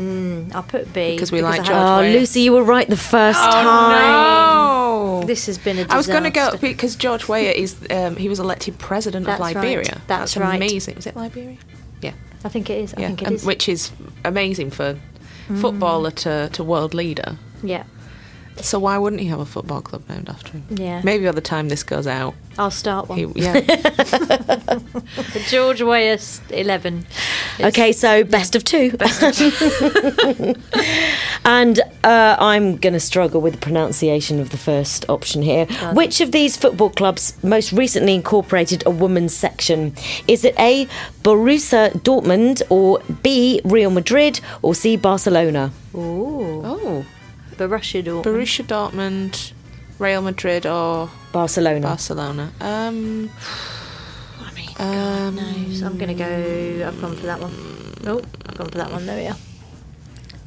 I 0.54 0.62
put 0.62 0.92
B 0.92 1.12
Because 1.12 1.32
we 1.32 1.40
like 1.42 1.60
I 1.60 1.64
George 1.64 1.68
had- 1.68 1.98
Oh, 1.98 2.00
Weah. 2.02 2.12
Lucy, 2.18 2.40
you 2.42 2.52
were 2.52 2.62
right 2.64 2.88
the 2.88 2.96
first 2.96 3.38
time. 3.38 3.64
No. 3.64 5.22
This 5.26 5.46
has 5.46 5.58
been 5.58 5.76
a 5.78 5.84
disaster. 5.84 5.94
I 5.94 5.96
was 5.96 6.06
going 6.06 6.22
to 6.24 6.30
go 6.30 6.56
because 6.60 6.96
George 6.96 7.28
Weah 7.28 7.50
is 7.56 7.76
um, 7.90 8.16
he 8.16 8.28
was 8.28 8.38
elected 8.40 8.78
president 8.78 9.26
That's 9.26 9.38
of 9.40 9.44
right. 9.46 9.54
Liberia. 9.56 10.00
That's 10.06 10.36
right. 10.36 10.56
amazing. 10.56 10.96
Was 10.96 11.06
it 11.06 11.16
Liberia? 11.16 11.56
Yeah, 12.02 12.12
I 12.44 12.48
think 12.48 12.70
it 12.70 12.78
is. 12.84 12.94
I 12.94 13.00
yeah, 13.00 13.06
think 13.08 13.22
it 13.22 13.26
and- 13.26 13.36
is. 13.36 13.44
which 13.44 13.68
is 13.68 13.90
amazing 14.24 14.70
for 14.70 14.98
footballer 15.60 16.10
to, 16.12 16.48
to 16.52 16.62
world 16.64 16.94
leader. 16.94 17.36
yeah. 17.62 17.84
So 18.62 18.78
why 18.78 18.98
wouldn't 18.98 19.20
he 19.22 19.28
have 19.28 19.40
a 19.40 19.44
football 19.46 19.80
club 19.80 20.02
named 20.08 20.28
after 20.28 20.52
him? 20.52 20.64
Yeah. 20.70 21.00
Maybe 21.04 21.24
by 21.24 21.32
the 21.32 21.40
time 21.40 21.68
this 21.68 21.82
goes 21.82 22.06
out, 22.06 22.34
I'll 22.58 22.70
start 22.70 23.08
one. 23.08 23.18
he, 23.18 23.24
yeah. 23.36 23.52
The 23.60 25.44
George 25.48 25.80
Weah 25.82 26.18
11. 26.50 26.98
It's- 26.98 27.68
Okay, 27.70 27.92
so 27.92 28.24
best 28.24 28.54
of 28.56 28.64
two. 28.64 28.90
and 31.44 31.80
uh, 32.04 32.36
I'm 32.38 32.76
going 32.76 32.92
to 32.92 33.00
struggle 33.00 33.40
with 33.40 33.54
the 33.54 33.58
pronunciation 33.60 34.40
of 34.40 34.50
the 34.50 34.56
first 34.58 35.08
option 35.08 35.42
here. 35.42 35.66
Which 35.94 36.20
of 36.20 36.32
these 36.32 36.56
football 36.56 36.90
clubs 36.90 37.32
most 37.42 37.72
recently 37.72 38.14
incorporated 38.14 38.82
a 38.86 38.90
women's 38.90 39.34
section? 39.34 39.94
Is 40.28 40.44
it 40.44 40.54
A. 40.58 40.86
Borussia 41.22 41.90
Dortmund, 42.02 42.62
or 42.70 43.00
B. 43.22 43.60
Real 43.64 43.90
Madrid, 43.90 44.40
or 44.62 44.74
C. 44.74 44.96
Barcelona? 44.96 45.70
Ooh. 45.94 46.49
Oh, 47.60 47.68
Borussia 47.68 48.02
Dortmund. 48.02 48.24
Borussia 48.24 48.64
Dortmund, 48.64 49.52
Real 49.98 50.22
Madrid, 50.22 50.66
or 50.66 51.10
Barcelona. 51.32 51.80
Barcelona. 51.80 52.52
Um, 52.60 53.30
I 54.40 54.52
mean, 54.54 54.68
um, 54.78 55.36
no, 55.36 55.74
so 55.74 55.86
I'm 55.86 55.98
going 55.98 56.08
to 56.08 56.14
go. 56.14 56.86
I've 56.88 57.00
gone 57.00 57.16
for 57.16 57.26
that 57.26 57.40
one. 57.40 57.52
Oh, 58.06 58.22
I've 58.46 58.56
gone 58.56 58.68
for 58.68 58.78
that 58.78 58.90
one. 58.90 59.06
There 59.06 59.16
we 59.16 59.26
are. 59.26 59.36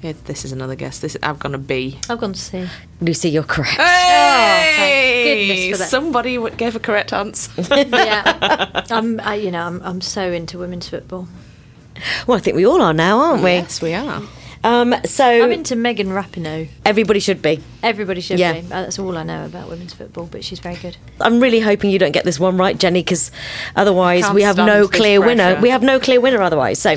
yeah, 0.02 0.14
this 0.26 0.44
is 0.46 0.52
another 0.52 0.76
guess. 0.76 1.00
This 1.00 1.16
I've 1.22 1.40
gone 1.40 1.54
a 1.56 1.60
B. 1.60 2.00
I've 2.10 2.20
gone 2.20 2.34
to 2.34 2.40
C. 2.40 2.68
Lucy, 3.02 3.30
you're 3.30 3.44
correct. 3.44 3.80
Hey! 3.80 5.48
goodness 5.48 5.72
for 5.72 5.78
that. 5.84 5.90
Somebody 5.90 6.40
gave 6.58 6.76
a 6.76 6.80
correct 6.80 7.14
answer. 7.14 7.52
yeah, 7.88 8.84
I'm. 8.90 9.20
I, 9.20 9.36
you 9.36 9.52
know, 9.52 9.66
I'm. 9.66 9.82
I'm 9.84 10.02
so 10.02 10.32
into 10.32 10.58
women's 10.58 10.90
football. 10.90 11.28
Well, 12.28 12.38
I 12.38 12.42
think 12.42 12.56
we 12.56 12.66
all 12.66 12.82
are 12.82 12.94
now, 12.94 13.20
aren't 13.20 13.44
we? 13.44 13.52
yes, 13.52 13.82
we 13.82 13.94
are. 13.94 14.22
Um, 14.64 14.96
so 15.04 15.26
I'm 15.26 15.52
into 15.52 15.76
Megan 15.76 16.08
Rapinoe. 16.08 16.70
everybody 16.86 17.20
should 17.20 17.42
be. 17.42 17.60
Everybody 17.82 18.22
should 18.22 18.40
Yeah. 18.40 18.54
be. 18.54 18.60
Uh, 18.60 18.84
That's 18.84 18.98
all 18.98 19.18
I 19.18 19.24
know 19.24 19.46
about 19.46 19.70
women's 19.70 19.94
football, 19.94 20.28
but 20.32 20.44
she's 20.44 20.60
very 20.60 20.76
good. 20.76 20.96
I'm 21.20 21.40
really 21.42 21.60
hoping 21.60 21.90
you 21.90 22.00
don't 22.00 22.14
get 22.14 22.24
this 22.24 22.40
one 22.40 22.56
right, 22.58 22.78
Jenny, 22.78 23.02
because 23.02 23.32
otherwise 23.76 24.30
we 24.32 24.44
have 24.44 24.58
no 24.58 24.88
clear 24.88 25.20
winner. 25.20 25.60
We 25.62 25.70
have 25.70 25.84
no 25.84 26.00
clear 26.00 26.22
winner 26.22 26.42
otherwise. 26.42 26.80
So, 26.80 26.96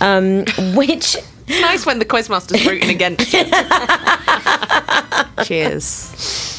um, 0.00 0.44
which 0.74 1.16
It's 1.46 1.60
nice 1.60 1.86
when 1.86 1.98
the 1.98 2.04
quizmaster's 2.06 2.66
rooting 2.66 2.90
against 2.90 3.32
you. 3.32 3.44
Cheers. 5.44 6.52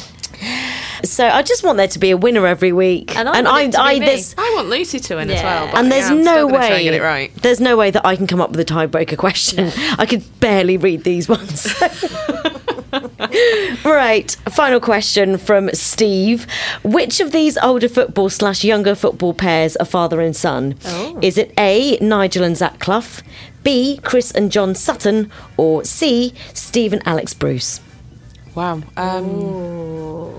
So 1.06 1.26
I 1.26 1.42
just 1.42 1.64
want 1.64 1.78
there 1.78 1.88
to 1.88 1.98
be 1.98 2.10
a 2.10 2.16
winner 2.16 2.46
every 2.46 2.72
week, 2.72 3.16
And 3.16 3.28
I 3.28 3.42
want 3.42 3.74
it 3.74 3.78
to 3.78 3.88
be 3.88 3.98
there's 4.00 4.34
I 4.36 4.52
want 4.54 4.68
Lucy 4.68 5.00
to 5.00 5.16
win 5.16 5.30
as 5.30 5.42
well. 5.42 5.66
But 5.66 5.78
and 5.78 5.92
there's 5.92 6.10
yeah, 6.10 6.22
no 6.22 6.46
way 6.46 6.84
get 6.84 6.94
it 6.94 7.02
right. 7.02 7.34
There's 7.36 7.60
no 7.60 7.76
way 7.76 7.90
that 7.90 8.04
I 8.04 8.16
can 8.16 8.26
come 8.26 8.40
up 8.40 8.50
with 8.50 8.60
a 8.60 8.64
tiebreaker 8.64 9.16
question. 9.16 9.70
I 9.98 10.06
could 10.06 10.24
barely 10.40 10.76
read 10.76 11.04
these 11.04 11.28
ones. 11.28 11.72
right, 13.84 14.30
final 14.50 14.80
question 14.80 15.38
from 15.38 15.70
Steve. 15.72 16.46
Which 16.84 17.20
of 17.20 17.32
these 17.32 17.56
older 17.58 17.88
football 17.88 18.30
slash 18.30 18.64
younger 18.64 18.94
football 18.94 19.34
pairs 19.34 19.76
are 19.76 19.86
father 19.86 20.20
and 20.20 20.34
son? 20.34 20.76
Oh. 20.84 21.18
Is 21.22 21.38
it 21.38 21.52
A. 21.58 21.98
Nigel 22.00 22.44
and 22.44 22.56
Zach 22.56 22.78
Clough, 22.78 23.22
B. 23.62 24.00
Chris 24.02 24.30
and 24.30 24.52
John 24.52 24.74
Sutton, 24.74 25.30
or 25.56 25.84
C. 25.84 26.32
Steve 26.54 26.92
and 26.92 27.06
Alex 27.06 27.34
Bruce? 27.34 27.80
Wow. 28.54 28.82
Um, 28.96 30.32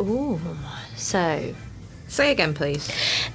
Ooh. 0.00 0.40
So, 0.96 1.54
say 2.06 2.30
again, 2.30 2.54
please. 2.54 2.90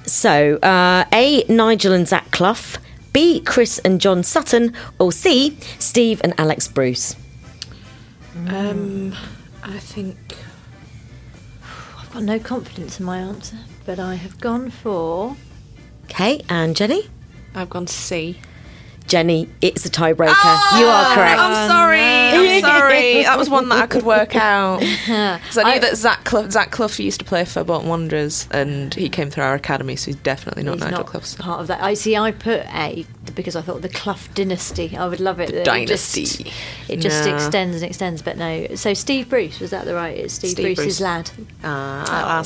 So, 0.06 0.56
uh, 0.56 1.04
A. 1.12 1.44
Nigel 1.48 1.92
and 1.92 2.06
Zach 2.08 2.30
Clough, 2.30 2.78
B. 3.12 3.40
Chris 3.40 3.78
and 3.80 4.00
John 4.00 4.22
Sutton, 4.22 4.74
or 4.98 5.12
C. 5.12 5.56
Steve 5.78 6.20
and 6.24 6.34
Alex 6.38 6.68
Bruce? 6.68 7.16
Um, 8.48 9.14
I 9.62 9.78
think 9.78 10.16
I've 11.98 12.10
got 12.12 12.22
no 12.22 12.38
confidence 12.38 12.98
in 12.98 13.06
my 13.06 13.18
answer, 13.18 13.58
but 13.86 13.98
I 13.98 14.16
have 14.16 14.40
gone 14.40 14.70
for. 14.70 15.36
Okay, 16.04 16.42
and 16.48 16.74
Jenny? 16.74 17.08
I've 17.54 17.70
gone 17.70 17.86
C. 17.86 18.40
Jenny, 19.06 19.48
it's 19.60 19.84
a 19.84 19.90
tiebreaker. 19.90 20.32
Oh, 20.34 20.76
you 20.80 20.86
are 20.86 21.14
correct. 21.14 21.38
I'm 21.38 21.68
sorry. 21.68 22.00
Oh, 22.00 22.54
I'm 22.54 22.60
sorry. 22.62 23.22
That 23.24 23.36
was 23.38 23.50
one 23.50 23.68
that 23.68 23.82
I 23.82 23.86
could 23.86 24.02
work 24.04 24.34
out. 24.34 24.80
'Cause 25.06 25.58
I 25.58 25.62
knew 25.64 25.70
I- 25.70 25.78
that 25.78 25.96
Zach 25.96 26.24
Clough, 26.24 26.48
Zach 26.50 26.70
Clough 26.70 26.88
used 26.98 27.18
to 27.20 27.24
play 27.24 27.44
for 27.44 27.62
Bolton 27.64 27.88
Wanderers, 27.88 28.48
and 28.50 28.94
he 28.94 29.08
came 29.10 29.30
through 29.30 29.44
our 29.44 29.54
academy, 29.54 29.94
so 29.96 30.06
he's 30.06 30.16
definitely 30.16 30.62
not 30.62 30.74
He's 30.76 30.80
Nigel 30.84 30.98
not 30.98 31.06
Clough's 31.06 31.34
part 31.34 31.60
of 31.60 31.66
that. 31.66 31.82
I 31.82 31.94
see. 31.94 32.16
I 32.16 32.32
put 32.32 32.60
A 32.74 33.04
because 33.34 33.56
I 33.56 33.62
thought 33.62 33.82
the 33.82 33.88
Clough 33.88 34.16
dynasty. 34.34 34.96
I 34.96 35.06
would 35.06 35.20
love 35.20 35.40
it. 35.40 35.50
The 35.50 35.60
It 35.60 35.88
just- 35.88 36.14
dynasty. 36.14 36.52
It 36.88 36.96
just 37.00 37.24
Nah. 37.24 37.34
extends 37.34 37.76
and 37.76 37.84
extends, 37.84 38.22
but 38.22 38.36
no. 38.36 38.66
So 38.74 38.94
Steve 38.94 39.28
Bruce 39.28 39.60
was 39.60 39.70
that 39.70 39.84
the 39.84 39.94
right? 39.94 40.16
It's 40.16 40.34
Steve, 40.34 40.50
Steve 40.50 40.76
Bruce's 40.76 40.98
Bruce. 40.98 41.00
lad. 41.00 41.30
Ah, 41.62 42.44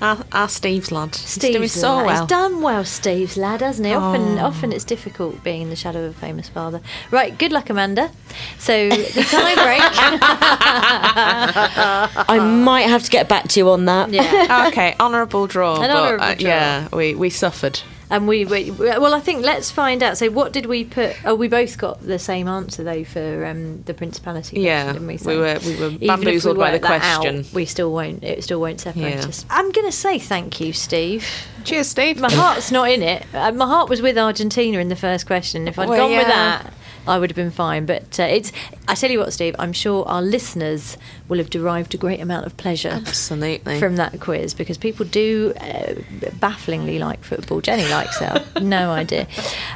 our, 0.00 0.08
our, 0.08 0.24
our 0.32 0.48
Steve's 0.48 0.90
lad. 0.90 1.14
He's 1.14 1.36
doing 1.36 1.52
Steve's 1.54 1.72
so 1.72 1.96
lad. 1.96 2.06
well. 2.06 2.20
He's 2.20 2.28
done 2.28 2.62
well, 2.62 2.84
Steve's 2.84 3.36
lad, 3.36 3.60
hasn't 3.60 3.86
he? 3.86 3.94
Often, 3.94 4.38
often 4.38 4.72
it's 4.72 4.84
difficult 4.84 5.42
being 5.44 5.62
in 5.62 5.70
the 5.70 5.76
shadow 5.76 6.04
of 6.04 6.16
a 6.16 6.18
famous 6.18 6.48
father. 6.48 6.80
Right. 7.10 7.36
Good 7.36 7.52
luck, 7.52 7.70
Amanda. 7.70 8.10
So 8.58 8.88
the 8.88 9.26
tie 9.30 9.54
break. 9.54 9.82
I 12.28 12.38
might 12.38 12.88
have 12.88 13.02
to 13.04 13.10
get 13.10 13.28
back 13.28 13.48
to 13.48 13.60
you 13.60 13.68
on 13.70 13.84
that. 13.86 14.10
yeah. 14.10 14.66
okay, 14.68 14.94
honourable 14.98 15.46
draw. 15.46 15.80
An 15.80 15.90
honourable 15.90 16.24
uh, 16.24 16.34
draw. 16.34 16.48
Yeah, 16.48 16.88
we, 16.92 17.14
we 17.14 17.30
suffered. 17.30 17.80
And 18.14 18.28
we, 18.28 18.44
we, 18.44 18.70
well, 18.70 19.12
I 19.14 19.20
think 19.20 19.44
let's 19.44 19.70
find 19.70 20.02
out. 20.02 20.16
So, 20.18 20.30
what 20.30 20.52
did 20.52 20.66
we 20.66 20.84
put? 20.84 21.16
Oh, 21.24 21.34
we 21.34 21.48
both 21.48 21.76
got 21.78 22.00
the 22.00 22.18
same 22.18 22.46
answer 22.48 22.84
though 22.84 23.02
for 23.04 23.44
um, 23.44 23.82
the 23.82 23.94
principality. 23.94 24.60
Yeah, 24.60 24.84
question, 24.84 25.06
didn't 25.08 25.26
we? 25.26 25.34
we 25.34 25.40
were- 25.40 25.58
we 25.64 25.76
were 25.76 25.86
even 25.88 25.94
if 25.94 26.00
we 26.00 26.06
bamboozled 26.06 26.58
by 26.58 26.70
the 26.70 26.74
work 26.76 26.82
that 26.82 27.02
out, 27.02 27.20
question. 27.22 27.44
we 27.52 27.64
still 27.64 27.92
won't. 27.92 28.22
It 28.22 28.44
still 28.44 28.60
won't 28.60 28.80
separate 28.80 29.14
Yeah. 29.16 29.26
us. 29.26 29.44
I'm 29.50 29.72
going 29.72 29.86
to 29.86 29.92
say 29.92 30.18
thank 30.18 30.60
you, 30.60 30.72
Steve. 30.72 31.26
Cheers, 31.64 31.88
Steve. 31.88 32.20
My 32.20 32.30
heart's 32.32 32.70
not 32.70 32.90
in 32.90 33.02
it. 33.02 33.26
Uh, 33.34 33.50
my 33.52 33.66
heart 33.66 33.88
was 33.88 34.00
with 34.02 34.16
Argentina 34.18 34.78
in 34.78 34.88
the 34.88 34.96
first 34.96 35.26
question. 35.26 35.66
If 35.66 35.78
I'd 35.78 35.88
Well, 35.88 35.98
gone 36.08 36.16
with 36.16 36.26
that, 36.26 36.72
I 37.06 37.18
would 37.18 37.30
have 37.30 37.36
been 37.36 37.50
fine. 37.50 37.86
But 37.86 38.18
uh, 38.18 38.24
it's. 38.24 38.52
I 38.88 38.94
tell 38.94 39.10
you 39.10 39.18
what, 39.18 39.32
Steve. 39.32 39.54
I'm 39.58 39.72
sure 39.72 40.06
our 40.06 40.22
listeners 40.22 40.96
will 41.28 41.38
have 41.38 41.50
derived 41.50 41.94
a 41.94 41.98
great 41.98 42.20
amount 42.20 42.46
of 42.46 42.56
pleasure. 42.56 42.88
Absolutely. 42.90 43.78
From 43.78 43.96
that 43.96 44.20
quiz 44.20 44.54
because 44.54 44.78
people 44.78 45.06
do 45.06 45.52
uh, 45.60 45.94
bafflingly 46.38 46.98
like 46.98 47.22
football. 47.24 47.60
Jenny 47.60 47.88
likes 47.88 48.20
it. 48.20 48.62
No 48.62 48.90
idea. 49.02 49.26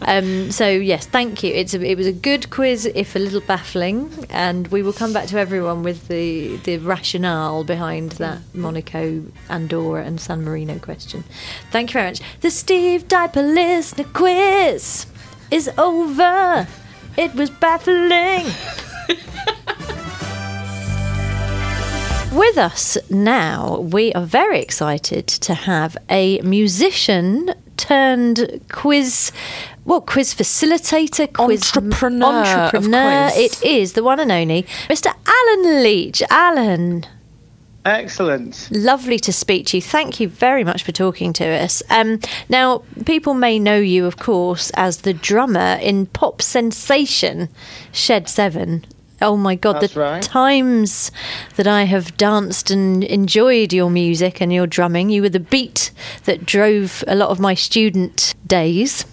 Um, 0.03 0.51
so 0.51 0.68
yes, 0.68 1.07
thank 1.07 1.43
you. 1.43 1.53
It's 1.53 1.74
a, 1.74 1.83
it 1.83 1.97
was 1.97 2.07
a 2.07 2.12
good 2.12 2.51
quiz, 2.51 2.87
if 2.87 3.16
a 3.16 3.18
little 3.18 3.41
baffling, 3.41 4.26
and 4.31 4.68
we 4.68 4.83
will 4.83 4.93
come 4.93 5.12
back 5.12 5.26
to 5.29 5.39
everyone 5.39 5.83
with 5.83 6.09
the 6.09 6.57
the 6.59 6.79
rationale 6.79 7.64
behind 7.64 8.12
that 8.12 8.41
Monaco, 8.55 9.24
Andorra, 9.49 10.05
and 10.05 10.20
San 10.20 10.45
Marino 10.45 10.79
question. 10.79 11.24
Thank 11.70 11.91
you 11.91 11.95
very 11.95 12.09
much. 12.09 12.20
The 12.41 12.51
Steve 12.51 13.09
Diaper 13.09 13.43
Listener 13.43 14.05
quiz 14.05 15.07
is 15.51 15.70
over. 15.79 16.66
It 17.19 17.35
was 17.35 17.51
baffling. 17.51 18.47
with 22.31 22.57
us 22.57 22.97
now, 23.11 23.81
we 23.81 24.12
are 24.12 24.25
very 24.25 24.61
excited 24.61 25.27
to 25.27 25.55
have 25.55 25.97
a 26.09 26.41
musician 26.43 27.55
turned 27.77 28.61
quiz. 28.71 29.33
Well, 29.85 30.01
quiz 30.01 30.33
facilitator, 30.33 31.33
quiz 31.33 31.75
Entrepreneur 31.75 32.45
entrepreneur. 32.45 33.31
It 33.33 33.64
is 33.64 33.95
the 33.95 34.05
one 34.05 34.21
and 34.21 34.31
only 34.31 34.62
Mr. 34.89 35.12
Alan 35.27 35.83
Leach. 35.83 36.23
Alan, 36.31 37.05
Excellent. 37.89 38.68
lovely 38.70 39.18
to 39.20 39.32
speak 39.32 39.66
to 39.68 39.76
you. 39.78 39.82
Thank 39.82 40.20
you 40.20 40.28
very 40.28 40.64
much 40.64 40.82
for 40.82 40.93
talking 40.93 41.32
to 41.34 41.45
us. 41.45 41.82
Um, 41.91 42.20
now, 42.49 42.82
people 43.07 43.34
may 43.34 43.59
know 43.59 43.78
you, 43.78 44.05
of 44.07 44.16
course, 44.18 44.70
as 44.74 44.99
the 44.99 45.14
drummer 45.14 45.78
in 45.80 46.07
pop 46.07 46.43
sensation 46.43 47.49
Shed 47.93 48.28
Seven. 48.28 48.84
Oh 49.20 49.36
my 49.36 49.57
God, 49.57 49.80
That's 49.80 49.95
the 49.95 50.01
right. 50.01 50.22
times 50.22 51.11
that 51.57 51.66
I 51.66 51.82
have 51.84 52.16
danced 52.16 52.70
and 52.70 53.03
enjoyed 53.03 53.72
your 53.72 53.91
music 53.91 54.41
and 54.41 54.53
your 54.53 54.66
drumming. 54.68 55.11
You 55.11 55.22
were 55.22 55.28
the 55.28 55.41
beat 55.41 55.91
that 56.24 56.47
drove 56.47 57.03
a 57.09 57.16
lot 57.16 57.30
of 57.30 57.41
my 57.41 57.55
student 57.55 58.34
days. 58.47 59.05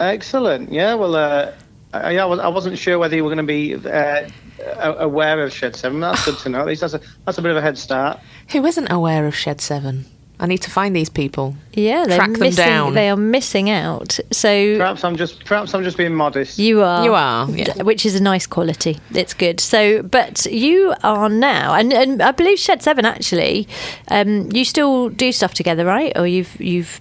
Excellent. 0.00 0.70
Yeah. 0.70 0.94
Well, 0.94 1.14
uh, 1.16 1.52
I, 1.94 2.10
yeah, 2.12 2.24
I 2.24 2.26
was- 2.26 2.40
I 2.40 2.48
wasn't 2.48 2.76
sure 2.76 2.98
whether 2.98 3.16
you 3.16 3.24
were 3.24 3.30
going 3.30 3.38
to 3.38 3.42
be 3.44 3.74
uh, 3.74 4.28
aware 4.76 5.42
of 5.42 5.52
Shed 5.52 5.76
Seven. 5.76 6.00
That's 6.00 6.24
good 6.24 6.38
to 6.38 6.48
know. 6.48 6.60
At 6.60 6.66
least 6.66 6.80
that's 6.80 6.94
a 6.94 7.00
that's 7.24 7.38
a 7.38 7.42
bit 7.42 7.50
of 7.50 7.56
a 7.56 7.62
head 7.62 7.78
start. 7.78 8.20
Who 8.52 8.64
isn't 8.64 8.90
aware 8.90 9.26
of 9.26 9.34
Shed 9.34 9.60
7? 9.60 10.04
I 10.40 10.46
need 10.46 10.58
to 10.62 10.70
find 10.70 10.96
these 10.96 11.08
people. 11.08 11.54
Yeah, 11.74 12.06
they're 12.06 12.16
Track 12.16 12.32
them 12.32 12.40
missing, 12.40 12.64
down. 12.64 12.94
They 12.94 13.08
are 13.08 13.16
missing 13.16 13.70
out. 13.70 14.18
So 14.32 14.76
Perhaps 14.76 15.04
I'm 15.04 15.16
just 15.16 15.44
perhaps 15.44 15.72
I'm 15.74 15.84
just 15.84 15.96
being 15.96 16.12
modest. 16.14 16.58
You 16.58 16.82
are. 16.82 17.04
You 17.04 17.14
are, 17.14 17.48
yeah. 17.50 17.82
Which 17.82 18.04
is 18.04 18.16
a 18.16 18.22
nice 18.22 18.44
quality. 18.46 18.98
It's 19.14 19.32
good. 19.32 19.60
So, 19.60 20.02
but 20.02 20.44
you 20.46 20.92
are 21.04 21.28
now, 21.28 21.74
and, 21.74 21.92
and 21.92 22.20
I 22.20 22.32
believe 22.32 22.58
Shed 22.58 22.82
Seven 22.82 23.04
actually. 23.04 23.68
Um, 24.08 24.50
you 24.50 24.64
still 24.64 25.08
do 25.08 25.30
stuff 25.30 25.54
together, 25.54 25.84
right? 25.84 26.12
Or 26.18 26.26
you've 26.26 26.60
you've. 26.60 27.00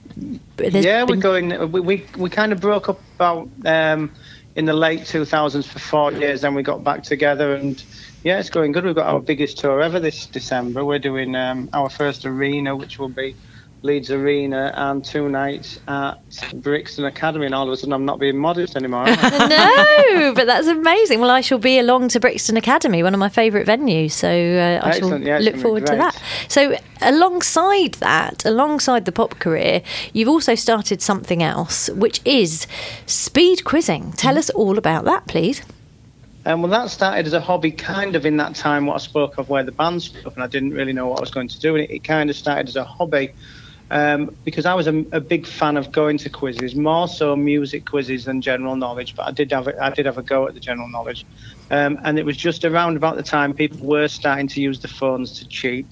there's 0.57 0.85
yeah, 0.85 1.01
we're 1.01 1.07
been- 1.07 1.19
going. 1.19 1.71
We, 1.71 1.79
we 1.79 2.05
we 2.15 2.29
kind 2.29 2.51
of 2.51 2.61
broke 2.61 2.87
up 2.87 2.99
about 3.15 3.49
um, 3.65 4.11
in 4.55 4.65
the 4.65 4.73
late 4.73 5.01
2000s 5.01 5.65
for 5.65 5.79
four 5.79 6.11
years. 6.11 6.41
Then 6.41 6.53
we 6.53 6.63
got 6.63 6.83
back 6.83 7.03
together, 7.03 7.55
and 7.55 7.83
yeah, 8.23 8.39
it's 8.39 8.49
going 8.49 8.71
good. 8.71 8.85
We've 8.85 8.95
got 8.95 9.07
our 9.07 9.19
biggest 9.19 9.59
tour 9.59 9.81
ever 9.81 9.99
this 9.99 10.27
December. 10.27 10.85
We're 10.85 10.99
doing 10.99 11.35
um, 11.35 11.69
our 11.73 11.89
first 11.89 12.25
arena, 12.25 12.75
which 12.75 12.99
will 12.99 13.09
be 13.09 13.35
Leeds 13.83 14.09
Arena, 14.09 14.71
and 14.75 15.03
two 15.03 15.27
nights 15.27 15.77
at 15.89 16.15
Brixton 16.55 17.03
Academy. 17.03 17.45
And 17.45 17.53
all 17.53 17.67
of 17.67 17.73
a 17.73 17.77
sudden, 17.77 17.91
I'm 17.91 18.05
not 18.05 18.17
being 18.17 18.37
modest 18.37 18.77
anymore. 18.77 19.05
no, 19.05 20.33
but 20.33 20.47
that's 20.47 20.67
amazing. 20.67 21.19
Well, 21.19 21.29
I 21.29 21.41
shall 21.41 21.57
be 21.57 21.77
along 21.77 22.07
to 22.09 22.19
Brixton 22.21 22.55
Academy, 22.55 23.03
one 23.03 23.13
of 23.13 23.19
my 23.19 23.27
favourite 23.27 23.67
venues. 23.67 24.11
So 24.11 24.29
uh, 24.29 24.87
I 24.87 24.97
shall 24.97 25.21
Yeah, 25.21 25.39
look 25.39 25.57
forward 25.57 25.85
to 25.87 25.97
that. 25.97 26.19
So, 26.47 26.77
alongside 27.01 27.95
that, 27.95 28.45
alongside 28.45 29.03
the 29.03 29.11
pop 29.11 29.39
career, 29.39 29.81
you've 30.13 30.29
also 30.29 30.55
started 30.55 31.01
something 31.01 31.43
else, 31.43 31.89
which 31.89 32.21
is 32.23 32.67
speed 33.05 33.65
quizzing. 33.65 34.13
Tell 34.13 34.37
us 34.37 34.49
all 34.51 34.77
about 34.77 35.03
that, 35.05 35.27
please. 35.27 35.61
Um, 36.45 36.61
well, 36.61 36.71
that 36.71 36.89
started 36.89 37.25
as 37.25 37.33
a 37.33 37.39
hobby, 37.41 37.71
kind 37.71 38.15
of 38.15 38.25
in 38.25 38.37
that 38.37 38.55
time 38.55 38.85
what 38.85 38.95
I 38.95 38.97
spoke 38.99 39.37
of, 39.37 39.49
where 39.49 39.63
the 39.63 39.71
band 39.71 40.03
split 40.03 40.33
and 40.33 40.43
I 40.43 40.47
didn't 40.47 40.71
really 40.71 40.93
know 40.93 41.07
what 41.07 41.19
I 41.19 41.21
was 41.21 41.31
going 41.31 41.47
to 41.49 41.59
do. 41.59 41.75
And 41.75 41.83
it, 41.83 41.91
it 41.91 42.03
kind 42.05 42.29
of 42.29 42.35
started 42.35 42.69
as 42.69 42.75
a 42.77 42.83
hobby 42.83 43.33
um, 43.93 44.35
because 44.43 44.65
I 44.65 44.73
was 44.73 44.87
a, 44.87 45.05
a 45.11 45.21
big 45.21 45.45
fan 45.45 45.77
of 45.77 45.91
going 45.91 46.17
to 46.17 46.29
quizzes, 46.29 46.73
more 46.73 47.07
so 47.07 47.35
music 47.35 47.85
quizzes 47.85 48.25
than 48.25 48.41
general 48.41 48.75
knowledge. 48.75 49.15
But 49.15 49.27
I 49.27 49.31
did 49.31 49.51
have 49.51 49.67
a, 49.67 49.83
I 49.83 49.91
did 49.91 50.07
have 50.07 50.17
a 50.17 50.23
go 50.23 50.47
at 50.47 50.55
the 50.55 50.59
general 50.59 50.89
knowledge, 50.89 51.27
um, 51.69 51.99
and 52.03 52.17
it 52.17 52.25
was 52.25 52.35
just 52.35 52.65
around 52.65 52.97
about 52.97 53.17
the 53.17 53.23
time 53.23 53.53
people 53.53 53.85
were 53.85 54.07
starting 54.07 54.47
to 54.47 54.61
use 54.61 54.79
the 54.79 54.87
phones 54.87 55.37
to 55.39 55.47
cheat. 55.47 55.85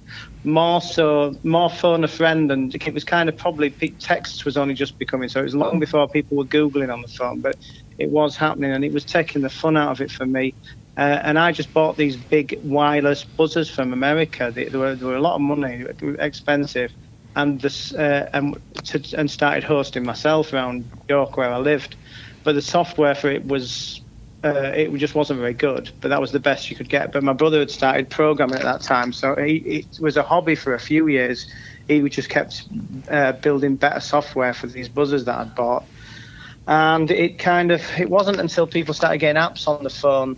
More 0.43 0.81
so, 0.81 1.35
more 1.43 1.69
phone 1.69 2.03
a 2.03 2.07
friend, 2.07 2.51
and 2.51 2.73
it 2.73 2.91
was 2.91 3.03
kind 3.03 3.29
of 3.29 3.37
probably 3.37 3.69
text 3.69 4.45
was 4.45 4.57
only 4.57 4.73
just 4.73 4.97
becoming. 4.97 5.29
So 5.29 5.39
it 5.39 5.43
was 5.43 5.55
long 5.55 5.79
before 5.79 6.07
people 6.09 6.37
were 6.37 6.45
googling 6.45 6.91
on 6.91 7.03
the 7.03 7.07
phone, 7.07 7.39
but 7.39 7.55
it 7.99 8.09
was 8.09 8.35
happening, 8.35 8.71
and 8.71 8.83
it 8.83 8.91
was 8.91 9.05
taking 9.05 9.43
the 9.43 9.49
fun 9.49 9.77
out 9.77 9.91
of 9.91 10.01
it 10.01 10.09
for 10.09 10.25
me. 10.25 10.55
Uh, 10.97 11.19
and 11.23 11.37
I 11.37 11.51
just 11.51 11.71
bought 11.71 11.97
these 11.97 12.15
big 12.15 12.59
wireless 12.63 13.23
buzzers 13.23 13.69
from 13.69 13.93
America. 13.93 14.51
They, 14.53 14.65
they, 14.65 14.77
were, 14.77 14.95
they 14.95 15.05
were 15.05 15.15
a 15.15 15.21
lot 15.21 15.35
of 15.35 15.41
money, 15.41 15.85
expensive, 16.19 16.91
and 17.35 17.59
this 17.61 17.93
uh, 17.93 18.29
and 18.33 18.59
to, 18.85 19.03
and 19.17 19.29
started 19.29 19.63
hosting 19.63 20.03
myself 20.03 20.53
around 20.53 20.89
York 21.07 21.37
where 21.37 21.51
I 21.51 21.57
lived. 21.57 21.95
But 22.43 22.53
the 22.53 22.61
software 22.61 23.15
for 23.15 23.29
it 23.29 23.45
was 23.45 24.01
uh, 24.43 24.71
it 24.75 24.93
just 24.95 25.15
wasn't 25.15 25.39
very 25.39 25.53
good. 25.53 25.91
But 26.01 26.09
that 26.09 26.21
was 26.21 26.31
the 26.31 26.39
best 26.39 26.69
you 26.69 26.75
could 26.75 26.89
get. 26.89 27.11
But 27.11 27.23
my 27.23 27.33
brother 27.33 27.59
had 27.59 27.71
started 27.71 28.09
programming 28.09 28.57
at 28.57 28.63
that 28.63 28.81
time, 28.81 29.13
so 29.13 29.35
he, 29.35 29.57
it 29.57 29.99
was 29.99 30.17
a 30.17 30.23
hobby 30.23 30.55
for 30.55 30.73
a 30.73 30.79
few 30.79 31.07
years. 31.07 31.47
He 31.87 32.01
just 32.09 32.29
kept 32.29 32.63
uh, 33.09 33.33
building 33.33 33.75
better 33.75 33.99
software 33.99 34.53
for 34.53 34.67
these 34.67 34.89
buzzers 34.89 35.25
that 35.25 35.37
I'd 35.37 35.55
bought 35.55 35.85
and 36.67 37.09
it 37.09 37.39
kind 37.39 37.71
of 37.71 37.81
it 37.99 38.09
wasn't 38.09 38.39
until 38.39 38.67
people 38.67 38.93
started 38.93 39.17
getting 39.17 39.41
apps 39.41 39.67
on 39.67 39.83
the 39.83 39.89
phone 39.89 40.37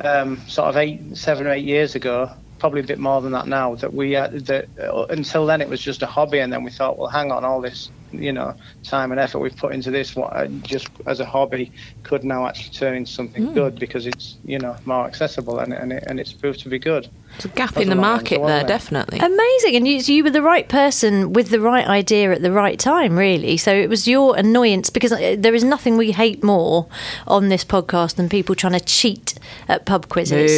um, 0.00 0.38
sort 0.46 0.68
of 0.68 0.76
eight 0.76 1.16
seven 1.16 1.46
or 1.46 1.50
eight 1.50 1.64
years 1.64 1.94
ago 1.94 2.30
probably 2.58 2.80
a 2.80 2.84
bit 2.84 2.98
more 2.98 3.20
than 3.22 3.32
that 3.32 3.48
now 3.48 3.74
that 3.76 3.92
we 3.94 4.16
uh, 4.16 4.28
that 4.46 4.68
uh, 4.80 5.04
until 5.06 5.46
then 5.46 5.60
it 5.60 5.68
was 5.68 5.82
just 5.82 6.02
a 6.02 6.06
hobby 6.06 6.38
and 6.40 6.52
then 6.52 6.64
we 6.64 6.70
thought 6.70 6.98
well 6.98 7.08
hang 7.08 7.32
on 7.32 7.44
all 7.44 7.60
this 7.60 7.92
you 8.10 8.32
know 8.32 8.54
time 8.84 9.10
and 9.10 9.20
effort 9.20 9.40
we've 9.40 9.56
put 9.56 9.74
into 9.74 9.90
this 9.90 10.16
what 10.16 10.34
uh, 10.36 10.46
just 10.62 10.90
as 11.06 11.20
a 11.20 11.26
hobby 11.26 11.72
could 12.04 12.24
now 12.24 12.46
actually 12.46 12.72
turn 12.78 12.96
into 12.96 13.10
something 13.10 13.48
Mm. 13.48 13.54
good 13.54 13.76
because 13.78 14.06
it's 14.06 14.38
you 14.42 14.58
know 14.58 14.76
more 14.86 15.06
accessible 15.06 15.58
and, 15.60 15.72
and, 15.72 15.92
it, 15.92 16.04
and 16.06 16.20
it's 16.20 16.32
proved 16.34 16.60
to 16.60 16.68
be 16.68 16.78
good 16.78 17.08
There's 17.36 17.44
a 17.46 17.48
gap 17.48 17.72
That's 17.74 17.82
in 17.82 17.90
the 17.90 17.94
market 17.94 18.40
answer, 18.40 18.46
there, 18.46 18.64
definitely. 18.64 19.18
Amazing, 19.18 19.76
and 19.76 19.86
you, 19.86 20.00
so 20.00 20.12
you 20.12 20.24
were 20.24 20.30
the 20.30 20.42
right 20.42 20.68
person 20.68 21.34
with 21.34 21.50
the 21.50 21.60
right 21.60 21.86
idea 21.86 22.32
at 22.32 22.40
the 22.40 22.50
right 22.50 22.78
time, 22.78 23.18
really. 23.18 23.56
So 23.58 23.74
it 23.74 23.90
was 23.90 24.08
your 24.08 24.36
annoyance 24.36 24.88
because 24.88 25.12
uh, 25.12 25.36
there 25.38 25.54
is 25.54 25.62
nothing 25.62 25.96
we 25.96 26.12
hate 26.12 26.42
more 26.42 26.86
on 27.26 27.48
this 27.48 27.64
podcast 27.64 28.16
than 28.16 28.30
people 28.30 28.54
trying 28.54 28.72
to 28.72 28.80
cheat 28.80 29.34
at 29.68 29.84
pub 29.84 30.08
quizzes. 30.08 30.50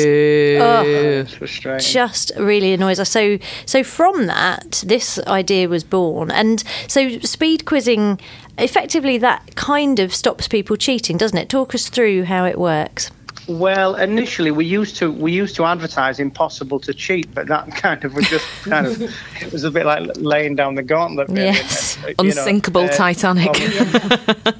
Oh, 0.62 0.82
it's 0.84 1.34
frustrating 1.34 1.80
just 1.80 2.30
really 2.36 2.72
annoys 2.72 3.00
us. 3.00 3.10
So, 3.10 3.38
so 3.66 3.82
from 3.82 4.26
that, 4.26 4.84
this 4.86 5.18
idea 5.26 5.68
was 5.68 5.82
born, 5.82 6.30
and 6.30 6.62
so 6.86 7.18
speed 7.20 7.64
quizzing, 7.64 8.20
effectively, 8.56 9.18
that 9.18 9.56
kind 9.56 9.98
of 9.98 10.14
stops 10.14 10.46
people 10.46 10.76
cheating, 10.76 11.16
doesn't 11.16 11.38
it? 11.38 11.48
Talk 11.48 11.74
us 11.74 11.88
through 11.88 12.24
how 12.24 12.44
it 12.44 12.58
works. 12.58 13.10
Well, 13.48 13.94
initially 13.94 14.50
we 14.50 14.66
used 14.66 14.96
to 14.96 15.10
we 15.10 15.32
used 15.32 15.56
to 15.56 15.64
advertise 15.64 16.20
impossible 16.20 16.80
to 16.80 16.92
cheat, 16.92 17.34
but 17.34 17.46
that 17.48 17.66
kind 17.76 18.04
of 18.04 18.14
was 18.14 18.28
just 18.28 18.46
kind 18.62 18.86
of 18.86 19.00
it 19.42 19.52
was 19.52 19.64
a 19.64 19.70
bit 19.70 19.86
like 19.86 20.10
laying 20.16 20.54
down 20.54 20.74
the 20.74 20.82
gauntlet. 20.82 21.28
Really. 21.28 21.44
Yes. 21.44 21.96
Uh, 21.96 22.08
you 22.08 22.14
know, 22.14 22.24
Unsinkable 22.24 22.82
uh, 22.82 22.88
Titanic. 22.88 23.56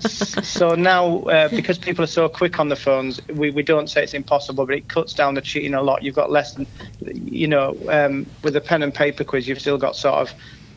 so 0.00 0.74
now, 0.74 1.18
uh, 1.24 1.48
because 1.48 1.76
people 1.76 2.02
are 2.02 2.08
so 2.08 2.30
quick 2.30 2.58
on 2.58 2.68
the 2.70 2.76
phones, 2.76 3.20
we, 3.28 3.50
we 3.50 3.62
don't 3.62 3.88
say 3.88 4.02
it's 4.02 4.14
impossible, 4.14 4.64
but 4.64 4.74
it 4.74 4.88
cuts 4.88 5.12
down 5.12 5.34
the 5.34 5.42
cheating 5.42 5.74
a 5.74 5.82
lot. 5.82 6.02
You've 6.02 6.14
got 6.14 6.30
less 6.30 6.54
than, 6.54 6.66
you 7.02 7.46
know, 7.46 7.76
um, 7.88 8.26
with 8.42 8.56
a 8.56 8.60
pen 8.60 8.82
and 8.82 8.94
paper 8.94 9.22
quiz, 9.22 9.46
you've 9.46 9.60
still 9.60 9.78
got 9.78 9.96
sort 9.96 10.16
of. 10.16 10.32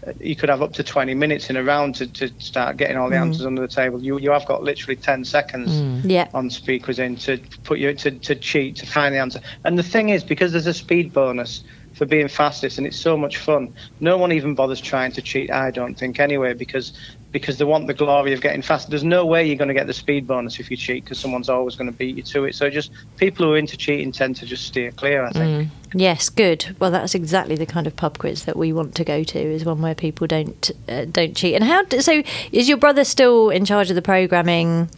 Uh, 0.08 0.14
You 0.20 0.36
could 0.36 0.50
have 0.50 0.62
up 0.62 0.74
to 0.74 0.84
20 0.84 1.14
minutes 1.16 1.50
in 1.50 1.58
a 1.58 1.64
round 1.64 1.96
to, 1.96 2.08
to 2.08 2.30
start 2.40 2.78
getting 2.78 2.98
all 2.98 3.10
the 3.10 3.16
Mm. 3.16 3.22
answers 3.22 3.46
under 3.46 3.62
the 3.62 3.68
table. 3.68 4.02
You 4.02 4.18
you 4.20 4.32
have 4.32 4.46
got 4.46 4.64
literally 4.64 4.96
10 4.98 5.24
seconds 5.26 5.84
Yeah. 6.04 6.28
on 6.34 6.50
speakers 6.50 7.00
in 7.00 7.16
to 7.18 7.40
put 7.64 7.80
you 7.80 7.94
to, 7.94 8.12
to 8.12 8.36
cheat 8.36 8.78
to 8.78 8.86
find 8.86 9.14
the 9.14 9.20
answer. 9.20 9.42
And 9.64 9.78
the 9.78 9.84
thing 9.84 10.10
is, 10.10 10.24
because 10.24 10.52
there's 10.52 10.68
a 10.68 10.74
speed 10.74 11.14
bonus 11.14 11.64
for 11.94 12.06
being 12.06 12.28
fastest, 12.30 12.78
and 12.78 12.88
it's 12.88 12.98
so 12.98 13.18
much 13.18 13.38
fun. 13.38 13.74
No 14.00 14.18
one 14.18 14.32
even 14.32 14.56
bothers 14.56 14.80
trying 14.82 15.12
to 15.14 15.22
cheat. 15.22 15.52
I 15.52 15.72
don't 15.72 15.96
think 15.98 16.20
anyway, 16.20 16.54
because 16.54 16.94
because 17.32 17.58
they 17.58 17.66
want 17.66 17.88
the 17.88 17.94
glory 17.94 18.34
of 18.34 18.42
getting 18.42 18.62
faster. 18.62 18.90
There's 18.90 19.04
no 19.04 19.26
way 19.26 19.46
you're 19.48 19.58
going 19.58 19.70
to 19.70 19.74
get 19.74 19.88
the 19.88 19.94
speed 19.94 20.28
bonus 20.28 20.60
if 20.60 20.70
you 20.70 20.78
cheat, 20.78 21.04
because 21.04 21.20
someone's 21.20 21.50
always 21.50 21.76
going 21.76 21.90
to 21.90 21.98
beat 21.98 22.18
you 22.18 22.24
to 22.24 22.46
it. 22.46 22.56
So 22.56 22.70
just 22.70 22.92
people 23.18 23.46
who 23.46 23.54
are 23.54 23.58
into 23.58 23.78
cheating 23.78 24.12
tend 24.12 24.36
to 24.38 24.46
just 24.46 24.66
steer 24.66 24.92
clear. 24.92 25.26
I 25.26 25.32
think. 25.32 25.70
Yes, 25.94 26.30
good. 26.30 26.76
Well, 26.80 26.92
that's 26.92 27.16
exactly 27.16 27.56
the 27.56 27.66
kind 27.66 27.88
of 27.88 27.96
pub 27.96 28.18
quiz 28.18 28.46
that 28.46 28.56
we 28.58 28.72
want 28.74 28.96
to 28.96 29.04
go 29.04 29.24
to. 29.24 29.40
Is 29.40 29.66
one 29.66 29.82
where 29.82 29.96
people 29.96 30.28
don't 30.28 30.72
uh, 30.90 31.06
don't 31.06 31.36
cheat. 31.36 31.56
And 31.56 31.64
how? 31.64 31.84
Do, 31.84 32.02
so, 32.02 32.24
is 32.52 32.68
your 32.68 32.78
brother 32.78 33.04
still 33.04 33.50
in 33.50 33.66
charge 33.66 33.90
of 33.90 33.96
the 33.96 34.02
programming 34.02 34.90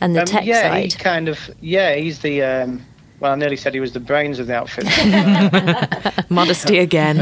and 0.00 0.14
the 0.16 0.20
Um, 0.20 0.26
tech 0.26 0.44
yeah, 0.46 0.70
side? 0.70 0.98
kind 0.98 1.28
of 1.28 1.50
yeah, 1.60 1.94
he's 1.94 2.20
the. 2.20 2.42
Um, 2.42 2.84
well, 3.20 3.32
I 3.32 3.34
nearly 3.34 3.56
said 3.56 3.74
he 3.74 3.80
was 3.80 3.92
the 3.92 4.00
brains 4.00 4.38
of 4.38 4.46
the 4.46 4.54
outfit. 4.54 4.86
Modesty 6.30 6.78
again. 6.78 7.18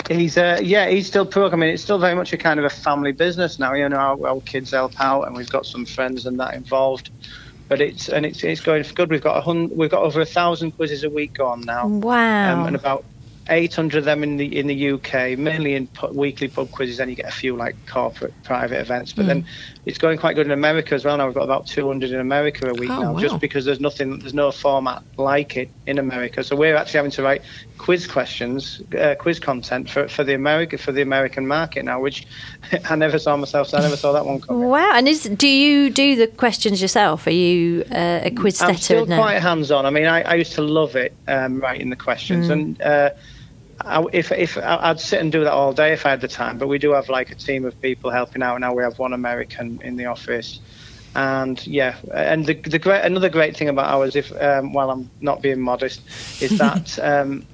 He's 0.08 0.36
uh, 0.36 0.58
yeah, 0.62 0.88
he's 0.88 1.06
still 1.06 1.30
I 1.36 1.54
mean, 1.56 1.70
It's 1.70 1.82
still 1.82 1.98
very 1.98 2.14
much 2.16 2.32
a 2.32 2.36
kind 2.36 2.58
of 2.58 2.64
a 2.64 2.70
family 2.70 3.12
business 3.12 3.58
now. 3.58 3.74
You 3.74 3.88
know, 3.88 3.96
our, 3.96 4.26
our 4.26 4.40
kids 4.40 4.72
help 4.72 4.98
out, 5.00 5.22
and 5.24 5.36
we've 5.36 5.50
got 5.50 5.66
some 5.66 5.84
friends 5.84 6.26
and 6.26 6.40
that 6.40 6.54
involved. 6.54 7.10
But 7.68 7.80
it's 7.80 8.08
and 8.08 8.26
it's 8.26 8.42
it's 8.42 8.60
going 8.60 8.82
for 8.82 8.94
good. 8.94 9.10
We've 9.10 9.22
got 9.22 9.36
a 9.36 9.40
hun- 9.40 9.70
we've 9.70 9.90
got 9.90 10.02
over 10.02 10.20
a 10.20 10.26
thousand 10.26 10.72
quizzes 10.72 11.04
a 11.04 11.10
week 11.10 11.34
going 11.34 11.60
now. 11.60 11.86
Wow. 11.86 12.60
Um, 12.60 12.66
and 12.66 12.74
about 12.74 13.04
800 13.48 13.98
of 13.98 14.04
them 14.04 14.22
in 14.22 14.36
the 14.36 14.58
in 14.58 14.66
the 14.66 14.90
UK, 14.92 15.36
mainly 15.38 15.74
in 15.74 15.86
pu- 15.88 16.08
weekly 16.12 16.46
pub 16.48 16.70
quizzes. 16.70 16.98
Then 16.98 17.08
you 17.08 17.16
get 17.16 17.26
a 17.26 17.32
few 17.32 17.56
like 17.56 17.74
corporate 17.88 18.32
private 18.44 18.80
events, 18.80 19.12
but 19.12 19.24
Mm. 19.24 19.28
then 19.28 19.46
it's 19.86 19.98
going 19.98 20.18
quite 20.18 20.36
good 20.36 20.46
in 20.46 20.52
America 20.52 20.94
as 20.94 21.04
well. 21.04 21.16
Now 21.16 21.26
we've 21.26 21.34
got 21.34 21.44
about 21.44 21.66
200 21.66 22.10
in 22.12 22.20
America 22.20 22.68
a 22.68 22.74
week 22.74 22.90
Oh, 22.90 23.00
now, 23.02 23.12
wow. 23.14 23.18
just 23.20 23.40
because 23.40 23.64
there's 23.64 23.80
nothing, 23.80 24.18
there's 24.18 24.34
no 24.34 24.52
format 24.52 25.02
like 25.16 25.56
it 25.56 25.70
in 25.86 25.98
America. 25.98 26.44
So 26.44 26.54
we're 26.54 26.76
actually 26.76 26.98
having 26.98 27.10
to 27.12 27.22
write 27.22 27.42
quiz 27.78 28.06
questions, 28.06 28.82
uh, 28.96 29.14
quiz 29.18 29.40
content 29.40 29.88
for, 29.88 30.06
for 30.06 30.22
the 30.22 30.34
America 30.34 30.76
for 30.78 30.92
the 30.92 31.00
American 31.02 31.46
market 31.48 31.84
now, 31.84 31.98
which 32.00 32.26
I 32.90 32.94
never 32.94 33.18
saw 33.18 33.36
myself. 33.36 33.68
So 33.68 33.78
I 33.78 33.80
never 33.80 33.96
saw 33.96 34.12
that 34.12 34.26
one 34.26 34.40
coming. 34.42 34.68
Wow. 34.68 34.92
And 34.94 35.08
is 35.08 35.24
do 35.24 35.48
you 35.48 35.88
do 35.90 36.14
the 36.14 36.26
questions 36.28 36.80
yourself? 36.82 37.26
Are 37.26 37.30
you 37.32 37.84
uh, 37.90 38.20
a 38.24 38.30
quiz 38.30 38.60
I'm 38.60 38.68
setter 38.74 38.82
still 38.82 39.06
now? 39.06 39.16
quite 39.20 39.40
hands-on. 39.40 39.86
I 39.86 39.90
mean, 39.90 40.06
I, 40.06 40.22
I 40.22 40.34
used 40.34 40.52
to 40.52 40.62
love 40.62 40.94
it 40.94 41.14
um, 41.26 41.58
writing 41.60 41.90
the 41.90 41.96
questions, 41.96 42.48
Mm. 42.48 42.52
and 42.52 42.82
uh, 42.82 43.10
I, 43.84 44.04
if 44.12 44.32
if 44.32 44.58
I'd 44.58 45.00
sit 45.00 45.20
and 45.20 45.32
do 45.32 45.44
that 45.44 45.52
all 45.52 45.72
day 45.72 45.92
if 45.92 46.06
I 46.06 46.10
had 46.10 46.20
the 46.20 46.28
time. 46.28 46.58
But 46.58 46.68
we 46.68 46.78
do 46.78 46.92
have 46.92 47.08
like 47.08 47.30
a 47.32 47.36
team 47.36 47.64
of 47.64 47.80
people 47.80 48.10
helping 48.10 48.42
out. 48.42 48.60
Now 48.60 48.74
we 48.74 48.82
have 48.82 48.98
one 48.98 49.12
American 49.12 49.80
in 49.82 49.96
the 49.96 50.06
office, 50.06 50.60
and 51.14 51.64
yeah, 51.66 51.96
and 52.14 52.46
the 52.46 52.54
the 52.54 52.78
great 52.78 53.04
another 53.04 53.28
great 53.30 53.56
thing 53.56 53.68
about 53.68 53.86
ours, 53.86 54.16
if 54.16 54.32
um, 54.40 54.72
while 54.72 54.90
I'm 54.90 55.10
not 55.20 55.42
being 55.42 55.60
modest, 55.60 56.02
is 56.40 56.54
that 56.58 56.98
um, 57.00 57.46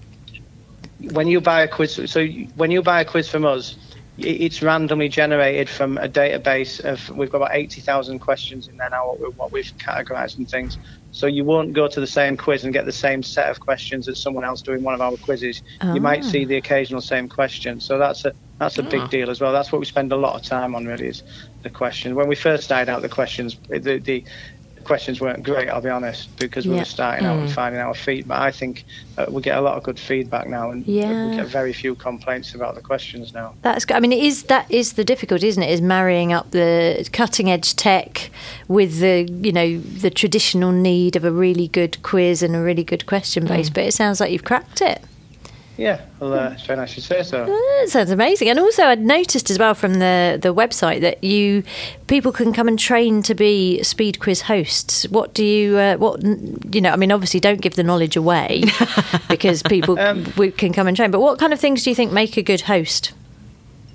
when 1.00 1.28
you 1.28 1.40
buy 1.40 1.62
a 1.62 1.68
quiz, 1.68 2.00
so 2.10 2.20
you- 2.20 2.48
when 2.54 2.70
you 2.70 2.82
buy 2.82 3.00
a 3.00 3.04
quiz 3.04 3.28
from 3.28 3.44
us. 3.44 3.76
It's 4.18 4.62
randomly 4.62 5.10
generated 5.10 5.68
from 5.68 5.98
a 5.98 6.08
database 6.08 6.80
of. 6.80 7.10
We've 7.10 7.30
got 7.30 7.36
about 7.36 7.54
eighty 7.54 7.82
thousand 7.82 8.20
questions 8.20 8.66
in 8.66 8.78
there 8.78 8.88
now. 8.90 9.08
What, 9.08 9.20
we, 9.20 9.26
what 9.36 9.52
we've 9.52 9.70
categorised 9.76 10.38
and 10.38 10.48
things. 10.48 10.78
So 11.16 11.26
you 11.26 11.44
won't 11.44 11.72
go 11.72 11.88
to 11.88 11.98
the 11.98 12.06
same 12.06 12.36
quiz 12.36 12.64
and 12.64 12.74
get 12.74 12.84
the 12.84 12.92
same 12.92 13.22
set 13.22 13.48
of 13.50 13.58
questions 13.58 14.06
as 14.06 14.20
someone 14.20 14.44
else 14.44 14.60
doing 14.60 14.82
one 14.82 14.92
of 14.92 15.00
our 15.00 15.16
quizzes. 15.16 15.62
You 15.94 15.98
might 15.98 16.22
Ah. 16.22 16.28
see 16.28 16.44
the 16.44 16.56
occasional 16.56 17.00
same 17.00 17.26
question. 17.26 17.80
So 17.80 17.96
that's 17.96 18.26
a 18.26 18.34
that's 18.58 18.76
a 18.78 18.82
Ah. 18.84 18.90
big 18.90 19.08
deal 19.08 19.30
as 19.30 19.40
well. 19.40 19.50
That's 19.50 19.72
what 19.72 19.78
we 19.78 19.86
spend 19.86 20.12
a 20.12 20.16
lot 20.16 20.34
of 20.36 20.42
time 20.42 20.74
on. 20.74 20.84
Really, 20.84 21.06
is 21.06 21.22
the 21.62 21.70
questions. 21.70 22.14
When 22.14 22.28
we 22.28 22.34
first 22.36 22.64
started 22.64 22.90
out, 22.92 23.00
the 23.00 23.08
questions 23.08 23.56
the 23.70 23.96
the 23.98 24.24
questions 24.86 25.20
weren't 25.20 25.42
great. 25.42 25.68
I'll 25.68 25.80
be 25.80 25.90
honest, 25.90 26.34
because 26.38 26.66
we 26.66 26.74
Yeah. 26.74 26.80
were 26.80 26.84
starting 26.86 27.26
out 27.26 27.38
and 27.38 27.48
Mm. 27.48 27.52
finding 27.54 27.80
our 27.80 27.94
feet. 27.94 28.26
But 28.28 28.38
I 28.38 28.50
think 28.50 28.84
uh, 29.18 29.26
we 29.28 29.40
get 29.42 29.56
a 29.58 29.60
lot 29.60 29.76
of 29.76 29.82
good 29.82 29.98
feedback 29.98 30.46
now, 30.48 30.70
and 30.70 30.86
Yeah. 30.86 31.30
we 31.30 31.36
get 31.36 31.46
very 31.48 31.72
few 31.72 31.94
complaints 31.94 32.54
about 32.54 32.74
the 32.74 32.80
questions 32.82 33.32
now. 33.34 33.54
That's. 33.62 33.84
good. 33.84 33.96
I 33.96 34.00
mean, 34.00 34.12
it 34.12 34.22
is 34.22 34.44
that 34.44 34.66
is 34.70 34.92
the 34.94 35.04
difficulty, 35.04 35.48
isn't 35.48 35.62
it? 35.62 35.70
Is 35.70 35.80
marrying 35.80 36.32
up 36.32 36.50
the 36.52 37.06
cutting 37.12 37.50
edge 37.50 37.74
tech 37.76 38.30
with 38.68 39.00
the 39.00 39.28
you 39.46 39.52
know 39.52 39.78
the 39.78 40.10
traditional 40.10 40.72
need 40.72 41.16
of 41.16 41.24
a 41.24 41.30
really 41.30 41.68
good 41.68 42.02
quiz 42.02 42.42
and 42.42 42.54
a 42.54 42.60
really 42.60 42.84
good 42.84 43.04
question 43.06 43.46
base. 43.46 43.68
Mm. 43.70 43.74
But 43.74 43.84
it 43.84 43.94
sounds 43.94 44.20
like 44.20 44.30
you've 44.32 44.44
cracked 44.44 44.80
it. 44.80 45.00
Yeah, 45.76 46.00
well, 46.20 46.32
uh, 46.32 46.56
very 46.66 46.78
nice 46.78 46.94
to 46.94 47.02
say 47.02 47.22
so. 47.22 47.44
It 47.48 47.90
sounds 47.90 48.10
amazing. 48.10 48.48
And 48.48 48.58
also, 48.58 48.84
I'd 48.84 49.00
noticed 49.00 49.50
as 49.50 49.58
well 49.58 49.74
from 49.74 49.94
the, 49.94 50.38
the 50.40 50.54
website 50.54 51.00
that 51.02 51.22
you 51.22 51.62
people 52.06 52.32
can 52.32 52.52
come 52.52 52.68
and 52.68 52.78
train 52.78 53.22
to 53.24 53.34
be 53.34 53.82
speed 53.82 54.18
quiz 54.18 54.42
hosts. 54.42 55.04
What 55.08 55.34
do 55.34 55.44
you 55.44 55.76
uh, 55.76 55.96
what 55.96 56.22
you 56.22 56.80
know? 56.80 56.90
I 56.90 56.96
mean, 56.96 57.12
obviously, 57.12 57.40
don't 57.40 57.60
give 57.60 57.74
the 57.74 57.82
knowledge 57.82 58.16
away 58.16 58.64
because 59.28 59.62
people 59.62 59.96
we 60.36 60.50
can 60.50 60.72
come 60.72 60.86
and 60.86 60.96
train. 60.96 61.10
But 61.10 61.20
what 61.20 61.38
kind 61.38 61.52
of 61.52 61.60
things 61.60 61.84
do 61.84 61.90
you 61.90 61.96
think 61.96 62.12
make 62.12 62.36
a 62.36 62.42
good 62.42 62.62
host? 62.62 63.12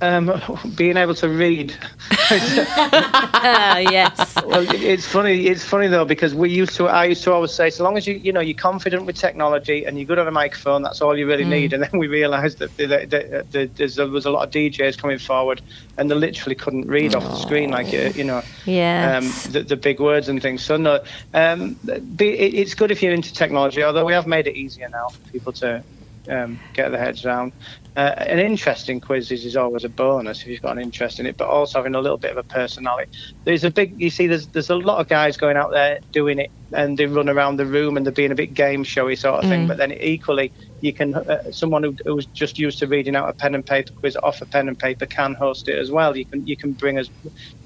Um, 0.01 0.31
being 0.75 0.97
able 0.97 1.13
to 1.15 1.29
read. 1.29 1.75
Ah, 2.11 3.77
yes. 3.91 4.35
well, 4.45 4.65
it's 4.69 5.05
funny. 5.05 5.47
It's 5.47 5.63
funny 5.63 5.87
though 5.87 6.05
because 6.05 6.33
we 6.33 6.49
used 6.49 6.75
to. 6.77 6.87
I 6.87 7.05
used 7.05 7.23
to 7.23 7.31
always 7.33 7.51
say, 7.51 7.69
so 7.69 7.83
long 7.83 7.97
as 7.97 8.07
you, 8.07 8.15
you 8.15 8.33
know, 8.33 8.39
you're 8.39 8.57
confident 8.57 9.05
with 9.05 9.15
technology 9.15 9.85
and 9.85 9.97
you're 9.97 10.07
good 10.07 10.17
on 10.19 10.27
a 10.27 10.31
microphone, 10.31 10.81
that's 10.81 11.01
all 11.01 11.15
you 11.17 11.27
really 11.27 11.43
Mm. 11.45 11.49
need. 11.49 11.73
And 11.73 11.83
then 11.83 11.99
we 11.99 12.07
realised 12.07 12.59
that, 12.59 12.75
that, 12.77 13.09
that, 13.11 13.51
that 13.51 13.75
there's, 13.75 13.95
there 13.95 14.07
was 14.07 14.25
a 14.25 14.31
lot 14.31 14.47
of 14.47 14.51
DJs 14.53 14.97
coming 14.97 15.19
forward, 15.19 15.61
and 15.97 16.09
they 16.09 16.15
literally 16.15 16.55
couldn't 16.55 16.87
read 16.87 17.13
off 17.15 17.23
the 17.23 17.35
screen 17.35 17.69
like 17.71 17.91
you, 17.93 18.11
you 18.15 18.23
know, 18.23 18.41
Yes. 18.65 19.47
um, 19.47 19.51
the, 19.51 19.61
the 19.63 19.75
big 19.75 19.99
words 19.99 20.29
and 20.29 20.41
things. 20.41 20.63
So 20.63 20.77
no, 20.77 21.03
um, 21.33 21.77
it's 22.19 22.73
good 22.73 22.89
if 22.91 23.03
you're 23.03 23.13
into 23.13 23.33
technology. 23.33 23.83
Although 23.83 24.05
we 24.05 24.13
have 24.13 24.25
made 24.27 24.47
it 24.47 24.55
easier 24.55 24.89
now 24.89 25.09
for 25.09 25.31
people 25.31 25.51
to 25.53 25.83
um, 26.29 26.59
get 26.73 26.89
their 26.89 26.99
heads 26.99 27.25
around. 27.25 27.53
Uh, 27.97 28.13
an 28.17 28.39
interesting 28.39 29.01
quiz 29.01 29.31
is, 29.31 29.43
is 29.43 29.57
always 29.57 29.83
a 29.83 29.89
bonus 29.89 30.41
if 30.41 30.47
you've 30.47 30.61
got 30.61 30.77
an 30.77 30.81
interest 30.81 31.19
in 31.19 31.25
it, 31.25 31.35
but 31.35 31.49
also 31.49 31.77
having 31.77 31.93
a 31.93 31.99
little 31.99 32.17
bit 32.17 32.31
of 32.31 32.37
a 32.37 32.43
personality. 32.43 33.11
There's 33.43 33.65
a 33.65 33.71
big, 33.71 33.99
you 33.99 34.09
see, 34.09 34.27
there's 34.27 34.47
there's 34.47 34.69
a 34.69 34.75
lot 34.75 34.99
of 34.99 35.09
guys 35.09 35.35
going 35.35 35.57
out 35.57 35.71
there 35.71 35.99
doing 36.13 36.39
it, 36.39 36.51
and 36.71 36.97
they 36.97 37.05
run 37.05 37.27
around 37.27 37.57
the 37.57 37.65
room 37.65 37.97
and 37.97 38.05
they're 38.05 38.13
being 38.13 38.31
a 38.31 38.35
bit 38.35 38.53
game 38.53 38.85
showy 38.85 39.17
sort 39.17 39.43
of 39.43 39.49
thing. 39.49 39.65
Mm. 39.65 39.67
But 39.67 39.77
then 39.77 39.91
equally, 39.91 40.53
you 40.79 40.93
can 40.93 41.15
uh, 41.15 41.51
someone 41.51 41.83
who, 41.83 41.95
who's 42.05 42.27
just 42.27 42.57
used 42.57 42.79
to 42.79 42.87
reading 42.87 43.13
out 43.13 43.27
a 43.27 43.33
pen 43.33 43.55
and 43.55 43.65
paper 43.65 43.91
quiz 43.91 44.15
off 44.23 44.41
a 44.41 44.45
pen 44.45 44.69
and 44.69 44.79
paper 44.79 45.05
can 45.05 45.33
host 45.33 45.67
it 45.67 45.77
as 45.77 45.91
well. 45.91 46.15
You 46.15 46.23
can 46.25 46.47
you 46.47 46.55
can 46.55 46.71
bring 46.71 46.97
as 46.97 47.09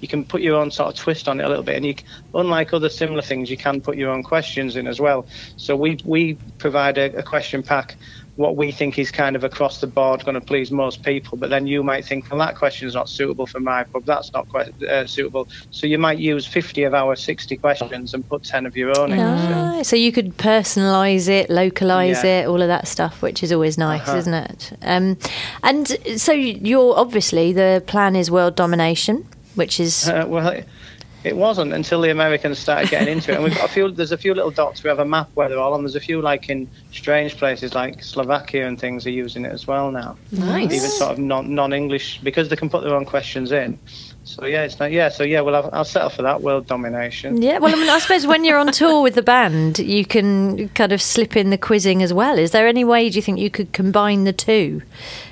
you 0.01 0.07
can 0.07 0.25
put 0.25 0.41
your 0.41 0.55
own 0.55 0.71
sort 0.71 0.89
of 0.89 0.95
twist 0.95 1.27
on 1.27 1.39
it 1.39 1.43
a 1.43 1.49
little 1.49 1.63
bit, 1.63 1.75
and 1.75 1.85
you 1.85 1.95
unlike 2.33 2.73
other 2.73 2.89
similar 2.89 3.21
things, 3.21 3.51
you 3.51 3.57
can 3.57 3.79
put 3.79 3.95
your 3.95 4.09
own 4.09 4.23
questions 4.23 4.75
in 4.75 4.87
as 4.87 4.99
well. 4.99 5.27
So 5.55 5.75
we 5.75 5.99
we 6.03 6.33
provide 6.57 6.97
a, 6.97 7.15
a 7.17 7.23
question 7.23 7.61
pack 7.61 7.95
what 8.35 8.57
we 8.57 8.69
think 8.71 8.99
is 8.99 9.11
kind 9.11 9.35
of 9.37 9.43
across 9.45 9.79
the 9.79 9.87
board 9.87 10.23
going 10.25 10.35
to 10.35 10.41
please 10.41 10.69
most 10.69 11.03
people. 11.03 11.37
But 11.37 11.49
then 11.49 11.67
you 11.67 11.83
might 11.83 12.03
think, 12.03 12.29
well, 12.29 12.39
that 12.39 12.55
question 12.57 12.85
is 12.87 12.93
not 12.93 13.07
suitable 13.07 13.45
for 13.47 13.61
my 13.61 13.85
pub. 13.85 14.03
That's 14.05 14.33
not 14.33 14.49
quite 14.49 14.81
uh, 14.83 15.07
suitable. 15.07 15.47
So 15.71 15.87
you 15.87 15.97
might 15.97 16.19
use 16.19 16.45
50 16.45 16.83
of 16.83 16.93
our 16.93 17.15
60 17.15 17.55
questions 17.57 18.13
and 18.13 18.27
put 18.27 18.43
10 18.43 18.65
of 18.65 18.75
your 18.75 18.97
own 18.99 19.13
in. 19.13 19.19
Ah, 19.21 19.81
so 19.83 19.95
you 19.95 20.11
could 20.11 20.37
personalise 20.37 21.29
it, 21.29 21.49
localise 21.49 22.23
Yeah. 22.25 22.41
it, 22.41 22.47
all 22.47 22.61
of 22.61 22.67
that 22.67 22.87
stuff, 22.89 23.21
which 23.21 23.41
is 23.41 23.53
always 23.53 23.77
nice, 23.77 24.01
Uh-huh. 24.01 24.17
isn't 24.17 24.33
it? 24.33 24.77
Um, 24.81 25.17
and 25.63 25.87
so 26.19 26.33
you're 26.33 26.97
obviously 26.97 27.53
the 27.53 27.83
plan 27.87 28.17
is 28.17 28.29
world 28.29 28.55
domination, 28.57 29.25
which 29.55 29.79
is 29.79 30.09
Uh, 30.09 30.25
well, 30.27 30.61
it, 31.25 31.35
wasn't 31.35 31.73
until 31.73 32.01
the 32.01 32.11
Americans 32.11 32.59
started 32.59 32.89
getting 32.89 33.09
into 33.17 33.31
it. 33.31 33.35
And 33.35 33.43
we've 33.43 33.55
got 33.55 33.65
a 33.65 33.73
few. 33.73 33.91
There's 33.91 34.11
a 34.11 34.17
few 34.17 34.33
little 34.33 34.51
dots. 34.51 34.83
We 34.83 34.89
have 34.89 34.99
a 34.99 35.05
map 35.05 35.29
where 35.33 35.49
they're 35.49 35.59
all, 35.59 35.75
and 35.75 35.83
there's 35.83 35.95
a 35.95 35.99
few 35.99 36.21
like 36.21 36.49
in 36.49 36.69
strange 36.91 37.37
places 37.37 37.73
like 37.73 38.03
Slovakia 38.03 38.67
and 38.67 38.79
things 38.79 39.05
are 39.05 39.11
using 39.11 39.45
it 39.45 39.51
as 39.51 39.67
well 39.67 39.91
now. 39.91 40.17
Nice. 40.31 40.71
Even 40.73 40.89
sort 40.89 41.11
of 41.13 41.19
non 41.19 41.53
non-English 41.55 42.19
because 42.23 42.49
they 42.49 42.55
can 42.55 42.69
put 42.69 42.83
their 42.83 42.95
own 42.95 43.05
questions 43.05 43.51
in. 43.51 43.77
So 44.23 44.45
yeah, 44.45 44.63
it's 44.63 44.79
not. 44.79 44.91
Yeah, 44.91 45.09
so 45.09 45.23
yeah, 45.23 45.41
well, 45.41 45.55
I'll, 45.55 45.69
I'll 45.71 45.85
settle 45.85 46.09
for 46.09 46.23
that 46.23 46.41
world 46.41 46.65
domination. 46.65 47.41
Yeah, 47.43 47.59
well, 47.59 47.71
I 47.73 47.77
mean, 47.77 47.89
I 47.89 47.99
suppose 47.99 48.25
when 48.25 48.43
you're 48.43 48.57
on 48.57 48.71
tour 48.71 49.03
with 49.03 49.13
the 49.13 49.21
band, 49.21 49.77
you 49.77 50.03
can 50.03 50.69
kind 50.69 50.91
of 50.91 50.99
slip 51.01 51.35
in 51.37 51.51
the 51.51 51.59
quizzing 51.59 52.01
as 52.01 52.11
well. 52.11 52.39
Is 52.39 52.49
there 52.49 52.67
any 52.67 52.83
way 52.83 53.07
do 53.09 53.17
you 53.17 53.21
think 53.21 53.37
you 53.37 53.51
could 53.51 53.71
combine 53.71 54.23
the 54.23 54.33
two? 54.33 54.81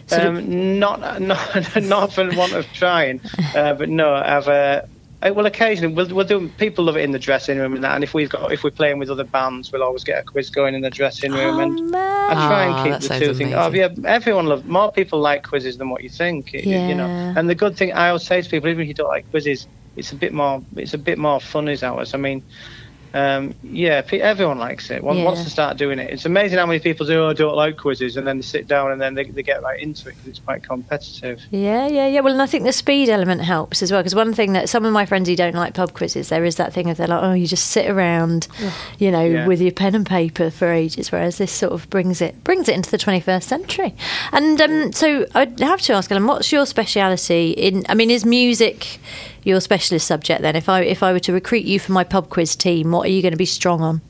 Sort 0.07 0.21
of- 0.25 0.37
Um, 0.37 0.77
not, 0.79 1.21
not, 1.21 1.81
not 1.81 2.13
for 2.13 2.29
want 2.35 2.53
of 2.53 2.67
trying, 2.73 3.19
uh, 3.55 3.73
but 3.73 3.89
no, 3.89 4.13
I've. 4.13 4.47
Uh, 4.47 4.81
well, 5.31 5.45
occasionally 5.45 5.93
we'll, 5.93 6.07
we'll 6.13 6.25
do. 6.25 6.49
People 6.57 6.85
love 6.85 6.97
it 6.97 7.01
in 7.01 7.11
the 7.11 7.19
dressing 7.19 7.57
room 7.57 7.73
and 7.75 7.83
that. 7.83 7.95
And 7.95 8.03
if 8.03 8.13
we've 8.13 8.29
got, 8.29 8.51
if 8.51 8.63
we're 8.63 8.71
playing 8.71 8.99
with 8.99 9.09
other 9.09 9.23
bands, 9.23 9.71
we'll 9.71 9.83
always 9.83 10.03
get 10.03 10.19
a 10.19 10.23
quiz 10.23 10.49
going 10.49 10.75
in 10.75 10.81
the 10.81 10.89
dressing 10.89 11.31
room. 11.31 11.59
and 11.59 11.95
I 11.95 12.33
try 12.33 12.65
Oh, 12.65 12.71
and 12.71 12.83
keep 13.01 13.09
that 13.09 13.19
the 13.19 13.25
two 13.27 13.33
things. 13.33 13.53
Oh, 13.55 13.69
yeah, 13.71 13.89
everyone 14.05 14.47
loves. 14.47 14.63
More 14.65 14.91
people 14.91 15.19
like 15.19 15.43
quizzes 15.43 15.77
than 15.77 15.89
what 15.89 16.03
you 16.03 16.09
think. 16.09 16.51
y- 16.53 16.61
y- 16.65 16.87
You 16.89 16.95
know. 16.95 17.07
Yeah. 17.07 17.33
And 17.37 17.49
the 17.49 17.55
good 17.55 17.77
thing 17.77 17.93
I 17.93 18.09
always 18.09 18.23
say 18.23 18.41
to 18.41 18.49
people, 18.49 18.69
even 18.69 18.81
if 18.81 18.87
you 18.87 18.93
don't 18.93 19.07
like 19.09 19.29
quizzes, 19.31 19.67
it's 19.95 20.11
a 20.11 20.15
bit 20.15 20.33
more. 20.33 20.61
It's 20.75 20.93
a 20.93 20.97
bit 20.97 21.17
more 21.17 21.39
fun 21.39 21.67
as 21.69 21.83
ours. 21.83 22.13
I 22.13 22.17
mean. 22.17 22.43
Um, 23.13 23.53
yeah, 23.63 24.01
everyone 24.11 24.57
likes 24.57 24.89
it. 24.89 25.03
One 25.03 25.17
Yeah. 25.17 25.25
wants 25.25 25.43
to 25.43 25.49
start 25.49 25.77
doing 25.77 25.99
it. 25.99 26.09
It's 26.11 26.25
amazing 26.25 26.57
how 26.57 26.65
many 26.65 26.79
people 26.79 27.05
do. 27.05 27.21
Oh, 27.23 27.29
I 27.29 27.33
don't 27.33 27.55
like 27.55 27.77
quizzes, 27.77 28.17
and 28.17 28.25
then 28.25 28.37
they 28.37 28.41
sit 28.43 28.67
down 28.67 28.91
and 28.91 28.99
then 28.99 29.13
they, 29.13 29.23
they 29.25 29.43
get 29.43 29.61
right 29.61 29.79
into 29.79 30.09
it 30.09 30.15
because 30.15 30.27
it's 30.27 30.39
quite 30.39 30.63
competitive. 30.63 31.39
Yeah, 31.51 31.87
yeah, 31.87 32.07
yeah. 32.07 32.21
Well, 32.21 32.33
and 32.33 32.41
I 32.41 32.47
think 32.47 32.63
the 32.63 32.73
speed 32.73 33.09
element 33.09 33.41
helps 33.41 33.83
as 33.83 33.91
well 33.91 34.01
because 34.01 34.15
one 34.15 34.33
thing 34.33 34.53
that 34.53 34.67
some 34.67 34.83
of 34.83 34.91
my 34.93 35.05
friends 35.05 35.29
who 35.29 35.35
don't 35.35 35.53
like 35.53 35.75
pub 35.75 35.93
quizzes, 35.93 36.29
there 36.29 36.43
is 36.43 36.55
that 36.55 36.73
thing 36.73 36.89
of 36.89 36.97
they're 36.97 37.07
like, 37.07 37.21
oh, 37.23 37.33
you 37.33 37.45
just 37.45 37.67
sit 37.67 37.87
around, 37.89 38.47
you 38.97 39.11
know, 39.11 39.23
Yeah. 39.23 39.45
with 39.47 39.61
your 39.61 39.71
pen 39.71 39.93
and 39.93 40.05
paper 40.07 40.49
for 40.49 40.71
ages, 40.71 41.11
whereas 41.11 41.37
this 41.37 41.51
sort 41.51 41.73
of 41.73 41.87
brings 41.91 42.19
it 42.19 42.43
brings 42.43 42.67
it 42.67 42.73
into 42.75 42.89
the 42.89 42.97
21st 42.97 43.43
century. 43.43 43.93
And 44.31 44.59
um, 44.59 44.91
so 44.91 45.27
I'd 45.35 45.59
have 45.59 45.81
to 45.81 45.93
ask, 45.93 46.09
Alan, 46.11 46.25
what's 46.25 46.51
your 46.51 46.65
speciality 46.65 47.51
in? 47.51 47.85
I 47.89 47.93
mean, 47.93 48.09
is 48.09 48.25
music 48.25 48.99
your 49.45 49.59
specialist 49.61 50.07
subject? 50.07 50.41
Then, 50.41 50.55
if 50.55 50.69
I 50.69 50.81
if 50.81 51.03
I 51.03 51.11
were 51.13 51.19
to 51.21 51.33
recruit 51.33 51.63
you 51.65 51.79
for 51.79 51.91
my 51.91 52.03
pub 52.03 52.29
quiz 52.29 52.55
team, 52.55 52.91
what 52.91 53.05
are 53.07 53.11
you 53.11 53.21
going 53.21 53.31
to 53.33 53.37
be 53.37 53.45
strong 53.45 53.81
on? 53.81 54.01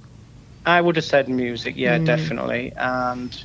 I 0.65 0.79
would 0.81 0.95
have 0.95 1.05
said 1.05 1.27
music, 1.27 1.75
yeah, 1.77 1.97
Mm. 1.97 2.05
definitely. 2.05 2.71
And 2.77 3.43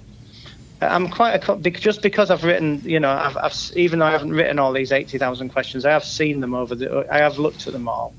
I'm 0.81 1.09
quite 1.09 1.33
a 1.33 1.41
co-just 1.41 2.03
because 2.03 2.31
I've 2.31 2.45
written, 2.45 2.81
you 2.85 3.01
know, 3.01 3.11
I've, 3.11 3.37
I've 3.37 3.55
even 3.75 3.99
though 3.99 4.07
I 4.07 4.13
haven't 4.13 4.31
written 4.31 4.61
all 4.61 4.73
these 4.73 4.93
eighty 4.93 5.19
thousand 5.19 5.49
questions, 5.49 5.85
I 5.85 5.91
have 5.91 6.05
seen 6.05 6.39
them 6.39 6.55
over 6.55 6.77
the, 6.77 7.05
I 7.11 7.19
have 7.19 7.37
looked 7.41 7.67
at 7.67 7.73
them 7.73 7.89
all. 7.89 8.15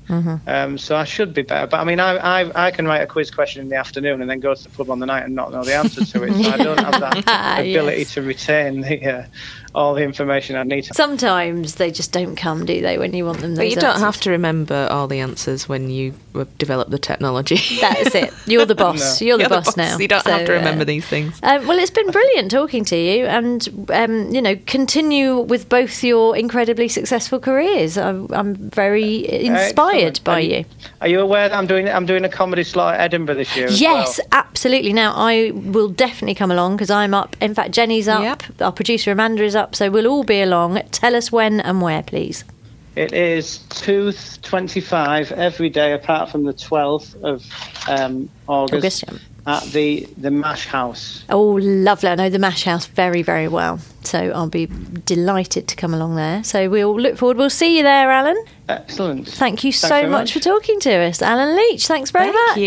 Um, 0.46 0.76
so 0.76 0.94
I 0.94 1.04
should 1.04 1.32
be 1.32 1.40
better. 1.40 1.66
But 1.66 1.80
I 1.80 1.84
mean, 1.84 1.98
I, 2.00 2.16
I 2.42 2.66
I 2.66 2.70
can 2.70 2.86
write 2.86 3.00
a 3.00 3.06
quiz 3.06 3.30
question 3.30 3.62
in 3.62 3.70
the 3.70 3.76
afternoon 3.76 4.20
and 4.20 4.28
then 4.28 4.40
go 4.40 4.54
to 4.54 4.62
the 4.62 4.68
pub 4.68 4.90
on 4.90 4.98
the 4.98 5.06
night 5.06 5.24
and 5.24 5.34
not 5.34 5.52
know 5.52 5.64
the 5.64 5.74
answer 5.74 6.04
to 6.04 6.22
it. 6.24 6.44
So 6.44 6.50
I 6.50 6.58
don't 6.58 6.78
have 6.78 7.00
that 7.00 7.60
ability 7.60 7.98
Yes. 8.00 8.12
to 8.14 8.20
retain 8.22 8.82
the 8.82 9.06
uh, 9.06 9.24
all 9.74 9.94
the 9.94 10.02
information 10.02 10.56
I 10.56 10.62
need. 10.64 10.84
Sometimes 10.86 11.76
they 11.76 11.90
just 11.90 12.12
don't 12.12 12.36
come, 12.36 12.66
do 12.66 12.80
they, 12.80 12.98
when 12.98 13.12
you 13.14 13.24
want 13.24 13.38
them? 13.40 13.54
But 13.54 13.68
you 13.68 13.74
those 13.76 13.82
don't 13.82 13.90
answers? 13.92 14.02
have 14.04 14.20
to 14.22 14.30
remember 14.30 14.88
all 14.90 15.06
the 15.06 15.20
answers 15.20 15.68
when 15.68 15.90
you 15.90 16.14
uh, 16.34 16.44
develop 16.58 16.90
the 16.90 16.98
technology. 16.98 17.60
That's 17.80 18.14
it. 18.14 18.32
You're 18.46 18.66
the 18.66 18.74
boss. 18.74 19.20
No. 19.20 19.26
You're 19.26 19.36
the 19.38 19.42
You're 19.42 19.48
the 19.48 19.54
boss, 19.54 19.64
boss. 19.66 19.76
now. 19.76 19.98
You 19.98 20.08
don't 20.08 20.26
have 20.26 20.46
to 20.46 20.52
remember 20.52 20.82
uh, 20.82 20.84
these 20.86 21.06
things. 21.06 21.38
Uh, 21.42 21.62
well, 21.66 21.78
it's 21.78 21.90
been 21.90 22.10
brilliant 22.10 22.50
talking 22.50 22.84
to 22.86 22.96
you, 22.96 23.26
and 23.26 23.86
um, 23.90 24.30
you 24.34 24.42
know, 24.42 24.56
continue 24.66 25.38
with 25.38 25.68
both 25.68 26.02
your 26.02 26.36
incredibly 26.36 26.88
successful 26.88 27.38
careers. 27.38 27.96
I'm, 27.96 28.26
I'm 28.32 28.54
very 28.54 29.28
inspired 29.28 30.18
Excellent. 30.18 30.24
by 30.24 30.34
Are 30.34 30.40
you. 30.40 30.64
Are 31.00 31.08
you 31.08 31.20
aware 31.20 31.48
that 31.48 31.56
I'm 31.56 31.66
doing 31.66 31.88
I'm 31.88 32.06
doing 32.06 32.24
a 32.24 32.28
comedy 32.28 32.64
slot 32.64 32.94
at 32.94 33.00
Edinburgh 33.00 33.36
this 33.36 33.56
year? 33.56 33.66
as 33.66 33.80
Yes, 33.80 34.18
well? 34.18 34.28
absolutely. 34.32 34.92
Now 34.92 35.12
I 35.14 35.50
will 35.54 35.88
definitely 35.88 36.34
come 36.34 36.50
along 36.50 36.76
because 36.76 36.90
I'm 36.90 37.14
up. 37.14 37.36
In 37.40 37.54
fact, 37.54 37.70
Jenny's 37.72 38.08
up. 38.08 38.42
Our 38.60 38.72
producer 38.72 39.12
Amanda 39.12 39.42
is 39.44 39.54
up. 39.56 39.59
So 39.72 39.90
we'll 39.90 40.06
all 40.06 40.24
be 40.24 40.40
along. 40.40 40.80
Tell 40.90 41.14
us 41.14 41.30
when 41.30 41.60
and 41.60 41.80
where, 41.80 42.02
please. 42.02 42.44
It 42.96 43.12
is 43.12 43.58
two 43.68 44.12
twenty-five 44.42 45.30
every 45.32 45.70
day 45.70 45.92
apart 45.92 46.28
from 46.30 46.44
the 46.44 46.52
twelfth 46.52 47.14
of 47.22 47.46
um, 47.88 48.28
August, 48.48 48.74
August, 48.74 49.04
yeah. 49.06 49.18
at 49.46 49.62
the 49.72 50.08
the 50.18 50.30
Mash 50.30 50.66
House. 50.66 51.24
Oh, 51.28 51.52
lovely. 51.62 52.08
I 52.08 52.16
know 52.16 52.28
the 52.28 52.40
Mash 52.40 52.64
House 52.64 52.86
very, 52.86 53.22
very 53.22 53.46
well. 53.46 53.78
So 54.02 54.18
I'll 54.18 54.48
be 54.48 54.66
delighted 55.06 55.68
to 55.68 55.76
come 55.76 55.94
along 55.94 56.16
there. 56.16 56.42
So 56.42 56.68
we'll 56.68 57.00
look 57.00 57.16
forward. 57.16 57.36
We'll 57.36 57.48
see 57.48 57.76
you 57.76 57.84
there, 57.84 58.10
Alan. 58.10 58.44
Excellent. 58.68 59.28
Thank 59.28 59.62
you 59.62 59.72
Thanks 59.72 59.88
so 59.88 60.02
much. 60.08 60.10
much. 60.10 60.32
for 60.32 60.40
talking 60.40 60.80
to 60.80 60.92
us. 60.92 61.22
Alan 61.22 61.56
Leach, 61.56 61.86
thanks 61.86 62.10
very 62.10 62.32
Thank 62.32 62.56
much. 62.56 62.58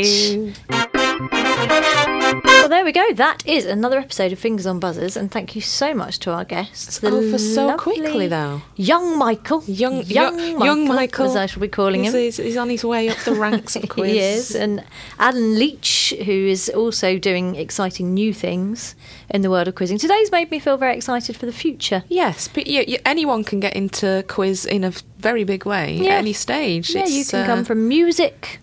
you. 2.07 2.12
Well, 2.43 2.69
there 2.69 2.83
we 2.85 2.91
go. 2.91 3.13
That 3.13 3.45
is 3.45 3.65
another 3.65 3.99
episode 3.99 4.31
of 4.31 4.39
Fingers 4.39 4.65
on 4.65 4.79
Buzzers, 4.79 5.15
and 5.15 5.29
thank 5.29 5.55
you 5.55 5.61
so 5.61 5.93
much 5.93 6.17
to 6.19 6.31
our 6.31 6.43
guests. 6.45 6.99
the 6.99 7.29
for 7.29 7.37
so 7.37 7.77
quickly, 7.77 8.27
though. 8.27 8.61
Young 8.75 9.17
Michael. 9.19 9.63
Young, 9.65 10.03
young, 10.03 10.07
young, 10.07 10.35
Michael, 10.37 10.65
young 10.65 10.87
Michael, 10.87 11.25
as 11.25 11.35
I 11.35 11.45
shall 11.45 11.61
be 11.61 11.67
calling 11.67 12.05
he's, 12.05 12.13
him. 12.13 12.19
He's, 12.21 12.37
he's 12.37 12.57
on 12.57 12.69
his 12.69 12.83
way 12.83 13.09
up 13.09 13.17
the 13.19 13.33
ranks 13.39 13.75
of 13.75 13.87
quiz. 13.89 14.11
He 14.11 14.19
is, 14.19 14.55
and 14.55 14.83
Alan 15.19 15.59
Leach, 15.59 16.13
who 16.25 16.31
is 16.31 16.69
also 16.69 17.19
doing 17.19 17.55
exciting 17.55 18.13
new 18.13 18.33
things 18.33 18.95
in 19.29 19.41
the 19.41 19.49
world 19.51 19.67
of 19.67 19.75
quizzing. 19.75 19.97
Today's 19.97 20.31
made 20.31 20.49
me 20.49 20.59
feel 20.59 20.77
very 20.77 20.95
excited 20.95 21.35
for 21.35 21.45
the 21.45 21.53
future. 21.53 22.03
Yes, 22.07 22.47
but 22.47 22.65
you, 22.65 22.83
you, 22.87 22.97
anyone 23.05 23.43
can 23.43 23.59
get 23.59 23.75
into 23.75 24.23
quiz 24.27 24.65
in 24.65 24.83
a 24.83 24.91
very 25.19 25.43
big 25.43 25.65
way 25.65 25.95
Yeah. 25.97 26.13
at 26.13 26.17
any 26.19 26.33
stage. 26.33 26.95
Yeah, 26.95 27.05
you 27.05 27.25
can 27.25 27.41
uh, 27.41 27.45
come 27.45 27.65
from 27.65 27.87
music, 27.87 28.59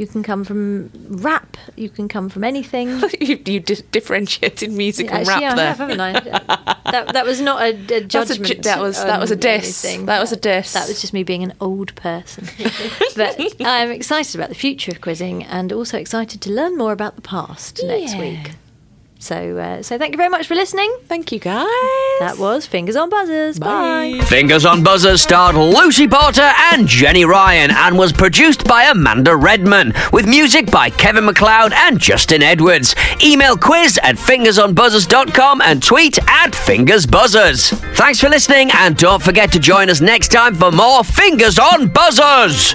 you 0.00 0.06
can 0.06 0.22
come 0.22 0.44
from 0.44 0.90
rap, 1.08 1.56
you 1.76 1.90
can 1.90 2.08
come 2.08 2.28
from 2.30 2.42
anything. 2.42 2.88
you, 3.20 3.38
you 3.44 3.60
di- 3.60 3.82
differentiated 3.92 4.72
music 4.72 5.10
and 5.12 5.28
Actually, 5.28 5.44
rap 5.44 5.52
I 5.52 5.56
there. 5.56 5.66
have, 5.66 5.78
haven't 5.78 6.00
I? 6.00 6.12
that, 6.90 7.12
that 7.12 7.26
was 7.26 7.40
not 7.42 7.60
a, 7.60 7.74
a 7.92 7.96
a 7.98 8.00
judgment. 8.04 8.46
ju- 8.46 8.54
that 8.62 8.80
was- 8.80 8.96
that 8.96 9.20
was 9.20 9.30
a 9.30 9.36
diss. 9.36 9.84
anything. 9.84 10.06
That 10.06 10.20
was 10.20 10.32
a 10.32 10.36
diss. 10.36 10.72
That 10.72 10.88
was 10.88 11.00
just 11.02 11.12
me 11.12 11.22
being 11.22 11.42
an 11.42 11.52
old 11.60 11.94
person. 11.96 12.48
but 13.16 13.38
I'm 13.60 13.90
excited 13.90 14.34
about 14.34 14.48
the 14.48 14.54
future 14.54 14.90
of 14.90 15.00
quizzing 15.02 15.44
and 15.44 15.70
also 15.72 15.98
excited 15.98 16.40
to 16.40 16.50
learn 16.50 16.78
more 16.78 16.92
about 16.92 17.16
the 17.16 17.22
past 17.22 17.80
next 17.84 18.16
week. 18.16 18.52
So, 19.20 19.58
uh, 19.58 19.82
so 19.82 19.98
thank 19.98 20.12
you 20.14 20.16
very 20.16 20.30
much 20.30 20.46
for 20.46 20.54
listening. 20.54 20.90
Thank 21.04 21.30
you, 21.30 21.38
guys. 21.38 21.66
That 22.20 22.36
was 22.38 22.66
Fingers 22.66 22.96
on 22.96 23.10
Buzzers. 23.10 23.58
Bye. 23.58 24.18
Fingers 24.24 24.64
on 24.64 24.82
Buzzers 24.82 25.20
starred 25.20 25.56
Lucy 25.56 26.08
Porter 26.08 26.50
and 26.72 26.88
Jenny 26.88 27.26
Ryan 27.26 27.70
and 27.70 27.98
was 27.98 28.12
produced 28.12 28.64
by 28.64 28.84
Amanda 28.84 29.36
Redman 29.36 29.92
with 30.10 30.26
music 30.26 30.70
by 30.70 30.88
Kevin 30.88 31.26
MacLeod 31.26 31.74
and 31.74 32.00
Justin 32.00 32.42
Edwards. 32.42 32.94
Email 33.22 33.58
quiz 33.58 33.98
at 34.02 34.16
fingersonbuzzers.com 34.16 35.60
and 35.60 35.82
tweet 35.82 36.18
at 36.26 36.52
fingersbuzzers. 36.52 37.72
Thanks 37.96 38.20
for 38.20 38.30
listening 38.30 38.70
and 38.72 38.96
don't 38.96 39.22
forget 39.22 39.52
to 39.52 39.58
join 39.58 39.90
us 39.90 40.00
next 40.00 40.28
time 40.28 40.54
for 40.54 40.72
more 40.72 41.04
Fingers 41.04 41.58
on 41.58 41.88
Buzzers. 41.88 42.74